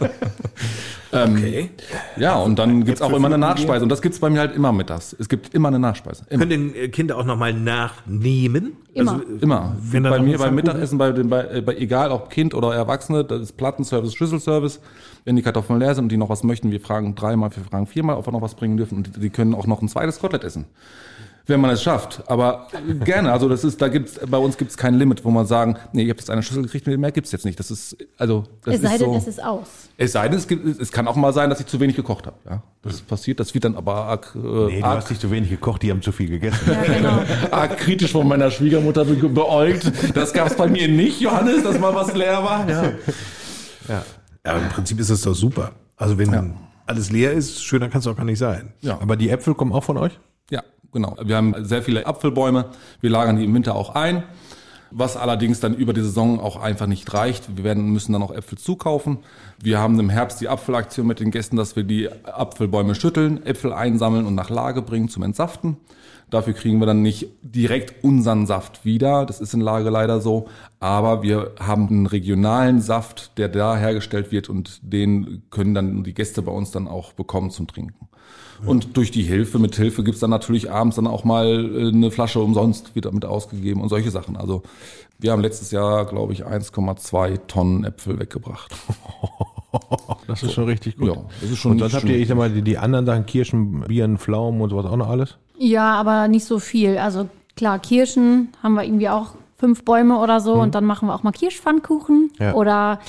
okay. 1.13 1.69
Ja, 2.17 2.35
und 2.35 2.57
dann 2.59 2.83
gibt's 2.83 3.01
auch 3.01 3.13
immer 3.13 3.27
eine 3.27 3.37
Nachspeise 3.37 3.83
und 3.83 3.89
das 3.89 4.01
gibt's 4.01 4.19
bei 4.19 4.29
mir 4.29 4.39
halt 4.39 4.55
immer 4.55 4.71
mittags. 4.71 5.15
Es 5.17 5.29
gibt 5.29 5.53
immer 5.53 5.69
eine 5.69 5.79
Nachspeise. 5.79 6.25
Immer. 6.29 6.45
Können 6.45 6.73
denn 6.73 6.75
äh, 6.75 6.87
Kinder 6.89 7.17
auch 7.17 7.25
nochmal 7.25 7.53
nachnehmen? 7.53 8.73
Immer. 8.93 9.13
Also, 9.13 9.23
Immer. 9.39 9.75
Wenn 9.79 10.03
bei 10.03 10.19
mir 10.19 10.37
beim 10.37 10.55
Mittagessen, 10.55 10.97
bei, 10.97 11.11
den, 11.11 11.29
bei, 11.29 11.47
äh, 11.47 11.61
bei 11.61 11.75
egal 11.75 12.11
ob 12.11 12.29
Kind 12.29 12.53
oder 12.53 12.73
Erwachsene, 12.73 13.23
das 13.23 13.41
ist 13.41 13.57
Plattenservice, 13.57 14.13
Schlüsselservice. 14.13 14.79
Wenn 15.25 15.35
die 15.35 15.41
Kartoffeln 15.41 15.79
leer 15.79 15.95
sind 15.95 16.05
und 16.05 16.11
die 16.11 16.17
noch 16.17 16.29
was 16.29 16.43
möchten, 16.43 16.71
wir 16.71 16.81
fragen 16.81 17.15
dreimal, 17.15 17.55
wir 17.55 17.63
fragen 17.63 17.87
viermal, 17.87 18.17
ob 18.17 18.27
wir 18.27 18.33
noch 18.33 18.41
was 18.41 18.55
bringen 18.55 18.77
dürfen 18.77 18.97
und 18.97 19.15
die, 19.15 19.19
die 19.19 19.29
können 19.29 19.55
auch 19.55 19.67
noch 19.67 19.81
ein 19.81 19.87
zweites 19.87 20.19
Kotelett 20.19 20.43
essen. 20.43 20.65
Wenn 21.45 21.59
man 21.59 21.71
es 21.71 21.83
schafft. 21.83 22.23
Aber 22.27 22.67
gerne. 23.03 23.31
Also 23.33 23.49
das 23.49 23.65
ist, 23.65 23.81
da 23.81 23.89
gibt's, 23.89 24.17
bei 24.25 24.37
uns 24.37 24.57
gibt's 24.57 24.77
kein 24.77 24.93
Limit, 24.93 25.25
wo 25.25 25.29
man 25.29 25.45
sagen, 25.45 25.77
nee, 25.91 26.03
ihr 26.03 26.09
habt 26.11 26.21
jetzt 26.21 26.29
eine 26.29 26.41
Schüssel 26.41 26.63
gekriegt, 26.63 26.87
mehr 26.87 27.11
gibt's 27.11 27.33
jetzt 27.33 27.43
nicht. 27.43 27.59
Das 27.59 27.69
ist, 27.69 27.97
also, 28.17 28.45
das 28.63 28.75
Es 28.75 28.81
sei 28.81 28.93
ist 28.93 29.01
denn, 29.01 29.11
so. 29.11 29.17
es 29.17 29.27
ist 29.27 29.43
aus. 29.43 29.67
Es 29.97 30.11
sei 30.13 30.29
denn, 30.29 30.37
es, 30.37 30.47
gibt, 30.47 30.81
es 30.81 30.91
kann 30.91 31.05
auch 31.05 31.17
mal 31.17 31.33
sein, 31.33 31.49
dass 31.49 31.59
ich 31.59 31.65
zu 31.65 31.81
wenig 31.81 31.97
gekocht 31.97 32.27
habe. 32.27 32.37
Ja, 32.49 32.63
das 32.81 33.01
passiert. 33.01 33.41
Das 33.41 33.53
wird 33.53 33.65
dann 33.65 33.75
aber 33.75 33.95
arg, 33.95 34.33
äh, 34.35 34.37
Nee, 34.37 34.79
du 34.79 34.85
arg, 34.85 34.97
hast 34.99 35.09
nicht 35.09 35.21
so 35.21 35.29
wenig 35.31 35.49
gekocht, 35.49 35.81
die 35.83 35.91
haben 35.91 36.01
zu 36.01 36.13
viel 36.13 36.29
gegessen. 36.29 36.71
Ja, 36.71 36.93
genau. 36.93 37.19
arg 37.51 37.77
kritisch 37.77 38.13
von 38.13 38.25
meiner 38.25 38.49
Schwiegermutter 38.49 39.03
be 39.03 39.15
beäugt. 39.27 39.91
Das 40.15 40.31
gab's 40.31 40.55
bei 40.55 40.67
mir 40.67 40.87
nicht, 40.87 41.19
Johannes, 41.19 41.63
dass 41.63 41.77
mal 41.77 41.93
was 41.93 42.13
leer 42.15 42.41
war. 42.41 42.69
Ja. 42.69 42.83
Ja. 43.89 44.05
Aber 44.43 44.59
im 44.59 44.69
Prinzip 44.69 44.99
ist 44.99 45.09
das 45.09 45.21
doch 45.21 45.33
super. 45.35 45.71
Also 45.97 46.17
wenn 46.17 46.53
alles 46.85 47.11
leer 47.11 47.31
ist, 47.33 47.63
schöner 47.63 47.89
kann 47.89 47.99
es 47.99 48.07
auch 48.07 48.15
gar 48.15 48.25
nicht 48.25 48.39
sein. 48.39 48.73
Ja. 48.81 48.99
Aber 49.01 49.15
die 49.15 49.29
Äpfel 49.29 49.55
kommen 49.55 49.73
auch 49.73 49.83
von 49.83 49.97
euch? 49.97 50.19
Genau. 50.93 51.17
Wir 51.21 51.35
haben 51.35 51.55
sehr 51.65 51.81
viele 51.81 52.05
Apfelbäume. 52.05 52.65
Wir 53.01 53.09
lagern 53.09 53.37
die 53.37 53.43
im 53.43 53.53
Winter 53.53 53.75
auch 53.75 53.95
ein. 53.95 54.23
Was 54.91 55.17
allerdings 55.17 55.59
dann 55.59 55.73
über 55.73 55.91
die 55.91 56.01
Saison 56.01 56.39
auch 56.39 56.55
einfach 56.55 56.85
nicht 56.85 57.11
reicht. 57.15 57.57
Wir 57.57 57.63
werden, 57.63 57.91
müssen 57.91 58.13
dann 58.13 58.21
auch 58.21 58.31
Äpfel 58.31 58.59
zukaufen. 58.59 59.17
Wir 59.59 59.79
haben 59.79 59.99
im 59.99 60.11
Herbst 60.11 60.39
die 60.39 60.47
Apfelaktion 60.47 61.07
mit 61.07 61.19
den 61.19 61.31
Gästen, 61.31 61.55
dass 61.55 61.75
wir 61.75 61.83
die 61.83 62.09
Apfelbäume 62.25 62.93
schütteln, 62.93 63.43
Äpfel 63.43 63.73
einsammeln 63.73 64.27
und 64.27 64.35
nach 64.35 64.51
Lage 64.51 64.83
bringen 64.83 65.09
zum 65.09 65.23
Entsaften. 65.23 65.77
Dafür 66.33 66.53
kriegen 66.53 66.79
wir 66.79 66.87
dann 66.87 67.03
nicht 67.03 67.27
direkt 67.43 68.03
unseren 68.03 68.47
Saft 68.47 68.85
wieder. 68.85 69.23
Das 69.27 69.39
ist 69.39 69.53
in 69.53 69.61
Lage 69.61 69.91
leider 69.91 70.19
so. 70.19 70.47
Aber 70.79 71.21
wir 71.21 71.51
haben 71.59 71.87
einen 71.89 72.05
regionalen 72.07 72.81
Saft, 72.81 73.37
der 73.37 73.49
da 73.49 73.77
hergestellt 73.77 74.31
wird 74.31 74.49
und 74.49 74.79
den 74.81 75.43
können 75.51 75.75
dann 75.75 76.03
die 76.03 76.15
Gäste 76.15 76.41
bei 76.41 76.51
uns 76.51 76.71
dann 76.71 76.87
auch 76.87 77.13
bekommen 77.13 77.51
zum 77.51 77.67
Trinken. 77.67 78.07
Und 78.65 78.97
durch 78.97 79.11
die 79.11 79.21
Hilfe, 79.21 79.59
mit 79.59 79.75
Hilfe 79.75 80.03
gibt's 80.03 80.21
dann 80.21 80.31
natürlich 80.31 80.71
abends 80.71 80.95
dann 80.95 81.05
auch 81.05 81.23
mal 81.23 81.69
äh, 81.75 81.89
eine 81.89 82.09
Flasche 82.09 82.39
umsonst 82.39 82.95
wird 82.95 83.05
damit 83.05 83.25
ausgegeben 83.25 83.81
und 83.81 83.89
solche 83.89 84.09
Sachen. 84.09 84.35
Also 84.35 84.63
wir 85.19 85.33
haben 85.33 85.41
letztes 85.43 85.69
Jahr, 85.69 86.05
glaube 86.05 86.33
ich, 86.33 86.47
1,2 86.47 87.41
Tonnen 87.45 87.83
Äpfel 87.83 88.19
weggebracht. 88.19 88.73
Das 90.27 90.43
ist 90.43 90.53
schon 90.53 90.65
richtig 90.65 90.97
gut. 90.97 91.07
Ja, 91.07 91.15
das 91.41 91.49
ist 91.49 91.57
schon 91.57 91.71
Und 91.71 91.79
schon 91.79 91.93
habt 91.93 92.05
ihr, 92.05 92.17
ich 92.17 92.27
sag 92.27 92.37
mal, 92.37 92.51
die, 92.51 92.61
die 92.61 92.77
anderen 92.77 93.07
Sachen, 93.07 93.25
Kirschen, 93.25 93.81
Bieren, 93.81 94.19
Pflaumen 94.19 94.61
und 94.61 94.69
sowas 94.69 94.85
auch 94.85 94.95
noch 94.95 95.09
alles? 95.09 95.39
Ja, 95.57 95.93
aber 95.95 96.27
nicht 96.27 96.45
so 96.45 96.59
viel. 96.59 96.97
Also 96.97 97.29
klar, 97.55 97.79
Kirschen 97.79 98.49
haben 98.61 98.73
wir 98.73 98.83
irgendwie 98.83 99.09
auch 99.09 99.35
fünf 99.57 99.83
Bäume 99.85 100.17
oder 100.19 100.39
so 100.39 100.55
und 100.55 100.75
dann 100.75 100.83
machen 100.85 101.07
wir 101.07 101.15
auch 101.15 101.23
mal 101.23 101.31
Kirschpfannkuchen 101.31 102.31
Ja. 102.39 102.53
oder 102.53 102.99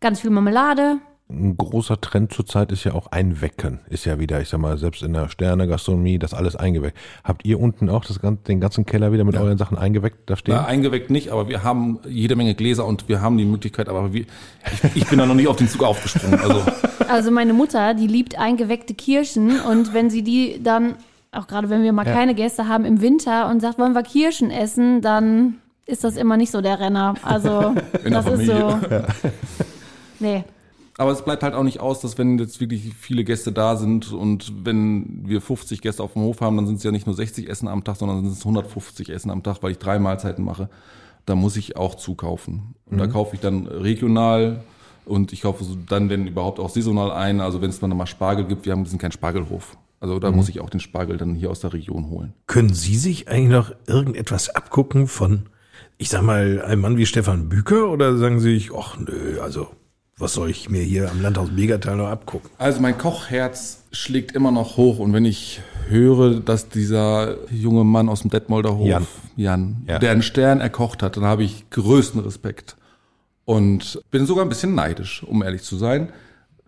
ganz 0.00 0.20
viel 0.20 0.30
Marmelade. 0.30 0.98
Ein 1.28 1.56
großer 1.56 2.00
Trend 2.00 2.32
zurzeit 2.32 2.70
ist 2.70 2.84
ja 2.84 2.94
auch 2.94 3.08
Einwecken. 3.08 3.80
Ist 3.88 4.04
ja 4.04 4.20
wieder, 4.20 4.40
ich 4.40 4.48
sag 4.48 4.60
mal, 4.60 4.78
selbst 4.78 5.02
in 5.02 5.12
der 5.12 5.28
Sterne-Gastronomie, 5.28 6.20
das 6.20 6.32
alles 6.34 6.54
eingeweckt. 6.54 6.96
Habt 7.24 7.44
ihr 7.44 7.58
unten 7.58 7.90
auch 7.90 8.04
das, 8.04 8.20
den 8.46 8.60
ganzen 8.60 8.86
Keller 8.86 9.10
wieder 9.10 9.24
mit 9.24 9.36
euren 9.36 9.58
Sachen 9.58 9.76
eingeweckt 9.76 10.30
da 10.30 10.36
stehen? 10.36 10.54
Na, 10.54 10.66
eingeweckt 10.66 11.10
nicht, 11.10 11.30
aber 11.30 11.48
wir 11.48 11.64
haben 11.64 11.98
jede 12.08 12.36
Menge 12.36 12.54
Gläser 12.54 12.86
und 12.86 13.08
wir 13.08 13.22
haben 13.22 13.38
die 13.38 13.44
Möglichkeit, 13.44 13.88
aber 13.88 14.12
wir, 14.12 14.26
ich, 14.84 14.96
ich 15.02 15.06
bin 15.08 15.18
da 15.18 15.26
noch 15.26 15.34
nicht 15.34 15.48
auf 15.48 15.56
den 15.56 15.66
Zug 15.68 15.82
aufgesprungen. 15.82 16.38
Also 16.38 16.62
Also 17.08 17.30
meine 17.32 17.54
Mutter, 17.54 17.94
die 17.94 18.06
liebt 18.06 18.38
eingeweckte 18.38 18.94
Kirschen 18.94 19.58
und 19.60 19.94
wenn 19.94 20.10
sie 20.10 20.22
die 20.22 20.62
dann, 20.62 20.94
auch 21.36 21.46
gerade 21.46 21.70
wenn 21.70 21.82
wir 21.82 21.92
mal 21.92 22.04
keine 22.04 22.34
Gäste 22.34 22.68
haben 22.68 22.84
im 22.84 23.00
Winter 23.00 23.48
und 23.48 23.60
sagt, 23.60 23.78
wollen 23.78 23.94
wir 23.94 24.02
Kirschen 24.02 24.50
essen, 24.50 25.00
dann 25.00 25.56
ist 25.86 26.04
das 26.04 26.16
immer 26.16 26.36
nicht 26.36 26.50
so 26.50 26.60
der 26.60 26.80
Renner. 26.80 27.14
Also 27.22 27.74
In 28.04 28.12
das 28.12 28.26
ist 28.26 28.46
so. 28.46 28.70
Familie. 28.70 29.06
Nee. 30.18 30.44
Aber 30.98 31.10
es 31.10 31.22
bleibt 31.22 31.42
halt 31.42 31.54
auch 31.54 31.62
nicht 31.62 31.80
aus, 31.80 32.00
dass 32.00 32.16
wenn 32.16 32.38
jetzt 32.38 32.58
wirklich 32.58 32.94
viele 32.94 33.22
Gäste 33.22 33.52
da 33.52 33.76
sind 33.76 34.12
und 34.12 34.50
wenn 34.64 35.22
wir 35.26 35.42
50 35.42 35.82
Gäste 35.82 36.02
auf 36.02 36.14
dem 36.14 36.22
Hof 36.22 36.40
haben, 36.40 36.56
dann 36.56 36.66
sind 36.66 36.76
es 36.76 36.84
ja 36.84 36.90
nicht 36.90 37.06
nur 37.06 37.14
60 37.14 37.48
Essen 37.50 37.68
am 37.68 37.84
Tag, 37.84 37.96
sondern 37.96 38.22
sind 38.22 38.32
es 38.32 38.40
150 38.40 39.10
Essen 39.10 39.30
am 39.30 39.42
Tag, 39.42 39.62
weil 39.62 39.72
ich 39.72 39.78
drei 39.78 39.98
Mahlzeiten 39.98 40.42
mache. 40.42 40.70
Da 41.26 41.34
muss 41.34 41.56
ich 41.56 41.76
auch 41.76 41.96
zukaufen. 41.96 42.74
Und 42.86 42.98
da 42.98 43.06
kaufe 43.08 43.34
ich 43.34 43.40
dann 43.40 43.66
regional 43.66 44.64
und 45.04 45.32
ich 45.32 45.42
kaufe 45.42 45.64
dann, 45.88 46.08
wenn 46.08 46.26
überhaupt 46.26 46.58
auch 46.60 46.70
saisonal 46.70 47.10
ein. 47.10 47.40
Also 47.40 47.60
wenn 47.60 47.70
es 47.70 47.78
dann 47.78 47.94
mal 47.94 48.06
Spargel 48.06 48.46
gibt, 48.46 48.64
wir 48.64 48.72
haben 48.72 48.84
wir 48.84 48.88
sind 48.88 49.00
kein 49.00 49.12
Spargelhof. 49.12 49.76
Also 50.00 50.18
da 50.18 50.30
muss 50.30 50.48
ich 50.48 50.60
auch 50.60 50.70
den 50.70 50.80
Spargel 50.80 51.16
dann 51.16 51.34
hier 51.34 51.50
aus 51.50 51.60
der 51.60 51.72
Region 51.72 52.08
holen. 52.10 52.34
Können 52.46 52.74
Sie 52.74 52.96
sich 52.96 53.28
eigentlich 53.28 53.50
noch 53.50 53.72
irgendetwas 53.86 54.50
abgucken 54.50 55.06
von, 55.08 55.46
ich 55.98 56.10
sag 56.10 56.22
mal, 56.22 56.62
einem 56.62 56.82
Mann 56.82 56.96
wie 56.98 57.06
Stefan 57.06 57.48
Büker 57.48 57.88
oder 57.90 58.16
sagen 58.18 58.40
Sie 58.40 58.54
sich, 58.54 58.70
ach 58.76 58.98
nö, 58.98 59.40
also 59.40 59.68
was 60.18 60.32
soll 60.32 60.48
ich 60.50 60.70
mir 60.70 60.82
hier 60.82 61.10
am 61.10 61.20
Landhaus 61.20 61.50
Megatal 61.50 61.96
noch 61.96 62.08
abgucken? 62.08 62.50
Also 62.58 62.80
mein 62.80 62.96
Kochherz 62.96 63.82
schlägt 63.92 64.32
immer 64.32 64.50
noch 64.50 64.76
hoch 64.78 64.98
und 64.98 65.12
wenn 65.12 65.24
ich 65.26 65.60
höre, 65.88 66.40
dass 66.40 66.68
dieser 66.68 67.36
junge 67.50 67.84
Mann 67.84 68.08
aus 68.08 68.22
dem 68.22 68.30
Detmolder 68.30 68.76
Hof, 68.76 68.86
Jan. 68.88 69.06
Jan, 69.36 69.76
Ja. 69.86 69.98
der 69.98 70.10
einen 70.12 70.22
Stern 70.22 70.60
erkocht 70.60 71.02
hat, 71.02 71.16
dann 71.16 71.24
habe 71.24 71.42
ich 71.44 71.68
größten 71.70 72.20
Respekt 72.22 72.76
und 73.44 74.00
bin 74.10 74.26
sogar 74.26 74.44
ein 74.44 74.48
bisschen 74.48 74.74
neidisch, 74.74 75.22
um 75.22 75.42
ehrlich 75.42 75.62
zu 75.62 75.76
sein. 75.76 76.08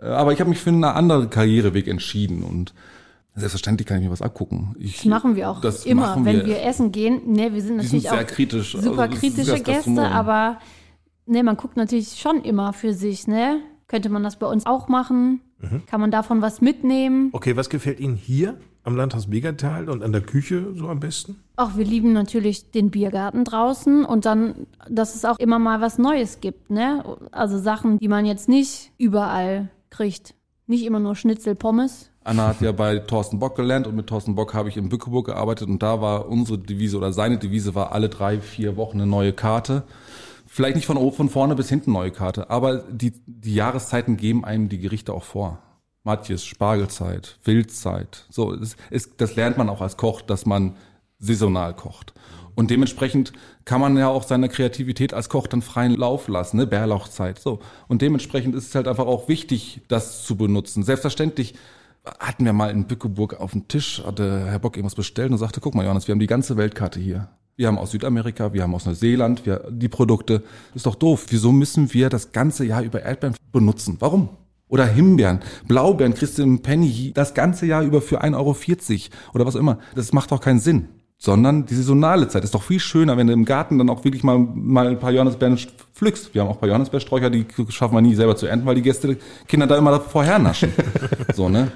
Äh, 0.01 0.07
Aber 0.07 0.33
ich 0.33 0.41
habe 0.41 0.51
mich 0.51 0.61
für 0.61 0.71
einen 0.71 0.85
anderen 0.85 1.31
Karriereweg 1.31 1.89
entschieden 1.89 2.43
und 2.43 2.75
selbstverständlich 3.39 3.87
kann 3.87 3.99
ich 3.99 4.05
mir 4.05 4.11
was 4.11 4.23
abgucken. 4.23 4.75
Ich, 4.79 4.97
Das 4.97 5.05
machen 5.07 5.37
wir 5.37 5.51
auch 5.51 5.61
das 5.61 5.87
immer, 5.87 6.09
machen 6.09 6.25
wenn 6.25 6.47
wir 6.47 6.63
essen 6.63 6.93
gehen. 6.93 7.33
Ne, 7.33 7.53
wir 7.53 7.63
sind 7.63 7.77
natürlich 7.77 7.91
sind 7.91 8.11
sehr 8.11 8.15
auch 8.15 8.27
kritisch. 8.27 8.73
super 8.73 8.87
Also 8.89 8.97
das 8.97 9.15
ist 9.15 9.21
kritische 9.21 9.63
Gäste, 9.63 10.09
aber 10.09 10.59
ne, 11.27 11.43
man 11.43 11.57
guckt 11.57 11.77
natürlich 11.77 12.19
schon 12.19 12.43
immer 12.43 12.73
für 12.73 12.95
sich, 12.95 13.27
ne? 13.27 13.61
Könnte 13.87 14.11
man 14.11 14.23
das 14.23 14.39
bei 14.39 14.47
uns 14.47 14.67
auch 14.67 14.89
machen? 14.89 15.41
Mhm. 15.61 15.87
Kann 15.87 16.01
man 16.01 16.11
davon 16.11 16.43
was 16.43 16.61
mitnehmen? 16.61 17.31
Okay, 17.33 17.57
was 17.57 17.71
gefällt 17.71 18.01
Ihnen 18.01 18.17
hier 18.17 18.59
am 18.85 18.97
Landhaus 18.97 19.29
Megatal 19.29 19.89
und 19.89 20.03
an 20.03 20.13
der 20.13 20.21
Küche 20.21 20.73
so 20.75 20.89
am 20.89 21.01
besten? 21.01 21.37
Auch 21.57 21.77
wir 21.77 21.85
lieben 21.85 22.13
natürlich 22.13 22.71
den 22.71 22.91
Biergarten 22.91 23.45
draußen 23.45 24.05
und 24.05 24.25
dann, 24.25 24.67
dass 24.89 25.15
es 25.15 25.25
auch 25.25 25.39
immer 25.39 25.59
mal 25.59 25.81
was 25.81 25.99
Neues 25.99 26.41
gibt, 26.41 26.71
ne? 26.71 27.05
Also 27.33 27.59
Sachen, 27.59 27.99
die 27.99 28.09
man 28.09 28.25
jetzt 28.27 28.49
nicht 28.49 28.93
überall 28.99 29.69
kriegt. 29.91 30.35
Nicht 30.67 30.85
immer 30.85 31.01
nur 31.01 31.15
Schnitzel, 31.17 31.55
Pommes. 31.55 32.11
Anna 32.29 32.49
hat 32.49 32.61
ja 32.61 32.73
bei 32.73 32.99
Thorsten 32.99 33.39
Bock 33.39 33.57
gelernt 33.57 33.87
und 33.87 33.97
mit 33.97 34.07
Thorsten 34.07 34.35
Bock 34.35 34.53
habe 34.53 34.69
ich 34.69 34.77
in 34.77 34.91
Bückeburg 34.91 35.27
gearbeitet 35.27 35.69
und 35.69 35.83
da 35.83 36.03
war 36.03 36.29
unsere 36.29 36.59
Devise 36.59 36.99
oder 36.99 37.13
seine 37.13 37.39
Devise 37.39 37.75
war 37.75 37.93
alle 37.93 38.11
drei, 38.11 38.41
vier 38.41 38.77
Wochen 38.77 38.99
eine 38.99 39.07
neue 39.07 39.33
Karte. 39.33 39.85
Vielleicht 40.47 40.77
nicht 40.77 40.87
von, 40.87 41.13
von 41.13 41.31
vorne 41.31 41.55
bis 41.55 41.71
hinten 41.71 41.93
neue 41.93 42.11
Karte, 42.11 42.51
aber 42.51 42.79
die, 42.91 43.15
die 43.27 43.55
Jahreszeiten 43.55 44.19
geben 44.19 44.45
einem 44.45 44.69
die 44.69 44.79
Gerichte 44.79 45.15
auch 45.15 45.25
vor. 45.25 45.59
Matjes, 46.05 46.45
Spargelzeit, 46.45 47.39
Wildzeit. 47.45 48.27
So, 48.29 48.53
es, 48.53 48.77
es, 48.91 49.17
das 49.17 49.35
lernt 49.35 49.57
man 49.57 49.71
auch 49.71 49.81
als 49.81 49.97
Koch, 49.97 50.21
dass 50.21 50.45
man 50.45 50.77
saisonal 51.19 51.75
kocht. 51.75 52.13
Und 52.55 52.71
dementsprechend 52.71 53.33
kann 53.65 53.81
man 53.81 53.97
ja 53.97 54.09
auch 54.09 54.25
seine 54.25 54.49
Kreativität 54.49 55.15
als 55.15 55.29
Koch 55.29 55.47
dann 55.47 55.63
freien 55.63 55.95
Lauf 55.95 56.29
lassen, 56.29 56.57
ne? 56.57 56.67
Bärlauchzeit. 56.67 57.39
So. 57.39 57.61
Und 57.87 58.03
dementsprechend 58.03 58.55
ist 58.55 58.69
es 58.69 58.75
halt 58.75 58.89
einfach 58.89 59.07
auch 59.07 59.29
wichtig, 59.29 59.81
das 59.89 60.25
zu 60.25 60.37
benutzen. 60.37 60.83
Selbstverständlich 60.83 61.55
hatten 62.19 62.45
wir 62.45 62.53
mal 62.53 62.71
in 62.71 62.87
Bückeburg 62.87 63.41
auf 63.41 63.53
dem 63.53 63.69
Tisch, 63.69 64.03
hatte 64.05 64.47
Herr 64.47 64.59
Bock 64.59 64.77
irgendwas 64.77 64.95
bestellt 64.95 65.31
und 65.31 65.39
sagte, 65.39 65.61
guck 65.61 65.75
mal, 65.75 65.85
Johannes, 65.85 66.09
wir 66.09 66.13
haben 66.13 66.21
die 66.21 66.27
ganze 66.27 66.57
Weltkarte 66.57 67.01
hier. 67.01 67.29
Wir 67.57 67.67
haben 67.67 67.79
aus 67.79 67.91
Südamerika, 67.91 68.53
wir 68.53 68.63
haben 68.63 68.75
aus 68.75 68.87
Neuseeland, 68.87 69.45
wir, 69.45 69.65
die 69.71 69.89
Produkte. 69.89 70.45
Ist 70.75 70.87
doch 70.87 70.95
doof. 70.95 71.27
Wieso 71.31 71.51
müssen 71.51 71.93
wir 71.93 72.09
das 72.09 72.31
ganze 72.31 72.65
Jahr 72.65 72.83
über 72.83 73.03
Erdbeeren 73.03 73.35
benutzen? 73.53 73.97
Warum? 73.99 74.29
Oder 74.69 74.87
Himbeeren, 74.87 75.41
Blaubeeren 75.67 76.15
kriegst 76.15 76.39
du 76.39 76.43
im 76.43 76.61
Penny 76.61 77.13
das 77.15 77.35
ganze 77.35 77.67
Jahr 77.67 77.83
über 77.83 78.03
für 78.03 78.23
1,40 78.23 78.37
Euro 78.37 78.55
oder 79.35 79.47
was 79.47 79.55
immer. 79.55 79.79
Das 79.95 80.13
macht 80.13 80.31
doch 80.31 80.41
keinen 80.41 80.61
Sinn. 80.61 80.89
Sondern 81.21 81.67
die 81.67 81.75
saisonale 81.75 82.29
Zeit 82.29 82.45
ist 82.45 82.55
doch 82.55 82.63
viel 82.63 82.79
schöner, 82.79 83.17
wenn 83.17 83.27
du 83.27 83.33
im 83.33 83.45
Garten 83.45 83.77
dann 83.77 83.91
auch 83.91 84.05
wirklich 84.05 84.23
mal, 84.23 84.39
mal 84.39 84.87
ein 84.87 85.01
paar 85.01 85.11
Johannisbeeren 85.11 85.59
pflückst. 85.93 86.33
Wir 86.33 86.43
haben 86.43 86.49
auch 86.49 86.55
ein 86.55 86.61
paar 86.61 86.69
Johannisbeersträucher, 86.69 87.29
die 87.29 87.45
schaffen 87.71 87.97
wir 87.97 88.01
nie 88.01 88.15
selber 88.15 88.37
zu 88.37 88.47
ernten, 88.47 88.67
weil 88.67 88.77
die 88.77 88.83
Gäste, 88.83 89.17
Kinder 89.49 89.67
da 89.67 89.77
immer 89.77 89.99
vorher 89.99 90.39
naschen. 90.39 90.73
so, 91.35 91.49
ne? 91.49 91.73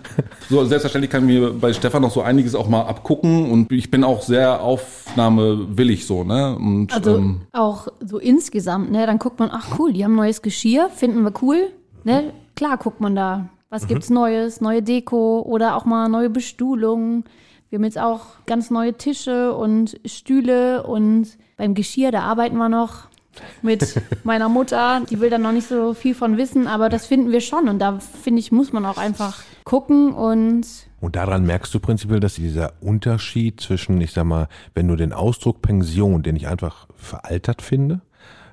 So, 0.49 0.65
selbstverständlich 0.65 1.11
kann 1.11 1.29
ich 1.29 1.41
mir 1.41 1.53
bei 1.55 1.73
Stefan 1.73 2.03
noch 2.03 2.13
so 2.13 2.23
einiges 2.23 2.55
auch 2.55 2.69
mal 2.69 2.83
abgucken 2.83 3.51
und 3.51 3.73
ich 3.73 3.91
bin 3.91 4.05
auch 4.05 4.23
sehr 4.23 4.63
aufnahmewillig 4.63 6.07
so, 6.07 6.23
ne? 6.23 6.57
Und, 6.57 6.93
Also 6.95 7.17
ähm, 7.17 7.41
auch 7.53 7.89
so 8.01 8.19
insgesamt, 8.19 8.93
ne? 8.93 9.07
Dann 9.07 9.19
guckt 9.19 9.41
man, 9.41 9.51
ach 9.53 9.77
cool, 9.79 9.93
die 9.93 10.05
haben 10.05 10.15
neues 10.15 10.43
Geschirr, 10.43 10.89
finden 10.89 11.25
wir 11.25 11.33
cool. 11.43 11.73
Ne? 12.05 12.33
Klar 12.55 12.79
guckt 12.79 13.01
man 13.01 13.15
da, 13.15 13.49
was 13.71 13.87
gibt's 13.87 14.11
Neues, 14.11 14.61
neue 14.61 14.83
Deko 14.83 15.41
oder 15.41 15.77
auch 15.77 15.85
mal 15.85 16.09
neue 16.09 16.31
Bestuhlung. 16.31 17.25
Wir 17.73 17.79
haben 17.79 17.85
jetzt 17.85 17.99
auch 17.99 18.21
ganz 18.45 18.71
neue 18.71 18.93
Tische 18.93 19.55
und 19.55 19.99
Stühle 20.05 20.83
und 20.83 21.39
beim 21.57 21.73
Geschirr, 21.73 22.11
da 22.13 22.21
arbeiten 22.21 22.59
wir 22.59 22.69
noch 22.69 23.09
mit 23.63 23.99
meiner 24.25 24.51
Mutter. 24.51 25.01
Die 25.09 25.21
will 25.21 25.31
da 25.31 25.39
noch 25.39 25.53
nicht 25.53 25.69
so 25.69 25.95
viel 25.95 26.15
von 26.15 26.37
wissen, 26.37 26.67
aber 26.67 26.91
das 26.91 27.07
finden 27.07 27.33
wir 27.33 27.41
schon. 27.41 27.71
Und 27.71 27.79
da 27.79 27.99
finde 27.99 28.41
ich, 28.41 28.53
muss 28.53 28.75
man 28.75 28.85
auch 28.85 28.99
einfach 28.99 29.43
gucken 29.65 30.13
und 30.13 30.67
Und 31.01 31.17
daran 31.17 31.47
merkst 31.47 31.73
du 31.73 31.81
prinzipiell, 31.81 32.21
dass 32.21 32.35
dieser 32.35 32.75
Unterschied 32.83 33.63
zwischen, 33.63 33.99
ich 34.03 34.13
sag 34.13 34.25
mal, 34.25 34.49
wenn 34.75 34.87
du 34.87 34.95
den 34.95 35.15
Ausdruck 35.15 35.63
Pension, 35.63 36.23
den 36.23 36.37
ich 36.37 36.49
einfach 36.49 36.89
veraltert 36.97 37.63
finde, 37.63 38.03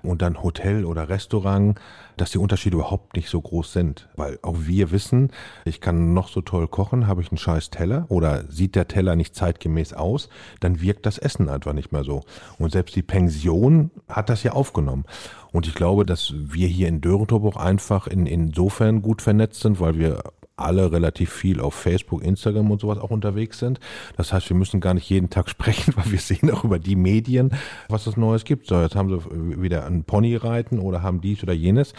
und 0.03 0.21
dann 0.21 0.41
Hotel 0.41 0.85
oder 0.85 1.09
Restaurant, 1.09 1.79
dass 2.17 2.31
die 2.31 2.37
Unterschiede 2.37 2.75
überhaupt 2.77 3.15
nicht 3.15 3.29
so 3.29 3.39
groß 3.41 3.73
sind. 3.73 4.09
Weil 4.15 4.39
auch 4.41 4.55
wir 4.59 4.91
wissen, 4.91 5.31
ich 5.65 5.81
kann 5.81 6.13
noch 6.13 6.29
so 6.29 6.41
toll 6.41 6.67
kochen, 6.67 7.07
habe 7.07 7.21
ich 7.21 7.31
einen 7.31 7.37
scheiß 7.37 7.69
Teller 7.69 8.05
oder 8.09 8.43
sieht 8.49 8.75
der 8.75 8.87
Teller 8.87 9.15
nicht 9.15 9.35
zeitgemäß 9.35 9.93
aus, 9.93 10.29
dann 10.59 10.81
wirkt 10.81 11.05
das 11.05 11.17
Essen 11.17 11.49
einfach 11.49 11.73
nicht 11.73 11.91
mehr 11.91 12.03
so. 12.03 12.23
Und 12.57 12.71
selbst 12.71 12.95
die 12.95 13.01
Pension 13.01 13.91
hat 14.07 14.29
das 14.29 14.43
ja 14.43 14.51
aufgenommen. 14.53 15.05
Und 15.51 15.67
ich 15.67 15.73
glaube, 15.73 16.05
dass 16.05 16.33
wir 16.35 16.67
hier 16.67 16.87
in 16.87 17.01
Dörentrup 17.01 17.45
auch 17.45 17.57
einfach 17.57 18.07
in, 18.07 18.25
insofern 18.25 19.01
gut 19.01 19.21
vernetzt 19.21 19.61
sind, 19.61 19.79
weil 19.79 19.97
wir 19.97 20.21
alle 20.61 20.91
relativ 20.91 21.31
viel 21.31 21.59
auf 21.61 21.73
Facebook, 21.73 22.23
Instagram 22.23 22.71
und 22.71 22.81
sowas 22.81 22.97
auch 22.97 23.11
unterwegs 23.11 23.59
sind. 23.59 23.79
Das 24.17 24.33
heißt, 24.33 24.49
wir 24.49 24.57
müssen 24.57 24.79
gar 24.79 24.93
nicht 24.93 25.09
jeden 25.09 25.29
Tag 25.29 25.49
sprechen, 25.49 25.93
weil 25.95 26.11
wir 26.11 26.19
sehen 26.19 26.51
auch 26.51 26.63
über 26.63 26.79
die 26.79 26.95
Medien, 26.95 27.51
was 27.87 28.07
es 28.07 28.17
Neues 28.17 28.43
gibt. 28.45 28.67
So, 28.67 28.81
jetzt 28.81 28.95
haben 28.95 29.09
sie 29.09 29.61
wieder 29.61 29.85
ein 29.85 30.03
Pony 30.03 30.35
reiten 30.35 30.79
oder 30.79 31.01
haben 31.01 31.21
dies 31.21 31.43
oder 31.43 31.53
jenes. 31.53 31.93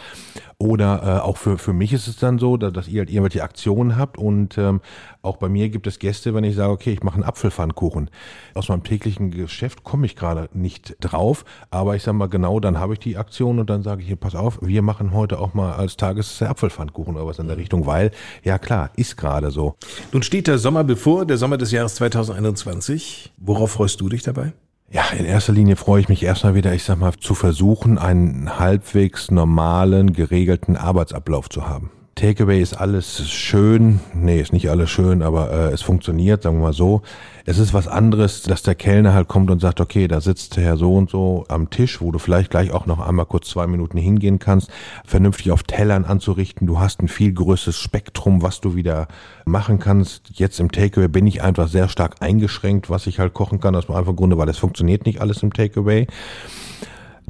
Oder 0.59 1.03
äh, 1.03 1.21
auch 1.21 1.37
für, 1.37 1.57
für 1.57 1.73
mich 1.73 1.93
ist 1.93 2.07
es 2.07 2.17
dann 2.17 2.39
so, 2.39 2.57
dass, 2.57 2.73
dass 2.73 2.89
ihr 2.89 3.01
halt 3.01 3.11
irgendwelche 3.11 3.43
Aktionen 3.43 3.97
habt 3.97 4.19
und 4.19 4.59
ähm, 4.59 4.81
auch 5.23 5.37
bei 5.37 5.49
mir 5.49 5.69
gibt 5.69 5.87
es 5.87 5.99
Gäste, 5.99 6.35
wenn 6.35 6.45
ich 6.45 6.55
sage, 6.55 6.73
okay, 6.73 6.93
ich 6.93 7.03
mache 7.03 7.17
einen 7.17 7.25
Apfelpfannkuchen. 7.25 8.11
Aus 8.55 8.69
meinem 8.69 8.83
täglichen 8.83 9.31
Geschäft 9.31 9.85
komme 9.85 10.07
ich 10.07 10.17
gerade 10.17 10.49
nicht 10.53 10.97
drauf, 11.01 11.45
aber 11.71 11.97
ich 11.97 12.03
sage 12.03 12.17
mal 12.17 12.29
genau, 12.29 12.61
dann 12.61 12.79
habe 12.79 12.95
ich 12.95 12.99
die 12.99 13.17
Aktion 13.17 13.59
und 13.59 13.69
dann 13.69 13.83
sage 13.83 14.03
ich 14.03 14.09
hier, 14.09 14.17
pass 14.17 14.35
auf, 14.35 14.59
wir 14.63 14.83
machen 14.83 15.13
heute 15.13 15.39
auch 15.39 15.55
mal 15.55 15.73
als 15.73 15.97
Tages 15.97 16.41
Apfelpfannkuchen 16.43 17.17
oder 17.17 17.27
was 17.27 17.39
in 17.39 17.49
der 17.49 17.57
Richtung, 17.57 17.87
weil, 17.87 18.11
ja 18.45 18.50
klar, 18.59 18.91
ist 18.97 19.17
gerade 19.17 19.51
so. 19.51 19.77
Nun 20.13 20.23
steht 20.23 20.47
der 20.47 20.59
Sommer 20.59 20.85
bevor, 20.85 21.27
der 21.27 21.39
Sommer 21.39 21.59
des 21.59 21.71
Jahres 21.73 21.95
2021. 21.97 23.33
Worauf 23.39 23.73
freust 23.73 24.01
du 24.01 24.09
dich 24.09 24.23
dabei? 24.23 24.53
Ja, 24.93 25.05
in 25.17 25.25
erster 25.25 25.53
Linie 25.53 25.77
freue 25.77 26.01
ich 26.01 26.09
mich 26.09 26.23
erstmal 26.25 26.57
wieder, 26.57 26.75
ich 26.75 26.83
sag 26.83 26.99
mal, 26.99 27.13
zu 27.13 27.35
versuchen, 27.35 27.97
einen 27.97 28.59
halbwegs 28.59 29.31
normalen, 29.31 30.13
geregelten 30.13 30.77
Arbeitsablauf 30.77 31.49
zu 31.49 31.69
haben. 31.69 31.93
Takeaway 32.15 32.61
ist 32.61 32.75
alles 32.75 33.31
schön. 33.31 34.01
Nee, 34.13 34.41
ist 34.41 34.53
nicht 34.53 34.69
alles 34.69 34.91
schön, 34.91 35.23
aber 35.23 35.51
äh, 35.51 35.73
es 35.73 35.81
funktioniert, 35.81 36.43
sagen 36.43 36.59
wir 36.59 36.65
mal 36.65 36.73
so. 36.73 37.03
Es 37.47 37.59
ist 37.59 37.73
was 37.73 37.89
anderes, 37.89 38.43
dass 38.43 38.63
der 38.63 38.75
Kellner 38.75 39.15
halt 39.15 39.29
kommt 39.29 39.51
und 39.51 39.61
sagt, 39.61 39.81
okay, 39.81 40.07
da 40.07 40.21
sitzt 40.21 40.57
der 40.57 40.65
Herr 40.65 40.77
so 40.77 40.95
und 40.95 41.09
so 41.09 41.45
am 41.49 41.71
Tisch, 41.71 42.01
wo 42.01 42.13
du 42.13 42.19
vielleicht 42.19 42.51
gleich 42.51 42.73
auch 42.73 42.85
noch 42.85 43.01
einmal 43.01 43.27
kurz 43.27 43.49
zwei 43.49 43.67
Minuten 43.67 43.97
hingehen 43.97 44.39
kannst, 44.39 44.71
vernünftig 45.05 45.51
auf 45.51 45.63
Tellern 45.63 46.05
anzurichten. 46.05 46.67
Du 46.67 46.79
hast 46.79 47.01
ein 47.01 47.09
viel 47.09 47.33
größeres 47.33 47.79
Spektrum, 47.79 48.43
was 48.43 48.61
du 48.61 48.75
wieder 48.75 49.09
machen 49.47 49.79
kannst. 49.79 50.31
Jetzt 50.35 50.61
im 50.61 50.71
Takeaway 50.71 51.09
bin 51.09 51.27
ich 51.27 51.43
einfach 51.43 51.69
sehr 51.69 51.89
stark 51.89 52.17
eingeschränkt, 52.21 52.91
was 52.91 53.07
ich 53.07 53.19
halt 53.19 53.33
kochen 53.33 53.61
kann, 53.61 53.75
aus 53.75 53.87
dem 53.87 53.95
einfachen 53.95 54.17
Grunde, 54.17 54.37
weil 54.37 54.49
es 54.49 54.59
funktioniert 54.59 55.07
nicht 55.07 55.21
alles 55.21 55.43
im 55.43 55.53
Takeaway 55.53 56.07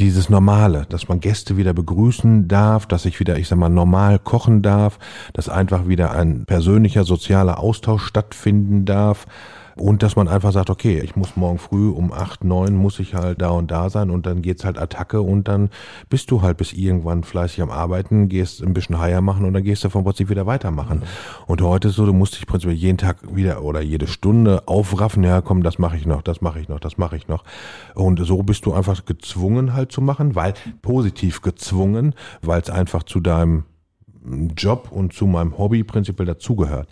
dieses 0.01 0.31
Normale, 0.31 0.87
dass 0.89 1.09
man 1.09 1.21
Gäste 1.21 1.57
wieder 1.59 1.75
begrüßen 1.75 2.49
darf, 2.49 2.87
dass 2.87 3.05
ich 3.05 3.21
wieder, 3.21 3.39
ich 3.39 3.49
sag 3.49 3.59
mal, 3.59 3.69
normal 3.69 4.19
kochen 4.19 4.63
darf, 4.63 4.99
dass 5.35 5.49
einfach 5.49 5.87
wieder 5.89 6.13
ein 6.13 6.47
persönlicher 6.47 7.05
sozialer 7.05 7.59
Austausch 7.59 8.05
stattfinden 8.05 8.87
darf 8.87 9.27
und 9.81 10.03
dass 10.03 10.15
man 10.15 10.29
einfach 10.29 10.53
sagt, 10.53 10.71
okay, 10.71 11.01
ich 11.01 11.17
muss 11.17 11.37
morgen 11.37 11.59
früh 11.59 11.89
um 11.89 12.13
acht, 12.13 12.45
neun 12.45 12.77
muss 12.77 12.99
ich 12.99 13.15
halt 13.15 13.41
da 13.41 13.51
und 13.51 13.71
da 13.71 13.89
sein 13.89 14.11
und 14.11 14.27
dann 14.27 14.43
geht's 14.43 14.65
halt 14.65 14.79
Attacke 14.79 15.23
und 15.23 15.49
dann 15.49 15.71
bist 16.09 16.31
du 16.31 16.43
halt 16.43 16.59
bis 16.59 16.73
irgendwann 16.73 17.25
fleißig 17.25 17.63
am 17.63 17.71
Arbeiten, 17.71 18.29
gehst 18.29 18.63
ein 18.63 18.75
bisschen 18.75 18.99
Haier 18.99 19.23
machen 19.23 19.45
und 19.45 19.55
dann 19.55 19.65
gehst 19.65 19.83
du 19.83 19.89
vom 19.89 20.05
Prinzip 20.05 20.29
wieder 20.29 20.47
weitermachen. 20.47 20.99
Mhm. 20.99 21.05
Und 21.47 21.63
heute 21.63 21.89
ist 21.89 21.95
so, 21.95 22.05
du 22.05 22.13
musst 22.13 22.37
dich 22.37 22.47
prinzipiell 22.47 22.77
jeden 22.77 22.99
Tag 22.99 23.35
wieder 23.35 23.63
oder 23.63 23.81
jede 23.81 24.07
Stunde 24.07 24.69
aufraffen, 24.69 25.25
ja 25.25 25.41
komm, 25.41 25.63
das 25.63 25.79
mache 25.79 25.97
ich 25.97 26.07
noch, 26.07 26.23
das 26.23 26.41
mache 26.43 26.61
ich 26.61 26.69
noch, 26.69 26.81
das 26.81 26.99
mache 26.99 27.17
ich 27.17 27.29
noch. 27.29 27.45
Und 27.95 28.21
so 28.25 28.43
bist 28.43 28.67
du 28.67 28.75
einfach 28.75 29.05
gezwungen 29.07 29.73
halt 29.73 29.93
zu 29.93 30.03
machen, 30.03 30.35
weil 30.35 30.55
positiv 30.83 31.41
gezwungen, 31.41 32.15
weil 32.43 32.61
es 32.61 32.69
einfach 32.69 33.03
zu 33.05 33.21
deinem 33.21 33.65
Job 34.57 34.89
und 34.91 35.15
zu 35.15 35.27
meinem 35.27 35.57
Hobby 35.57 35.85
prinzipiell 35.85 36.27
dazugehört. 36.27 36.89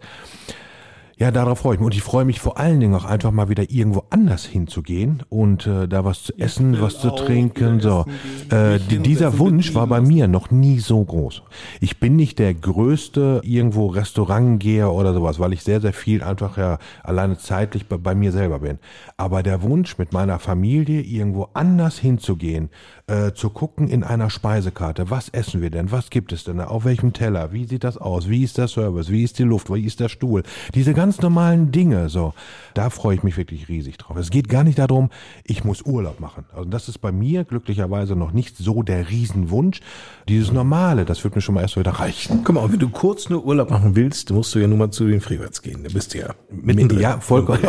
Ja, 1.18 1.32
darauf 1.32 1.58
freue 1.58 1.74
ich 1.74 1.80
mich. 1.80 1.86
Und 1.86 1.94
ich 1.96 2.02
freue 2.02 2.24
mich 2.24 2.40
vor 2.40 2.58
allen 2.58 2.78
Dingen 2.78 2.94
auch 2.94 3.04
einfach 3.04 3.32
mal 3.32 3.48
wieder 3.48 3.68
irgendwo 3.70 4.04
anders 4.10 4.44
hinzugehen 4.44 5.24
und 5.28 5.66
äh, 5.66 5.88
da 5.88 6.04
was 6.04 6.22
zu 6.22 6.38
essen, 6.38 6.80
was 6.80 7.00
zu 7.00 7.10
trinken. 7.10 7.80
So, 7.80 8.04
äh, 8.50 8.78
dieser 8.78 9.36
Wunsch 9.40 9.74
war 9.74 9.88
bei 9.88 10.00
mir 10.00 10.28
noch 10.28 10.52
nie 10.52 10.78
so 10.78 11.04
groß. 11.04 11.42
Ich 11.80 11.98
bin 11.98 12.14
nicht 12.14 12.38
der 12.38 12.54
größte 12.54 13.40
irgendwo 13.42 13.88
Restaurantgeher 13.88 14.92
oder 14.92 15.12
sowas, 15.12 15.40
weil 15.40 15.52
ich 15.52 15.64
sehr, 15.64 15.80
sehr 15.80 15.92
viel 15.92 16.22
einfach 16.22 16.56
ja 16.56 16.78
alleine 17.02 17.36
zeitlich 17.36 17.88
bei, 17.88 17.96
bei 17.96 18.14
mir 18.14 18.30
selber 18.30 18.60
bin. 18.60 18.78
Aber 19.16 19.42
der 19.42 19.62
Wunsch, 19.62 19.98
mit 19.98 20.12
meiner 20.12 20.38
Familie 20.38 21.00
irgendwo 21.00 21.48
anders 21.52 21.98
hinzugehen, 21.98 22.70
äh, 23.08 23.32
zu 23.32 23.50
gucken 23.50 23.88
in 23.88 24.04
einer 24.04 24.30
Speisekarte, 24.30 25.10
was 25.10 25.28
essen 25.30 25.60
wir 25.60 25.70
denn, 25.70 25.90
was 25.90 26.10
gibt 26.10 26.32
es 26.32 26.44
denn, 26.44 26.60
auf 26.60 26.84
welchem 26.84 27.12
Teller, 27.12 27.52
wie 27.52 27.64
sieht 27.64 27.84
das 27.84 27.96
aus, 27.98 28.28
wie 28.28 28.44
ist 28.44 28.58
der 28.58 28.68
Service, 28.68 29.10
wie 29.10 29.24
ist 29.24 29.38
die 29.38 29.44
Luft, 29.44 29.72
wie 29.72 29.84
ist 29.84 30.00
der 30.00 30.08
Stuhl, 30.08 30.42
diese 30.74 30.94
ganz 30.94 31.20
normalen 31.20 31.72
Dinge, 31.72 32.08
so, 32.08 32.34
da 32.74 32.90
freue 32.90 33.16
ich 33.16 33.22
mich 33.22 33.36
wirklich 33.36 33.68
riesig 33.68 33.98
drauf. 33.98 34.16
Es 34.16 34.30
geht 34.30 34.48
gar 34.48 34.62
nicht 34.62 34.78
darum, 34.78 35.10
ich 35.44 35.64
muss 35.64 35.82
Urlaub 35.82 36.20
machen. 36.20 36.44
Also 36.52 36.68
das 36.68 36.88
ist 36.88 36.98
bei 36.98 37.12
mir 37.12 37.44
glücklicherweise 37.44 38.14
noch 38.14 38.32
nicht 38.32 38.56
so 38.56 38.82
der 38.82 39.08
Riesenwunsch. 39.10 39.80
Dieses 40.28 40.52
Normale, 40.52 41.04
das 41.04 41.24
wird 41.24 41.34
mir 41.34 41.40
schon 41.40 41.54
mal 41.54 41.62
erst 41.62 41.76
wieder 41.76 41.92
reichen. 41.92 42.42
Guck 42.44 42.54
mal, 42.54 42.70
wenn 42.70 42.78
du 42.78 42.88
kurz 42.88 43.28
nur 43.28 43.44
Urlaub 43.44 43.70
machen 43.70 43.96
willst, 43.96 44.30
musst 44.30 44.54
du 44.54 44.58
ja 44.58 44.68
nun 44.68 44.78
mal 44.78 44.90
zu 44.90 45.06
den 45.06 45.20
Freewords 45.20 45.62
gehen. 45.62 45.82
Da 45.82 45.90
bist 45.92 46.14
du 46.14 46.18
ja 46.18 46.34
mit 46.50 46.92
Ja, 46.92 47.20
vollkommen. 47.20 47.60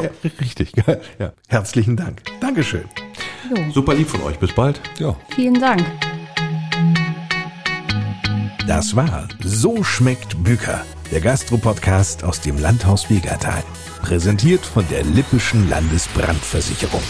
Richtig. 0.41 0.73
Ja. 1.19 1.33
Herzlichen 1.47 1.95
Dank. 1.95 2.23
Dankeschön. 2.41 2.83
Jo. 3.49 3.71
Super 3.71 3.93
lieb 3.95 4.07
von 4.07 4.21
euch. 4.21 4.37
Bis 4.39 4.53
bald. 4.53 4.79
Ja. 4.99 5.15
Vielen 5.35 5.59
Dank. 5.59 5.83
Das 8.67 8.95
war 8.95 9.27
So 9.43 9.83
schmeckt 9.83 10.43
Büker, 10.43 10.85
der 11.11 11.21
Gastro-Podcast 11.21 12.23
aus 12.23 12.39
dem 12.39 12.59
Landhaus 12.59 13.09
Wegertal. 13.09 13.63
Präsentiert 14.01 14.63
von 14.65 14.87
der 14.89 15.03
Lippischen 15.03 15.67
Landesbrandversicherung. 15.69 17.01